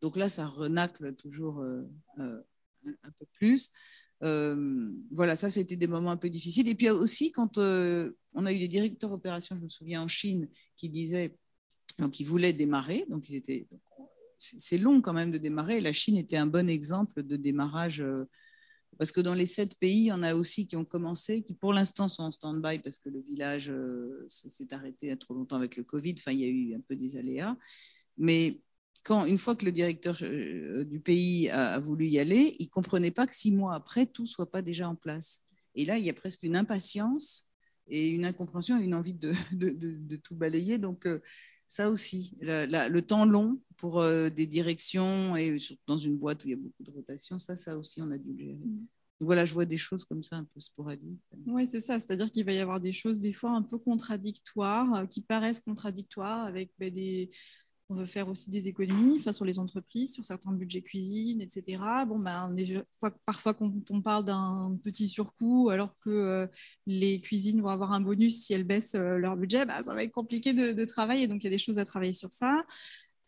Donc 0.00 0.16
là, 0.16 0.28
ça 0.30 0.46
renacle 0.46 1.14
toujours 1.16 1.60
euh, 1.60 1.82
un 2.18 3.10
peu 3.18 3.26
plus. 3.34 3.70
voilà, 4.20 5.36
ça, 5.36 5.50
c'était 5.50 5.76
des 5.76 5.86
moments 5.86 6.12
un 6.12 6.16
peu 6.16 6.30
difficiles. 6.30 6.68
Et 6.68 6.74
puis 6.74 6.88
aussi, 6.88 7.30
quand 7.30 7.58
on 7.58 8.46
a 8.46 8.52
eu 8.52 8.58
des 8.58 8.68
directeurs 8.68 9.12
opérations, 9.12 9.56
je 9.56 9.62
me 9.62 9.68
souviens 9.68 10.02
en 10.02 10.08
Chine, 10.08 10.48
qui 10.76 10.88
disaient, 10.88 11.36
donc 11.98 12.20
ils 12.20 12.24
voulaient 12.24 12.52
démarrer, 12.54 13.04
donc 13.10 13.28
ils 13.28 13.34
étaient, 13.34 13.68
c'est 14.38 14.78
long 14.78 15.02
quand 15.02 15.12
même 15.12 15.32
de 15.32 15.38
démarrer. 15.38 15.80
La 15.80 15.92
Chine 15.92 16.16
était 16.16 16.36
un 16.36 16.46
bon 16.46 16.70
exemple 16.70 17.22
de 17.22 17.36
démarrage 17.36 18.02
parce 18.98 19.12
que 19.12 19.20
dans 19.20 19.34
les 19.34 19.46
sept 19.46 19.78
pays, 19.78 20.02
il 20.02 20.06
y 20.06 20.12
en 20.12 20.24
a 20.24 20.34
aussi 20.34 20.66
qui 20.66 20.76
ont 20.76 20.84
commencé, 20.84 21.42
qui 21.42 21.54
pour 21.54 21.72
l'instant 21.72 22.08
sont 22.08 22.24
en 22.24 22.32
stand-by 22.32 22.80
parce 22.80 22.98
que 22.98 23.08
le 23.08 23.20
village 23.20 23.70
euh, 23.70 24.26
s'est 24.28 24.74
arrêté 24.74 25.16
trop 25.16 25.34
longtemps 25.34 25.56
avec 25.56 25.76
le 25.76 25.84
Covid. 25.84 26.16
Enfin, 26.18 26.32
il 26.32 26.40
y 26.40 26.44
a 26.44 26.48
eu 26.48 26.74
un 26.74 26.80
peu 26.80 26.96
des 26.96 27.16
aléas. 27.16 27.56
Mais 28.16 28.60
quand, 29.04 29.24
une 29.24 29.38
fois 29.38 29.54
que 29.54 29.64
le 29.64 29.72
directeur 29.72 30.18
euh, 30.22 30.84
du 30.84 30.98
pays 30.98 31.48
a, 31.50 31.78
voulu 31.78 32.06
y 32.06 32.18
aller, 32.18 32.56
il 32.58 32.64
ne 32.64 32.70
comprenait 32.70 33.12
pas 33.12 33.26
que 33.26 33.34
six 33.34 33.52
mois 33.52 33.74
après, 33.74 34.04
tout 34.06 34.22
ne 34.22 34.28
soit 34.28 34.50
pas 34.50 34.62
déjà 34.62 34.88
en 34.88 34.96
place. 34.96 35.44
Et 35.76 35.84
là, 35.84 35.96
il 35.96 36.04
y 36.04 36.10
a 36.10 36.14
presque 36.14 36.42
une 36.42 36.56
impatience 36.56 37.52
et 37.86 38.10
une 38.10 38.24
incompréhension 38.24 38.80
et 38.80 38.82
une 38.82 38.94
envie 38.94 39.14
de, 39.14 39.32
de, 39.52 40.16
tout 40.16 40.34
balayer. 40.34 40.78
Donc, 40.78 41.06
euh, 41.06 41.20
ça 41.68 41.90
aussi, 41.90 42.36
le 42.40 43.00
temps 43.00 43.26
long 43.26 43.60
pour 43.76 44.00
euh, 44.00 44.30
des 44.30 44.46
directions 44.46 45.36
et 45.36 45.56
dans 45.86 45.98
une 45.98 46.16
boîte 46.16 46.44
où 46.44 46.48
il 46.48 46.50
y 46.50 46.54
a 46.54 46.56
beaucoup 46.56 46.82
de 46.82 46.90
rotation, 46.90 47.38
ça, 47.38 47.54
ça 47.54 47.76
aussi, 47.76 48.00
on 48.02 48.10
a 48.10 48.18
dû 48.18 48.36
gérer. 48.36 48.54
Mm. 48.54 48.86
voilà, 49.20 49.44
je 49.44 49.52
vois 49.52 49.66
des 49.66 49.76
choses 49.76 50.04
comme 50.04 50.22
ça 50.22 50.36
un 50.36 50.44
peu 50.44 50.60
sporadiques. 50.60 51.20
Oui, 51.46 51.66
c'est 51.66 51.80
ça. 51.80 52.00
C'est-à-dire 52.00 52.32
qu'il 52.32 52.44
va 52.44 52.52
y 52.52 52.58
avoir 52.58 52.80
des 52.80 52.92
choses 52.92 53.20
des 53.20 53.34
fois 53.34 53.50
un 53.50 53.62
peu 53.62 53.78
contradictoires, 53.78 54.94
euh, 54.94 55.06
qui 55.06 55.20
paraissent 55.20 55.60
contradictoires 55.60 56.44
avec 56.44 56.72
ben, 56.78 56.92
des, 56.92 57.30
on 57.90 57.94
veut 57.94 58.06
faire 58.06 58.28
aussi 58.28 58.50
des 58.50 58.68
économies 58.68 59.22
sur 59.32 59.44
les 59.44 59.58
entreprises, 59.58 60.12
sur 60.12 60.24
certains 60.24 60.52
budgets 60.52 60.82
cuisine, 60.82 61.40
etc. 61.40 61.80
Bon, 62.06 62.18
ben, 62.18 62.54
parfois, 63.24 63.54
quand 63.54 63.72
on 63.90 64.02
parle 64.02 64.24
d'un 64.24 64.78
petit 64.82 65.08
surcoût, 65.08 65.70
alors 65.70 65.96
que 65.98 66.10
euh, 66.10 66.46
les 66.86 67.20
cuisines 67.20 67.62
vont 67.62 67.68
avoir 67.68 67.92
un 67.92 68.00
bonus 68.00 68.42
si 68.42 68.52
elles 68.52 68.64
baissent 68.64 68.94
euh, 68.94 69.16
leur 69.16 69.36
budget, 69.36 69.64
ben, 69.64 69.82
ça 69.82 69.94
va 69.94 70.02
être 70.02 70.12
compliqué 70.12 70.52
de, 70.52 70.84
travailler. 70.84 71.28
Donc, 71.28 71.42
il 71.42 71.44
y 71.44 71.48
a 71.48 71.50
des 71.50 71.58
choses 71.58 71.78
à 71.78 71.84
travailler 71.84 72.12
sur 72.12 72.32
ça. 72.32 72.64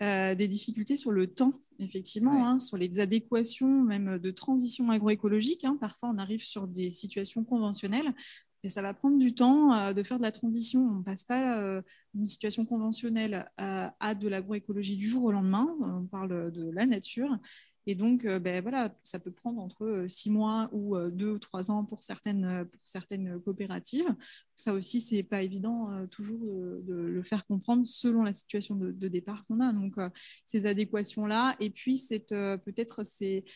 Euh, 0.03 0.35
des 0.35 0.49
difficultés 0.49 0.97
sur 0.97 1.11
le 1.11 1.27
temps, 1.27 1.53
effectivement, 1.79 2.47
hein, 2.47 2.59
sur 2.59 2.79
les 2.79 3.01
adéquations 3.01 3.83
même 3.83 4.19
de 4.19 4.31
transition 4.31 4.91
agroécologique. 4.91 5.65
Hein. 5.65 5.77
Parfois, 5.79 6.11
on 6.11 6.17
arrive 6.17 6.43
sur 6.43 6.67
des 6.67 6.91
situations 6.91 7.45
conventionnelles 7.45 8.15
et 8.63 8.69
ça 8.69 8.83
va 8.83 8.93
prendre 8.93 9.19
du 9.19 9.35
temps 9.35 9.73
euh, 9.73 9.93
de 9.93 10.03
faire 10.03 10.19
de 10.19 10.23
la 10.23 10.33
transition. 10.33 10.81
On 10.81 10.99
ne 10.99 11.03
passe 11.03 11.25
pas 11.25 11.59
euh, 11.59 11.83
d'une 12.15 12.27
situation 12.27 12.65
conventionnelle 12.67 13.51
à, 13.57 14.15
de 14.15 14.29
l'agroécologie 14.29 14.97
du 14.97 15.09
jour 15.09 15.25
au 15.25 15.33
lendemain. 15.33 15.67
On 15.81 16.07
parle 16.07 16.53
de 16.53 16.71
la 16.71 16.87
nature. 16.87 17.39
Et 17.87 17.95
donc, 17.95 18.27
euh, 18.27 18.39
ben, 18.39 18.63
voilà, 18.63 18.95
ça 19.03 19.19
peut 19.19 19.31
prendre 19.31 19.61
entre 19.61 20.05
six 20.07 20.31
mois 20.31 20.69
ou 20.73 20.99
deux 21.11 21.31
ou 21.31 21.39
trois 21.39 21.71
ans 21.71 21.85
pour 21.87 22.03
certaines, 22.03 22.67
pour 22.71 22.83
certaines 22.85 23.41
coopératives. 23.41 24.15
Ça 24.55 24.75
aussi, 24.75 25.01
c'est 25.01 25.23
pas 25.23 25.43
évident 25.43 26.07
toujours 26.11 26.41
de, 26.41 26.95
le 26.95 27.23
faire 27.23 27.47
comprendre 27.47 27.87
selon 27.87 28.23
la 28.23 28.35
situation 28.35 28.77
de, 28.77 29.09
départ 29.09 29.47
qu'on 29.47 29.61
a. 29.61 29.73
Donc, 29.73 29.97
ces 30.45 30.67
adéquations-là. 30.67 31.57
Et 31.61 31.71
puis, 31.71 31.99
peut-être 32.29 33.05
ces 33.05 33.39
euh, 33.39 33.51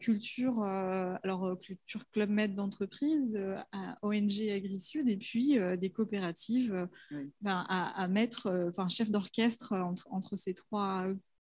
culture, 0.00 0.62
euh, 0.62 1.14
alors 1.22 1.44
euh, 1.44 1.56
culture 1.56 2.08
Club 2.10 2.30
Med 2.30 2.54
d'entreprise, 2.54 3.38
ONG 4.02 4.48
Agri-Sud, 4.50 5.08
et 5.08 5.16
puis 5.16 5.58
des 5.78 5.90
coopératives 5.90 6.88
ben, 7.40 7.66
à, 7.68 8.08
mettre, 8.08 8.68
enfin 8.68 8.88
chef 8.88 9.10
d'orchestre 9.10 9.72
entre, 9.72 10.08
entre, 10.10 10.36
ces 10.36 10.54
trois 10.54 11.06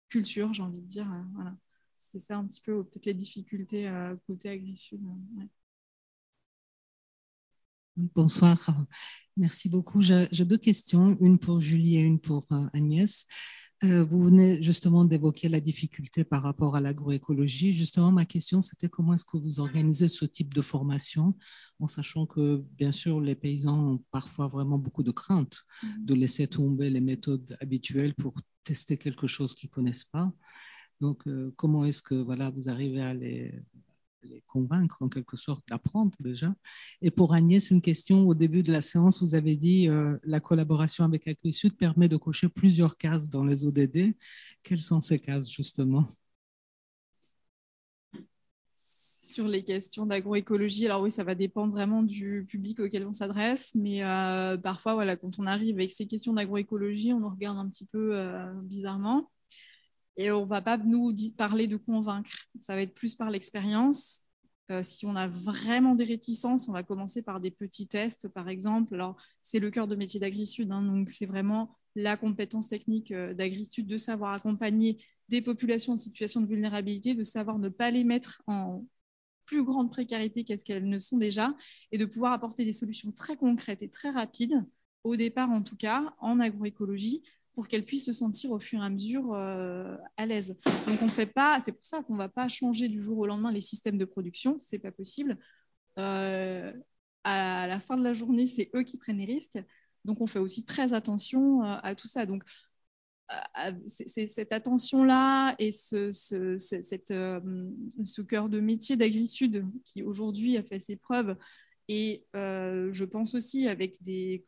cultures, 0.09 0.53
j'ai 0.53 0.63
envie 0.63 0.81
de 0.81 0.87
dire. 0.87 1.07
voilà. 1.33 1.55
C'est 1.99 2.19
ça 2.19 2.37
un 2.37 2.45
petit 2.45 2.61
peu 2.61 2.83
peut-être 2.83 3.05
les 3.05 3.13
difficultés 3.13 3.91
côté 4.27 4.49
Agri-Sud. 4.49 5.01
Bonsoir, 7.95 8.69
merci 9.35 9.69
beaucoup. 9.69 10.01
J'ai 10.03 10.45
deux 10.45 10.57
questions, 10.57 11.17
une 11.19 11.39
pour 11.39 11.61
Julie 11.61 11.97
et 11.97 12.01
une 12.01 12.19
pour 12.19 12.45
Agnès. 12.73 13.25
Euh, 13.83 14.03
vous 14.03 14.23
venez 14.23 14.61
justement 14.63 15.05
d'évoquer 15.05 15.49
la 15.49 15.59
difficulté 15.59 16.23
par 16.23 16.41
rapport 16.41 16.75
à 16.75 16.81
l'agroécologie. 16.81 17.73
Justement, 17.73 18.11
ma 18.11 18.25
question, 18.25 18.59
c'était 18.59 18.89
comment 18.89 19.13
est-ce 19.13 19.25
que 19.25 19.37
vous 19.37 19.59
organisez 19.59 20.07
ce 20.07 20.25
type 20.25 20.53
de 20.53 20.61
formation, 20.61 21.35
en 21.79 21.87
sachant 21.87 22.25
que, 22.25 22.63
bien 22.75 22.91
sûr, 22.91 23.21
les 23.21 23.35
paysans 23.35 23.93
ont 23.93 24.03
parfois 24.09 24.47
vraiment 24.47 24.79
beaucoup 24.79 25.03
de 25.03 25.11
craintes 25.11 25.63
de 25.99 26.15
laisser 26.15 26.47
tomber 26.47 26.89
les 26.89 27.01
méthodes 27.01 27.55
habituelles 27.61 28.15
pour 28.15 28.33
tester 28.63 28.97
quelque 28.97 29.27
chose 29.27 29.53
qu'ils 29.53 29.69
ne 29.69 29.75
connaissent 29.75 30.05
pas. 30.05 30.31
Donc, 30.99 31.27
euh, 31.27 31.53
comment 31.55 31.85
est-ce 31.85 32.01
que 32.01 32.15
voilà, 32.15 32.49
vous 32.49 32.69
arrivez 32.69 33.01
à 33.01 33.13
les, 33.13 33.53
les 34.29 34.43
convaincre 34.47 35.01
en 35.01 35.09
quelque 35.09 35.37
sorte 35.37 35.67
d'apprendre 35.67 36.11
déjà. 36.19 36.53
Et 37.01 37.11
pour 37.11 37.33
Agnès, 37.33 37.71
une 37.71 37.81
question 37.81 38.27
au 38.27 38.35
début 38.35 38.63
de 38.63 38.71
la 38.71 38.81
séance, 38.81 39.21
vous 39.21 39.35
avez 39.35 39.55
dit 39.55 39.89
euh, 39.89 40.17
la 40.23 40.39
collaboration 40.39 41.03
avec 41.03 41.27
AgriSud 41.27 41.75
permet 41.75 42.07
de 42.07 42.17
cocher 42.17 42.49
plusieurs 42.49 42.97
cases 42.97 43.29
dans 43.29 43.43
les 43.43 43.65
ODD. 43.65 44.15
Quelles 44.63 44.81
sont 44.81 45.01
ces 45.01 45.19
cases 45.19 45.49
justement? 45.51 46.05
Sur 48.71 49.47
les 49.47 49.63
questions 49.63 50.07
d'agroécologie. 50.07 50.87
Alors 50.87 51.01
oui, 51.01 51.11
ça 51.11 51.23
va 51.23 51.35
dépendre 51.35 51.71
vraiment 51.71 52.01
du 52.01 52.45
public 52.47 52.79
auquel 52.79 53.05
on 53.05 53.13
s'adresse, 53.13 53.75
mais 53.75 54.03
euh, 54.03 54.57
parfois, 54.57 54.95
voilà, 54.95 55.15
quand 55.15 55.37
on 55.37 55.45
arrive 55.45 55.75
avec 55.75 55.91
ces 55.91 56.07
questions 56.07 56.33
d'agroécologie, 56.33 57.13
on 57.13 57.19
nous 57.19 57.29
regarde 57.29 57.57
un 57.59 57.69
petit 57.69 57.85
peu 57.85 58.17
euh, 58.17 58.51
bizarrement. 58.63 59.29
Et 60.17 60.31
on 60.31 60.45
va 60.45 60.61
pas 60.61 60.77
nous 60.77 61.13
parler 61.37 61.67
de 61.67 61.77
convaincre. 61.77 62.31
Ça 62.59 62.75
va 62.75 62.81
être 62.81 62.93
plus 62.93 63.15
par 63.15 63.29
l'expérience. 63.29 64.23
Euh, 64.71 64.83
si 64.83 65.05
on 65.05 65.15
a 65.15 65.27
vraiment 65.27 65.95
des 65.95 66.03
réticences, 66.03 66.67
on 66.67 66.73
va 66.73 66.83
commencer 66.83 67.21
par 67.21 67.39
des 67.39 67.51
petits 67.51 67.87
tests, 67.87 68.27
par 68.27 68.49
exemple. 68.49 68.95
Alors, 68.95 69.15
c'est 69.41 69.59
le 69.59 69.71
cœur 69.71 69.87
de 69.87 69.95
métier 69.95 70.19
d'AgriSud, 70.19 70.71
hein, 70.71 70.83
donc 70.83 71.09
c'est 71.09 71.25
vraiment 71.25 71.77
la 71.95 72.17
compétence 72.17 72.67
technique 72.67 73.13
d'AgriSud, 73.13 73.87
de 73.87 73.97
savoir 73.97 74.33
accompagner 74.33 75.01
des 75.29 75.41
populations 75.41 75.93
en 75.93 75.97
situation 75.97 76.41
de 76.41 76.47
vulnérabilité, 76.47 77.15
de 77.15 77.23
savoir 77.23 77.59
ne 77.59 77.69
pas 77.69 77.91
les 77.91 78.03
mettre 78.03 78.41
en 78.47 78.85
plus 79.45 79.63
grande 79.63 79.89
précarité 79.89 80.43
qu'est-ce 80.43 80.65
qu'elles 80.65 80.87
ne 80.87 80.99
sont 80.99 81.17
déjà, 81.17 81.55
et 81.91 81.97
de 81.97 82.05
pouvoir 82.05 82.33
apporter 82.33 82.65
des 82.65 82.73
solutions 82.73 83.11
très 83.11 83.35
concrètes 83.35 83.81
et 83.81 83.89
très 83.89 84.09
rapides, 84.09 84.63
au 85.03 85.15
départ 85.15 85.49
en 85.49 85.63
tout 85.63 85.77
cas, 85.77 86.13
en 86.19 86.39
agroécologie, 86.39 87.23
pour 87.57 87.67
qu'elles 87.67 87.85
puissent 87.85 88.05
se 88.05 88.11
sentir 88.11 88.51
au 88.51 88.59
fur 88.59 88.83
et 88.83 88.85
à 88.85 88.89
mesure 88.91 89.33
euh, 89.33 89.97
à 90.15 90.27
l'aise. 90.27 90.59
Donc 90.85 91.01
on 91.01 91.07
fait 91.07 91.25
pas, 91.25 91.59
c'est 91.65 91.71
pour 91.71 91.83
ça 91.83 92.03
qu'on 92.03 92.13
ne 92.13 92.19
va 92.19 92.29
pas 92.29 92.47
changer 92.49 92.87
du 92.87 93.01
jour 93.01 93.17
au 93.17 93.25
lendemain 93.25 93.51
les 93.51 93.61
systèmes 93.61 93.97
de 93.97 94.05
production, 94.05 94.59
c'est 94.59 94.77
pas 94.77 94.91
possible. 94.91 95.39
Euh, 95.97 96.71
à 97.23 97.65
la 97.65 97.79
fin 97.79 97.97
de 97.97 98.03
la 98.03 98.13
journée, 98.13 98.45
c'est 98.45 98.69
eux 98.75 98.83
qui 98.83 98.99
prennent 98.99 99.17
les 99.17 99.25
risques. 99.25 99.57
Donc 100.05 100.21
on 100.21 100.27
fait 100.27 100.37
aussi 100.37 100.65
très 100.65 100.93
attention 100.93 101.63
euh, 101.63 101.77
à 101.81 101.95
tout 101.95 102.07
ça. 102.07 102.27
Donc 102.27 102.43
c'est 103.87 104.27
cette 104.27 104.51
attention-là 104.51 105.55
et 105.57 105.71
ce, 105.71 106.11
ce, 106.11 108.21
cœur 108.21 108.49
de 108.49 108.59
métier 108.59 108.97
d'AgriSud 108.97 109.65
qui 109.83 110.03
aujourd'hui 110.03 110.57
a 110.57 110.63
fait 110.63 110.79
ses 110.79 110.95
preuves. 110.95 111.35
Et 111.89 112.25
euh, 112.35 112.89
je 112.91 113.05
pense 113.05 113.33
aussi 113.33 113.67
avec 113.67 114.01
des, 114.01 114.45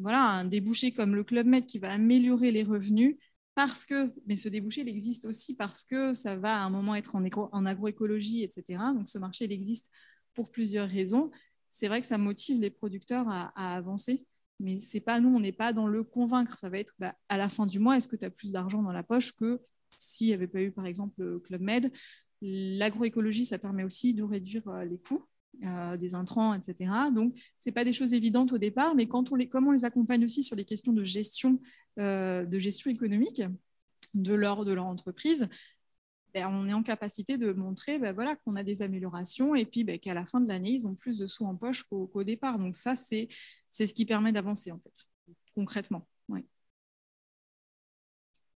voilà, 0.00 0.22
un 0.24 0.44
débouché 0.44 0.92
comme 0.92 1.14
le 1.14 1.22
Club 1.22 1.46
Med 1.46 1.66
qui 1.66 1.78
va 1.78 1.92
améliorer 1.92 2.50
les 2.50 2.64
revenus 2.64 3.16
parce 3.54 3.86
que, 3.86 4.12
mais 4.26 4.36
ce 4.36 4.48
débouché, 4.48 4.82
il 4.82 4.88
existe 4.88 5.24
aussi 5.24 5.56
parce 5.56 5.84
que 5.84 6.12
ça 6.12 6.36
va 6.36 6.60
à 6.60 6.64
un 6.64 6.70
moment 6.70 6.94
être 6.94 7.14
en, 7.14 7.66
agroécologie, 7.66 8.42
etc. 8.42 8.78
Donc 8.94 9.08
ce 9.08 9.18
marché, 9.18 9.46
il 9.46 9.52
existe 9.52 9.90
pour 10.34 10.50
plusieurs 10.50 10.88
raisons. 10.88 11.30
C'est 11.70 11.88
vrai 11.88 12.00
que 12.00 12.06
ça 12.06 12.18
motive 12.18 12.60
les 12.60 12.70
producteurs 12.70 13.26
à, 13.28 13.76
avancer. 13.76 14.26
Mais 14.60 14.78
c'est 14.78 15.00
pas 15.00 15.20
nous, 15.20 15.34
on 15.34 15.40
n'est 15.40 15.52
pas 15.52 15.72
dans 15.72 15.86
le 15.86 16.04
convaincre. 16.04 16.56
Ça 16.58 16.68
va 16.68 16.78
être 16.78 16.94
bah, 16.98 17.14
à 17.28 17.38
la 17.38 17.48
fin 17.48 17.66
du 17.66 17.78
mois, 17.78 17.96
est-ce 17.96 18.08
que 18.08 18.16
tu 18.16 18.24
as 18.24 18.30
plus 18.30 18.52
d'argent 18.52 18.82
dans 18.82 18.92
la 18.92 19.02
poche 19.02 19.34
que 19.36 19.60
s'il 19.90 20.26
n'y 20.28 20.34
avait 20.34 20.48
pas 20.48 20.60
eu, 20.60 20.72
par 20.72 20.86
exemple, 20.86 21.14
le 21.22 21.38
Club 21.38 21.62
Med? 21.62 21.90
L'agroécologie, 22.42 23.46
ça 23.46 23.58
permet 23.58 23.84
aussi 23.84 24.12
de 24.12 24.22
réduire 24.22 24.68
euh, 24.68 24.84
les 24.84 24.98
coûts 24.98 25.24
euh, 25.64 25.96
des 25.96 26.14
intrants, 26.14 26.54
etc. 26.54 26.90
Donc, 27.14 27.34
ce 27.58 27.70
pas 27.70 27.84
des 27.84 27.92
choses 27.92 28.12
évidentes 28.12 28.52
au 28.52 28.58
départ, 28.58 28.94
mais 28.94 29.06
quand 29.06 29.32
on 29.32 29.34
les, 29.34 29.48
comme 29.48 29.66
on 29.66 29.72
les 29.72 29.84
accompagne 29.84 30.24
aussi 30.24 30.42
sur 30.42 30.56
les 30.56 30.64
questions 30.64 30.92
de 30.92 31.04
gestion, 31.04 31.60
euh, 31.98 32.44
de 32.44 32.58
gestion 32.58 32.90
économique 32.90 33.42
de 34.14 34.34
leur, 34.34 34.64
de 34.64 34.72
leur 34.72 34.86
entreprise, 34.86 35.48
ben, 36.34 36.46
on 36.48 36.68
est 36.68 36.72
en 36.74 36.82
capacité 36.82 37.38
de 37.38 37.52
montrer 37.52 37.98
ben, 37.98 38.14
voilà, 38.14 38.36
qu'on 38.36 38.56
a 38.56 38.62
des 38.62 38.82
améliorations 38.82 39.54
et 39.54 39.64
puis 39.64 39.84
ben, 39.84 39.98
qu'à 39.98 40.12
la 40.12 40.26
fin 40.26 40.40
de 40.40 40.48
l'année, 40.48 40.72
ils 40.72 40.86
ont 40.86 40.94
plus 40.94 41.16
de 41.16 41.26
sous 41.26 41.46
en 41.46 41.56
poche 41.56 41.84
qu'au 41.84 42.24
départ. 42.24 42.58
Donc 42.58 42.76
ça, 42.76 42.94
c'est 42.94 43.28
ce 43.70 43.94
qui 43.94 44.04
permet 44.04 44.32
d'avancer, 44.32 44.72
en 44.72 44.78
fait, 44.78 45.06
concrètement. 45.54 46.06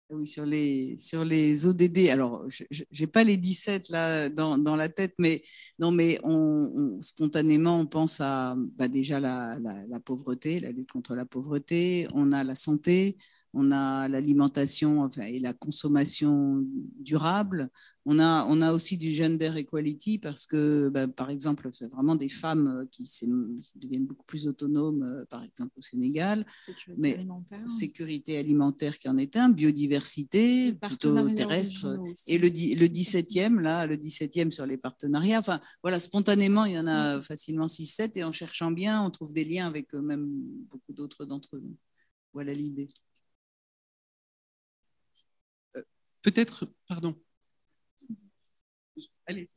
Oui, 0.09 0.25
sur 0.25 0.45
les, 0.45 0.95
sur 0.95 1.21
ODD, 1.21 2.07
alors 2.09 2.45
je 2.49 2.83
n'ai 2.97 3.07
pas 3.07 3.25
les 3.25 3.35
17 3.35 3.89
là 3.89 4.29
dans, 4.29 4.75
la 4.77 4.87
tête, 4.87 5.13
mais, 5.19 5.43
non, 5.79 5.91
mais 5.91 6.17
on, 6.23 6.97
spontanément, 7.01 7.77
on 7.81 7.85
pense 7.85 8.21
à 8.21 8.55
bah, 8.77 8.87
déjà 8.87 9.19
la, 9.19 9.59
pauvreté, 10.05 10.61
la 10.61 10.71
lutte 10.71 10.91
contre 10.93 11.13
la 11.13 11.25
pauvreté, 11.25 12.07
on 12.13 12.31
a 12.31 12.45
la 12.45 12.55
santé, 12.55 13.17
on 13.59 13.71
a 13.71 14.07
l'alimentation 14.07 15.09
et 15.09 15.39
la 15.39 15.51
consommation 15.51 16.63
durable. 16.99 17.69
On 18.05 18.19
a, 18.19 18.45
on 18.45 18.61
a 18.61 18.71
aussi 18.71 18.97
du 18.97 19.13
gender 19.13 19.51
equality 19.57 20.19
parce 20.19 20.45
que, 20.45 20.89
bah, 20.89 21.07
par 21.07 21.31
exemple, 21.31 21.67
c'est 21.71 21.87
vraiment 21.87 22.15
des 22.15 22.29
femmes 22.29 22.87
qui, 22.91 23.09
deviennent 23.75 24.05
beaucoup 24.05 24.25
plus 24.25 24.47
autonomes, 24.47 25.01
euh, 25.01 25.25
par 25.25 25.43
exemple 25.43 25.71
au 25.75 25.81
Sénégal. 25.81 26.45
Sécurité 26.61 27.01
Mais 27.01 27.13
alimentaire. 27.15 27.67
Sécurité 27.67 28.37
alimentaire 28.37 28.97
qui 28.97 29.09
en 29.09 29.17
est 29.17 29.35
un, 29.35 29.49
biodiversité, 29.49 30.73
plutôt 30.73 31.27
terrestre. 31.31 31.97
Et 32.27 32.37
le, 32.37 32.47
le 32.47 32.87
17e, 32.87 33.59
là, 33.59 33.87
le 33.87 33.95
17e 33.95 34.51
sur 34.51 34.67
les 34.67 34.77
partenariats. 34.77 35.39
Enfin, 35.39 35.59
voilà, 35.81 35.99
spontanément, 35.99 36.65
il 36.65 36.73
y 36.73 36.79
en 36.79 36.87
a 36.87 37.21
facilement 37.21 37.65
6-7 37.65 38.11
et 38.15 38.23
en 38.23 38.31
cherchant 38.31 38.69
bien, 38.69 39.01
on 39.01 39.09
trouve 39.09 39.33
des 39.33 39.43
liens 39.45 39.65
avec 39.65 39.93
euh, 39.95 40.01
même 40.01 40.29
beaucoup 40.69 40.93
d'autres 40.93 41.25
d'entre 41.25 41.55
eux. 41.55 41.63
Voilà 42.33 42.53
l'idée. 42.53 42.89
Peut-être, 46.28 46.67
pardon. 46.89 47.15
Allez. 49.28 49.47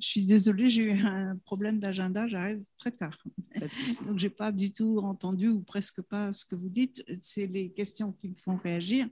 Je 0.00 0.06
suis 0.06 0.24
désolée, 0.24 0.70
j'ai 0.70 0.84
eu 0.84 1.00
un 1.02 1.36
problème 1.44 1.78
d'agenda, 1.78 2.26
j'arrive 2.26 2.62
très 2.78 2.90
tard. 2.90 3.22
Donc, 4.06 4.18
je 4.18 4.26
n'ai 4.26 4.30
pas 4.30 4.50
du 4.50 4.72
tout 4.72 4.98
entendu 4.98 5.48
ou 5.48 5.60
presque 5.62 6.00
pas 6.02 6.32
ce 6.32 6.46
que 6.46 6.54
vous 6.54 6.70
dites. 6.70 7.04
C'est 7.20 7.46
les 7.46 7.70
questions 7.70 8.12
qui 8.12 8.30
me 8.30 8.34
font 8.34 8.56
réagir. 8.56 9.06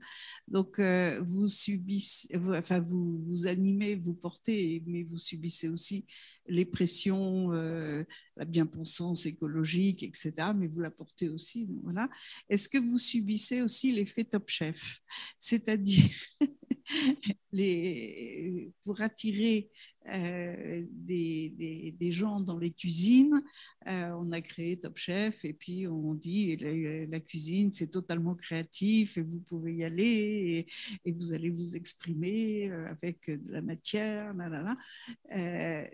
Donc, 0.47 0.79
euh, 0.79 1.21
vous 1.23 1.47
subissez, 1.47 2.35
enfin, 2.57 2.79
vous, 2.79 3.23
vous 3.27 3.45
animez, 3.45 3.95
vous 3.97 4.15
portez, 4.15 4.81
mais 4.87 5.03
vous 5.03 5.19
subissez 5.19 5.69
aussi 5.69 6.05
les 6.47 6.65
pressions, 6.65 7.53
euh, 7.53 8.03
la 8.35 8.45
bien-pensance 8.45 9.27
écologique, 9.27 10.01
etc. 10.01 10.33
Mais 10.55 10.65
vous 10.65 10.81
la 10.81 10.91
portez 10.91 11.29
aussi. 11.29 11.69
Voilà. 11.83 12.09
Est-ce 12.49 12.67
que 12.67 12.79
vous 12.79 12.97
subissez 12.97 13.61
aussi 13.61 13.91
l'effet 13.91 14.23
Top 14.23 14.49
Chef? 14.49 15.01
C'est-à-dire 15.37 16.09
pour 18.83 19.01
attirer 19.01 19.69
euh, 20.07 20.85
des, 20.91 22.11
gens 22.11 22.39
dans 22.39 22.57
les 22.57 22.71
cuisines. 22.71 23.43
Euh, 23.87 24.11
on 24.19 24.31
a 24.31 24.41
créé 24.41 24.79
Top 24.79 24.97
Chef 24.97 25.45
et 25.45 25.53
puis 25.53 25.87
on 25.87 26.15
dit 26.15 26.57
la, 26.57 27.19
cuisine 27.19 27.71
c'est 27.71 27.89
totalement 27.89 28.33
créatif 28.33 29.17
et 29.17 29.21
vous 29.21 29.39
pouvez 29.41 29.75
y 29.75 29.83
aller 29.83 30.65
et, 31.05 31.11
vous 31.11 31.33
allez 31.33 31.51
vous 31.51 31.75
exprimer 31.75 32.69
euh, 32.71 32.87
avec 32.87 33.29
de 33.29 33.51
la 33.51 33.61
matière. 33.61 34.33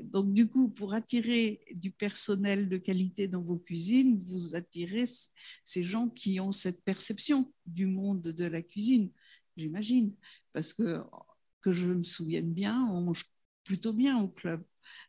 donc 0.04 0.32
du 0.32 0.48
coup, 0.48 0.70
pour 0.70 0.94
attirer 0.94 1.60
du 1.74 1.92
personnel 1.92 2.70
de 2.70 2.78
qualité 2.78 3.28
dans 3.28 3.44
vos 3.44 3.58
cuisines, 3.58 4.18
vous 4.18 4.56
attirez 4.56 5.04
ces 5.64 5.84
gens 5.84 6.08
qui 6.08 6.40
ont 6.40 6.54
cette 6.54 6.84
perception 6.84 7.52
du 7.66 7.88
monde 7.88 8.22
de 8.22 8.46
la 8.46 8.62
cuisine 8.62 9.12
j'imagine, 9.58 10.16
parce 10.54 10.74
que 10.74 11.02
que 11.66 11.72
je 11.72 11.88
me 11.88 12.04
souvienne 12.04 12.54
bien, 12.54 12.88
on 12.92 13.02
mange 13.02 13.26
plutôt 13.64 13.92
bien 13.92 14.20
au 14.20 14.28
club. 14.28 14.64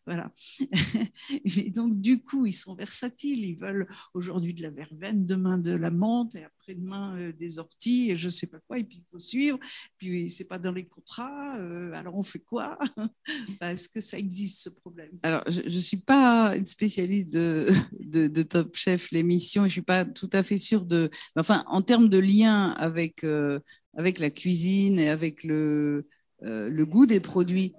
Voilà. 0.07 0.33
Et 1.45 1.71
donc, 1.71 2.01
du 2.01 2.23
coup, 2.23 2.47
ils 2.47 2.53
sont 2.53 2.75
versatiles. 2.75 3.45
Ils 3.45 3.59
veulent 3.59 3.87
aujourd'hui 4.15 4.55
de 4.55 4.63
la 4.63 4.71
verveine, 4.71 5.27
demain 5.27 5.59
de 5.59 5.73
la 5.73 5.91
menthe 5.91 6.35
et 6.37 6.45
après-demain 6.45 7.19
euh, 7.19 7.33
des 7.33 7.59
orties 7.59 8.11
et 8.11 8.17
je 8.17 8.27
ne 8.27 8.31
sais 8.31 8.47
pas 8.47 8.59
quoi. 8.61 8.79
Et 8.79 8.85
puis, 8.85 8.99
il 8.99 9.11
faut 9.11 9.19
suivre. 9.19 9.59
Puis, 9.99 10.31
c'est 10.31 10.49
pas 10.49 10.59
dans 10.59 10.73
les 10.73 10.87
contrats. 10.87 11.59
Euh, 11.59 11.93
alors, 11.93 12.17
on 12.17 12.23
fait 12.23 12.39
quoi? 12.39 12.79
Est-ce 13.61 13.91
que 13.91 14.01
ça 14.01 14.17
existe, 14.17 14.63
ce 14.63 14.71
problème 14.71 15.19
Alors, 15.23 15.43
je 15.49 15.63
ne 15.63 15.69
suis 15.69 16.01
pas 16.01 16.57
une 16.57 16.65
spécialiste 16.65 17.31
de, 17.31 17.69
de, 18.01 18.43
Top 18.43 18.75
Chef, 18.77 19.11
l'émission. 19.11 19.63
Je 19.63 19.67
ne 19.67 19.71
suis 19.71 19.83
pas 19.83 20.07
tout 20.07 20.31
à 20.33 20.43
fait 20.43 20.59
sûre 20.59 20.87
de. 20.87 21.11
Enfin, 21.37 21.65
en 21.67 21.83
termes 21.83 22.09
de 22.09 22.19
lien 22.19 22.71
avec. 22.79 23.25
Euh, 23.25 23.61
avec 23.97 24.21
la 24.21 24.31
cuisine 24.31 25.01
et 25.01 25.09
avec 25.11 25.45
le, 25.45 26.09
euh, 26.45 26.71
le 26.71 26.87
goût 26.87 27.07
des 27.07 27.21
produits. 27.21 27.75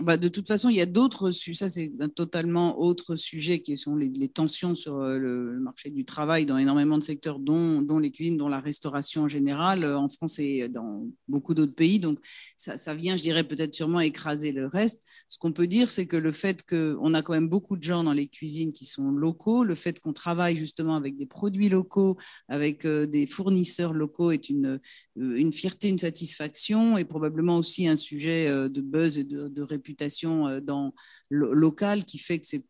Bah, 0.00 0.18
de 0.18 0.28
toute 0.28 0.46
façon, 0.46 0.68
il 0.68 0.76
y 0.76 0.82
a 0.82 0.86
d'autres 0.86 1.30
sujets, 1.30 1.56
ça 1.56 1.68
c'est 1.70 1.90
un 2.00 2.10
totalement 2.10 2.78
autre 2.78 3.16
sujet 3.16 3.60
qui 3.60 3.78
sont 3.78 3.96
les, 3.96 4.28
tensions 4.28 4.74
sur 4.74 4.96
euh, 4.96 5.16
le, 5.16 5.58
marché 5.58 5.88
du 5.88 6.04
travail 6.04 6.44
dans 6.44 6.58
énormément 6.58 6.98
de 6.98 7.02
secteurs, 7.02 7.38
dont, 7.38 7.80
les 7.98 8.10
cuisines, 8.10 8.36
dont 8.36 8.48
la 8.48 8.60
restauration 8.60 9.22
en 9.22 9.28
général, 9.28 9.84
euh, 9.84 9.98
en 9.98 10.10
France 10.10 10.38
et 10.38 10.68
dans 10.68 11.08
beaucoup 11.28 11.54
d'autres 11.54 11.74
pays. 11.74 11.98
Donc 11.98 12.18
ça, 12.58 12.76
ça, 12.76 12.94
vient, 12.94 13.16
je 13.16 13.22
dirais, 13.22 13.44
peut-être 13.44 13.74
sûrement 13.74 14.00
écraser 14.00 14.52
le 14.52 14.66
reste. 14.66 15.02
Ce 15.30 15.38
qu'on 15.38 15.52
peut 15.52 15.66
dire, 15.66 15.88
c'est 15.88 16.06
que 16.06 16.18
le 16.18 16.30
fait 16.30 16.62
qu'on 16.62 17.14
a 17.14 17.22
quand 17.22 17.32
même 17.32 17.48
beaucoup 17.48 17.78
de 17.78 17.82
gens 17.82 18.04
dans 18.04 18.12
les 18.12 18.28
cuisines 18.28 18.72
qui 18.72 18.84
sont 18.84 19.10
locaux, 19.12 19.64
le 19.64 19.74
fait 19.74 19.98
qu'on 19.98 20.12
travaille 20.12 20.56
justement 20.56 20.96
avec 20.96 21.16
des 21.16 21.26
produits 21.26 21.70
locaux, 21.70 22.18
avec 22.48 22.84
euh, 22.84 23.06
des 23.06 23.26
fournisseurs 23.26 23.94
locaux 23.94 24.30
est 24.30 24.50
une, 24.50 24.78
une 25.16 25.54
fierté, 25.54 25.88
une 25.88 25.98
satisfaction 25.98 26.98
et 26.98 27.06
probablement 27.06 27.56
aussi 27.56 27.88
un 27.88 27.96
sujet 27.96 28.46
de 28.68 28.80
buzz 28.82 29.16
et 29.16 29.24
de, 29.24 29.48
de 29.48 29.62
réputation 29.62 29.85
réputation 29.86 30.48
euh, 30.48 30.60
dans, 30.60 30.94
locale 31.30 32.04
qui 32.04 32.18
fait 32.18 32.40
que 32.40 32.46
c'est 32.46 32.66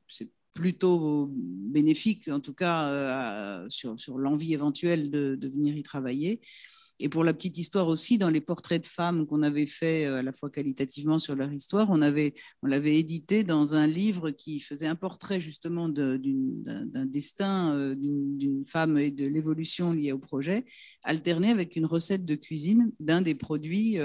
plutôt 0.53 1.31
bénéfique, 1.35 2.29
en 2.29 2.41
tout 2.41 2.55
cas 2.55 2.89
euh, 2.89 3.67
sur, 3.69 3.99
sur 4.01 4.17
l'envie 4.17 4.55
éventuelle 4.55 5.11
de, 5.11 5.49
venir 5.49 5.77
y 5.77 5.83
travailler. 5.83 6.41
Et 6.99 7.11
pour 7.11 7.25
la 7.25 7.35
petite 7.35 7.59
histoire 7.59 7.89
aussi, 7.89 8.17
dans 8.17 8.31
les 8.31 8.41
portraits 8.41 8.83
de 8.83 8.87
femmes 8.87 9.27
qu'on 9.27 9.43
avait 9.43 9.67
fait 9.67 10.07
euh, 10.07 10.21
à 10.21 10.23
la 10.23 10.33
fois 10.33 10.49
qualitativement 10.49 11.19
sur 11.19 11.37
leur 11.37 11.53
histoire, 11.53 11.91
on 11.91 12.01
avait 12.01 12.33
on 12.63 12.69
l'avait 12.69 12.97
édité 12.97 13.45
dans 13.45 13.75
un 13.75 13.87
livre 13.87 14.31
qui 14.31 14.61
faisait 14.61 14.87
un 14.87 14.95
portrait 14.95 15.43
justement 15.43 15.91
d'un 15.91 16.19
destin 17.05 17.95
d'une 17.95 18.65
femme 18.65 18.97
et 18.97 19.11
de 19.11 19.27
l'évolution 19.27 19.93
liée 19.93 20.13
au 20.13 20.19
projet, 20.19 20.65
alterné 21.05 21.51
avec 21.51 21.77
une 21.77 21.85
recette 21.85 22.25
de 22.25 22.35
cuisine 22.35 22.91
d'un 22.99 23.21
des 23.21 23.35
produits 23.35 23.99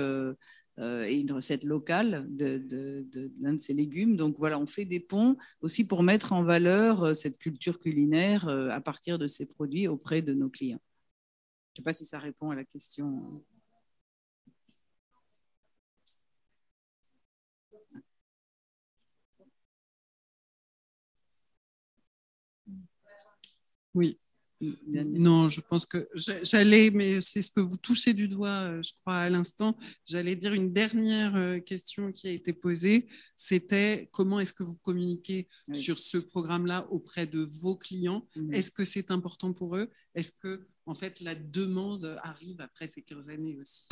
et 0.82 1.20
une 1.20 1.32
recette 1.32 1.64
locale 1.64 2.26
de, 2.30 3.06
l'un 3.40 3.54
de 3.54 3.60
ces 3.60 3.74
légumes. 3.74 4.16
Donc 4.16 4.38
voilà, 4.38 4.60
on 4.60 4.66
fait 4.66 4.86
des 4.86 5.00
ponts 5.00 5.38
aussi 5.62 5.86
pour 5.86 6.04
mettre 6.04 6.34
en 6.34 6.44
valeur 6.44 7.04
euh, 7.04 7.14
cette 7.14 7.38
culture 7.38 7.80
culinaire 7.80 8.48
euh, 8.48 8.70
à 8.70 8.82
partir 8.82 9.20
de 9.20 9.28
ces 9.28 9.46
produits 9.48 9.88
auprès 9.88 10.22
de 10.22 10.34
nos 10.34 10.50
clients. 10.50 10.82
Je 11.76 11.82
ne 11.82 11.84
sais 11.84 11.86
pas 11.86 11.94
si 11.94 12.06
ça 12.06 12.20
répond 12.20 12.52
à 12.52 12.56
la 12.56 12.66
question. 12.66 13.44
Oui. 23.94 24.21
Non, 24.62 25.50
je 25.50 25.62
pense 25.62 25.86
que 25.86 26.08
j'allais, 26.44 26.92
mais 26.92 27.22
c'est 27.22 27.42
ce 27.42 27.52
que 27.52 27.60
vous 27.60 27.78
touchez 27.78 28.14
du 28.14 28.28
doigt, 28.28 28.70
euh, 28.70 28.82
je 28.82 28.94
crois, 29.02 29.18
à 29.18 29.30
l'instant. 29.30 29.78
J'allais 30.06 30.36
dire 30.36 30.54
une 30.54 30.72
dernière 30.72 31.36
euh, 31.36 31.60
question 31.60 32.12
qui 32.12 32.28
a 32.28 32.32
été 32.32 32.54
posée, 32.54 33.08
c'était 33.36 34.10
comment 34.12 34.40
est-ce 34.40 34.54
que 34.54 34.64
vous 34.64 34.78
communiquez 34.78 35.48
sur 35.74 35.98
ce 36.00 36.18
programme-là 36.18 36.88
auprès 36.92 37.26
de 37.26 37.40
vos 37.40 37.76
clients? 37.76 38.26
Est-ce 38.52 38.72
que 38.72 38.86
c'est 38.86 39.12
important 39.12 39.54
pour 39.54 39.76
eux? 39.76 39.90
Est-ce 40.16 40.32
que, 40.32 40.66
en 40.86 40.94
fait, 40.94 41.20
la 41.22 41.36
demande 41.36 42.18
arrive 42.24 42.60
après 42.60 42.88
ces 42.88 43.02
15 43.02 43.30
années 43.30 43.58
aussi 43.60 43.88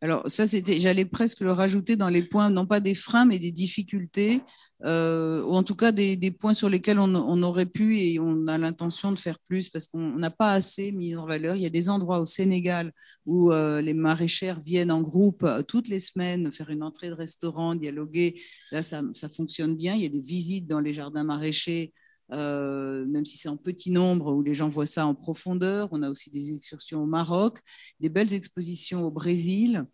Alors, 0.00 0.22
ça, 0.30 0.46
c'était, 0.46 0.80
j'allais 0.80 1.04
presque 1.04 1.40
le 1.40 1.52
rajouter 1.52 1.96
dans 1.96 2.08
les 2.08 2.22
points, 2.22 2.50
non 2.50 2.66
pas 2.66 2.80
des 2.80 2.94
freins, 2.94 3.24
mais 3.24 3.38
des 3.38 3.52
difficultés 3.52 4.42
euh, 4.84 5.42
ou 5.42 5.54
en 5.54 5.64
tout 5.64 5.74
cas 5.74 5.90
des, 5.90 6.30
points 6.30 6.54
sur 6.54 6.68
lesquels 6.68 7.00
on, 7.00 7.42
aurait 7.42 7.66
pu 7.66 7.98
et 7.98 8.20
on 8.20 8.46
a 8.46 8.58
l'intention 8.58 9.10
de 9.10 9.18
faire 9.18 9.38
plus 9.40 9.68
parce 9.68 9.88
qu'on 9.88 10.16
n'a 10.16 10.30
pas 10.30 10.52
assez 10.52 10.92
mis 10.92 11.16
en 11.16 11.26
valeur. 11.26 11.56
Il 11.56 11.62
y 11.62 11.66
a 11.66 11.70
des 11.70 11.90
endroits 11.90 12.20
au 12.20 12.26
Sénégal 12.26 12.92
où 13.26 13.50
euh, 13.50 13.80
les 13.80 13.94
maraîchères 13.94 14.60
viennent 14.60 14.92
en 14.92 15.02
groupe 15.02 15.42
euh, 15.42 15.62
toutes 15.62 15.88
les 15.88 15.98
semaines 15.98 16.52
faire 16.52 16.70
une 16.70 16.82
entrée 16.82 17.08
de 17.08 17.14
restaurant, 17.14 17.74
dialoguer. 17.74 18.40
Là, 18.70 18.82
ça 18.82 19.02
fonctionne 19.34 19.76
bien. 19.76 19.94
Il 19.94 20.02
y 20.02 20.06
a 20.06 20.10
des 20.10 20.20
visites 20.20 20.66
dans 20.66 20.80
les 20.80 20.94
jardins 20.94 21.24
maraîchers. 21.24 21.92
Euh, 22.32 23.06
même 23.06 23.24
si 23.24 23.38
c'est 23.38 23.48
en 23.48 23.56
petit 23.56 23.90
nombre, 23.90 24.32
où 24.32 24.42
les 24.42 24.54
gens 24.54 24.68
voient 24.68 24.86
ça 24.86 25.06
en 25.06 25.14
profondeur. 25.14 25.88
On 25.92 26.02
a 26.02 26.10
aussi 26.10 26.30
des 26.30 26.54
excursions 26.54 27.02
au 27.02 27.06
Maroc, 27.06 27.60
des 28.00 28.08
belles 28.08 28.34
expositions 28.34 29.06
au 29.06 29.10
Brésil, 29.10 29.84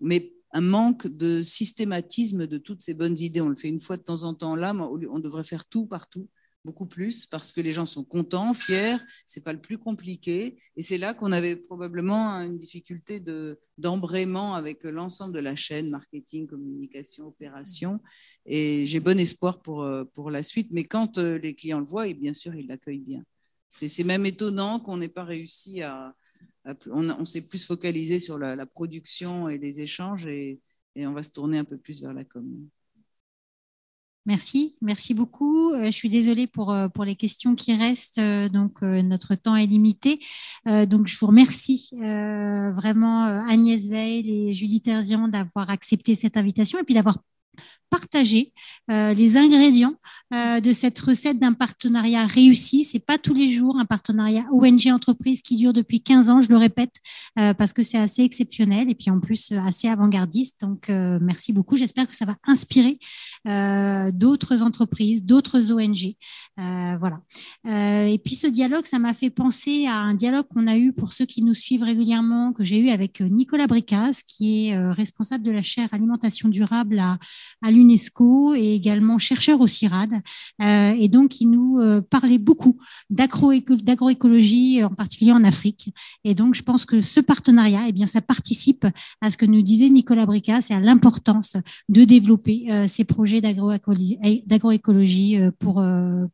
mais 0.00 0.32
un 0.52 0.60
manque 0.60 1.06
de 1.06 1.42
systématisme 1.42 2.46
de 2.46 2.58
toutes 2.58 2.82
ces 2.82 2.94
bonnes 2.94 3.18
idées. 3.18 3.40
On 3.40 3.48
le 3.48 3.56
fait 3.56 3.68
une 3.68 3.80
fois 3.80 3.96
de 3.96 4.02
temps 4.02 4.24
en 4.24 4.34
temps 4.34 4.56
là, 4.56 4.72
mais 4.72 4.84
on 4.84 5.18
devrait 5.18 5.44
faire 5.44 5.66
tout 5.66 5.86
partout, 5.86 6.28
beaucoup 6.64 6.86
plus, 6.86 7.26
parce 7.26 7.52
que 7.52 7.60
les 7.60 7.72
gens 7.72 7.86
sont 7.86 8.04
contents, 8.04 8.54
fiers, 8.54 8.96
c'est 9.26 9.42
pas 9.44 9.52
le 9.52 9.60
plus 9.60 9.78
compliqué. 9.78 10.56
Et 10.76 10.82
c'est 10.82 10.98
là 10.98 11.14
qu'on 11.14 11.32
avait 11.32 11.56
probablement 11.56 12.36
une 12.40 12.58
difficulté 12.58 13.20
de, 13.20 13.58
d'embrayement 13.78 14.54
avec 14.54 14.84
l'ensemble 14.84 15.34
de 15.34 15.40
la 15.40 15.56
chaîne, 15.56 15.90
marketing, 15.90 16.46
communication, 16.46 17.26
opération. 17.26 18.00
Et 18.46 18.86
j'ai 18.86 19.00
bon 19.00 19.18
espoir 19.18 19.60
pour, 19.60 19.82
euh, 19.82 20.04
pour 20.04 20.30
la 20.30 20.42
suite. 20.42 20.68
Mais 20.70 20.84
quand 20.84 21.18
euh, 21.18 21.38
les 21.38 21.54
clients 21.54 21.80
le 21.80 21.86
voient, 21.86 22.08
et 22.08 22.14
bien 22.14 22.34
sûr, 22.34 22.54
ils 22.54 22.66
l'accueillent 22.66 22.98
bien. 22.98 23.22
C'est 23.68 24.04
même 24.04 24.26
étonnant 24.26 24.80
qu'on 24.80 24.98
n'ait 24.98 25.08
pas 25.08 25.24
réussi 25.24 25.80
à, 25.80 26.14
on, 26.90 27.24
s'est 27.24 27.46
plus 27.46 27.64
focalisé 27.64 28.18
sur 28.18 28.38
la, 28.38 28.66
production 28.66 29.48
et 29.48 29.58
les 29.58 29.80
échanges 29.80 30.26
et, 30.26 30.60
on 30.96 31.12
va 31.12 31.22
se 31.22 31.30
tourner 31.30 31.58
un 31.58 31.64
peu 31.64 31.78
plus 31.78 32.02
vers 32.02 32.12
la 32.12 32.24
commune. 32.24 32.68
Merci, 34.24 34.76
merci 34.80 35.14
beaucoup. 35.14 35.72
Euh, 35.72 35.86
je 35.86 35.90
suis 35.90 36.08
désolée 36.08 36.46
pour, 36.46 36.70
euh, 36.70 36.86
pour 36.88 37.04
les 37.04 37.16
questions 37.16 37.56
qui 37.56 37.74
restent, 37.74 38.18
euh, 38.18 38.48
donc 38.48 38.80
notre 38.82 39.34
temps 39.34 39.56
est 39.56 39.66
limité. 39.66 40.20
donc 40.64 41.08
je 41.08 41.18
vous 41.18 41.26
remercie 41.26 41.90
vraiment 41.92 43.24
Agnès 43.24 43.88
Veil 43.88 44.48
et 44.48 44.52
Julie 44.52 44.80
Terzian 44.80 45.28
d'avoir 45.28 45.70
accepté 45.70 46.14
cette 46.14 46.36
invitation 46.36 46.78
et 46.78 46.84
puis 46.84 46.94
d'avoir 46.94 47.18
partager 47.92 48.54
euh, 48.90 49.12
les 49.12 49.36
ingrédients 49.36 49.94
euh, 50.32 50.60
de 50.60 50.72
cette 50.72 50.98
recette 50.98 51.38
d'un 51.38 51.52
partenariat 51.52 52.24
réussi. 52.24 52.84
C'est 52.84 53.04
pas 53.04 53.18
tous 53.18 53.34
les 53.34 53.50
jours 53.50 53.76
un 53.78 53.84
partenariat 53.84 54.46
ONG 54.50 54.86
entreprise 54.90 55.42
qui 55.42 55.56
dure 55.56 55.74
depuis 55.74 56.00
15 56.00 56.30
ans, 56.30 56.40
je 56.40 56.48
le 56.48 56.56
répète, 56.56 56.94
euh, 57.38 57.52
parce 57.52 57.74
que 57.74 57.82
c'est 57.82 57.98
assez 57.98 58.22
exceptionnel 58.22 58.88
et 58.88 58.94
puis 58.94 59.10
en 59.10 59.20
plus 59.20 59.52
assez 59.52 59.88
avant-gardiste. 59.88 60.62
Donc 60.62 60.88
merci 60.88 61.52
beaucoup. 61.52 61.76
J'espère 61.76 62.08
que 62.08 62.16
ça 62.16 62.24
va 62.24 62.36
inspirer 62.46 62.98
d'autres 63.44 64.62
entreprises, 64.62 65.24
d'autres 65.24 65.72
ONG. 65.72 66.14
voilà. 66.56 67.20
et 67.64 68.18
puis 68.24 68.34
ce 68.34 68.46
dialogue, 68.46 68.86
ça 68.86 68.98
m'a 68.98 69.12
fait 69.12 69.30
penser 69.30 69.86
à 69.86 69.96
un 69.96 70.14
dialogue 70.14 70.46
qu'on 70.48 70.66
a 70.66 70.76
eu 70.76 70.92
pour 70.92 71.12
ceux 71.12 71.26
qui 71.26 71.42
nous 71.42 71.54
suivent 71.54 71.82
régulièrement, 71.82 72.52
que 72.52 72.62
j'ai 72.62 72.78
eu 72.78 72.90
avec 72.90 73.20
Nicolas 73.20 73.66
Bricas, 73.66 74.22
qui 74.26 74.68
est 74.68 74.78
responsable 74.92 75.44
de 75.44 75.50
la 75.50 75.62
chaire 75.62 75.92
alimentation 75.92 76.48
durable 76.48 76.98
à, 76.98 77.18
à 77.62 77.70
l'UNESCO 77.82 78.54
et 78.54 78.74
également 78.74 79.18
chercheur 79.18 79.60
au 79.60 79.66
CIRAD. 79.66 80.12
Euh, 80.62 80.94
et 80.98 81.08
donc, 81.08 81.40
il 81.40 81.50
nous 81.50 81.78
euh, 81.78 82.00
parlait 82.00 82.38
beaucoup 82.38 82.78
d'agroécologie, 83.10 84.84
en 84.84 84.90
particulier 84.90 85.32
en 85.32 85.44
Afrique. 85.44 85.92
Et 86.24 86.34
donc, 86.34 86.54
je 86.54 86.62
pense 86.62 86.84
que 86.84 87.00
ce 87.00 87.20
partenariat, 87.20 87.84
eh 87.88 87.92
bien, 87.92 88.06
ça 88.06 88.20
participe 88.20 88.86
à 89.20 89.30
ce 89.30 89.36
que 89.36 89.46
nous 89.46 89.62
disait 89.62 89.90
Nicolas 89.90 90.26
Bricas 90.26 90.68
et 90.70 90.74
à 90.74 90.80
l'importance 90.80 91.56
de 91.88 92.04
développer 92.04 92.66
euh, 92.70 92.86
ces 92.86 93.04
projets 93.04 93.40
d'agroécologie 93.40 95.38
pour, 95.58 95.84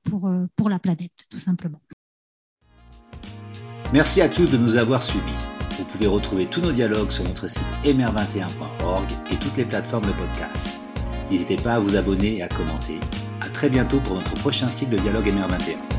pour, 0.05 0.31
pour 0.57 0.69
la 0.69 0.79
planète, 0.79 1.13
tout 1.31 1.39
simplement. 1.39 1.81
Merci 3.93 4.21
à 4.21 4.29
tous 4.29 4.51
de 4.51 4.59
nous 4.59 4.77
avoir 4.77 5.03
suivis. 5.03 5.23
Vous 5.79 5.85
pouvez 5.85 6.07
retrouver 6.09 6.47
tous 6.47 6.61
nos 6.61 6.73
dialogues 6.73 7.11
sur 7.11 7.25
notre 7.25 7.49
site 7.49 7.63
mr21.org 7.85 9.07
et 9.31 9.37
toutes 9.37 9.57
les 9.57 9.65
plateformes 9.65 10.07
de 10.07 10.13
podcast. 10.13 10.78
N'hésitez 11.31 11.57
pas 11.57 11.75
à 11.75 11.79
vous 11.79 11.97
abonner 11.97 12.39
et 12.39 12.43
à 12.43 12.49
commenter. 12.49 13.01
À 13.41 13.49
très 13.49 13.69
bientôt 13.69 14.01
pour 14.01 14.15
notre 14.15 14.35
prochain 14.35 14.67
cycle 14.67 14.93
de 14.93 14.99
Dialogue 14.99 15.27
MR21. 15.27 15.98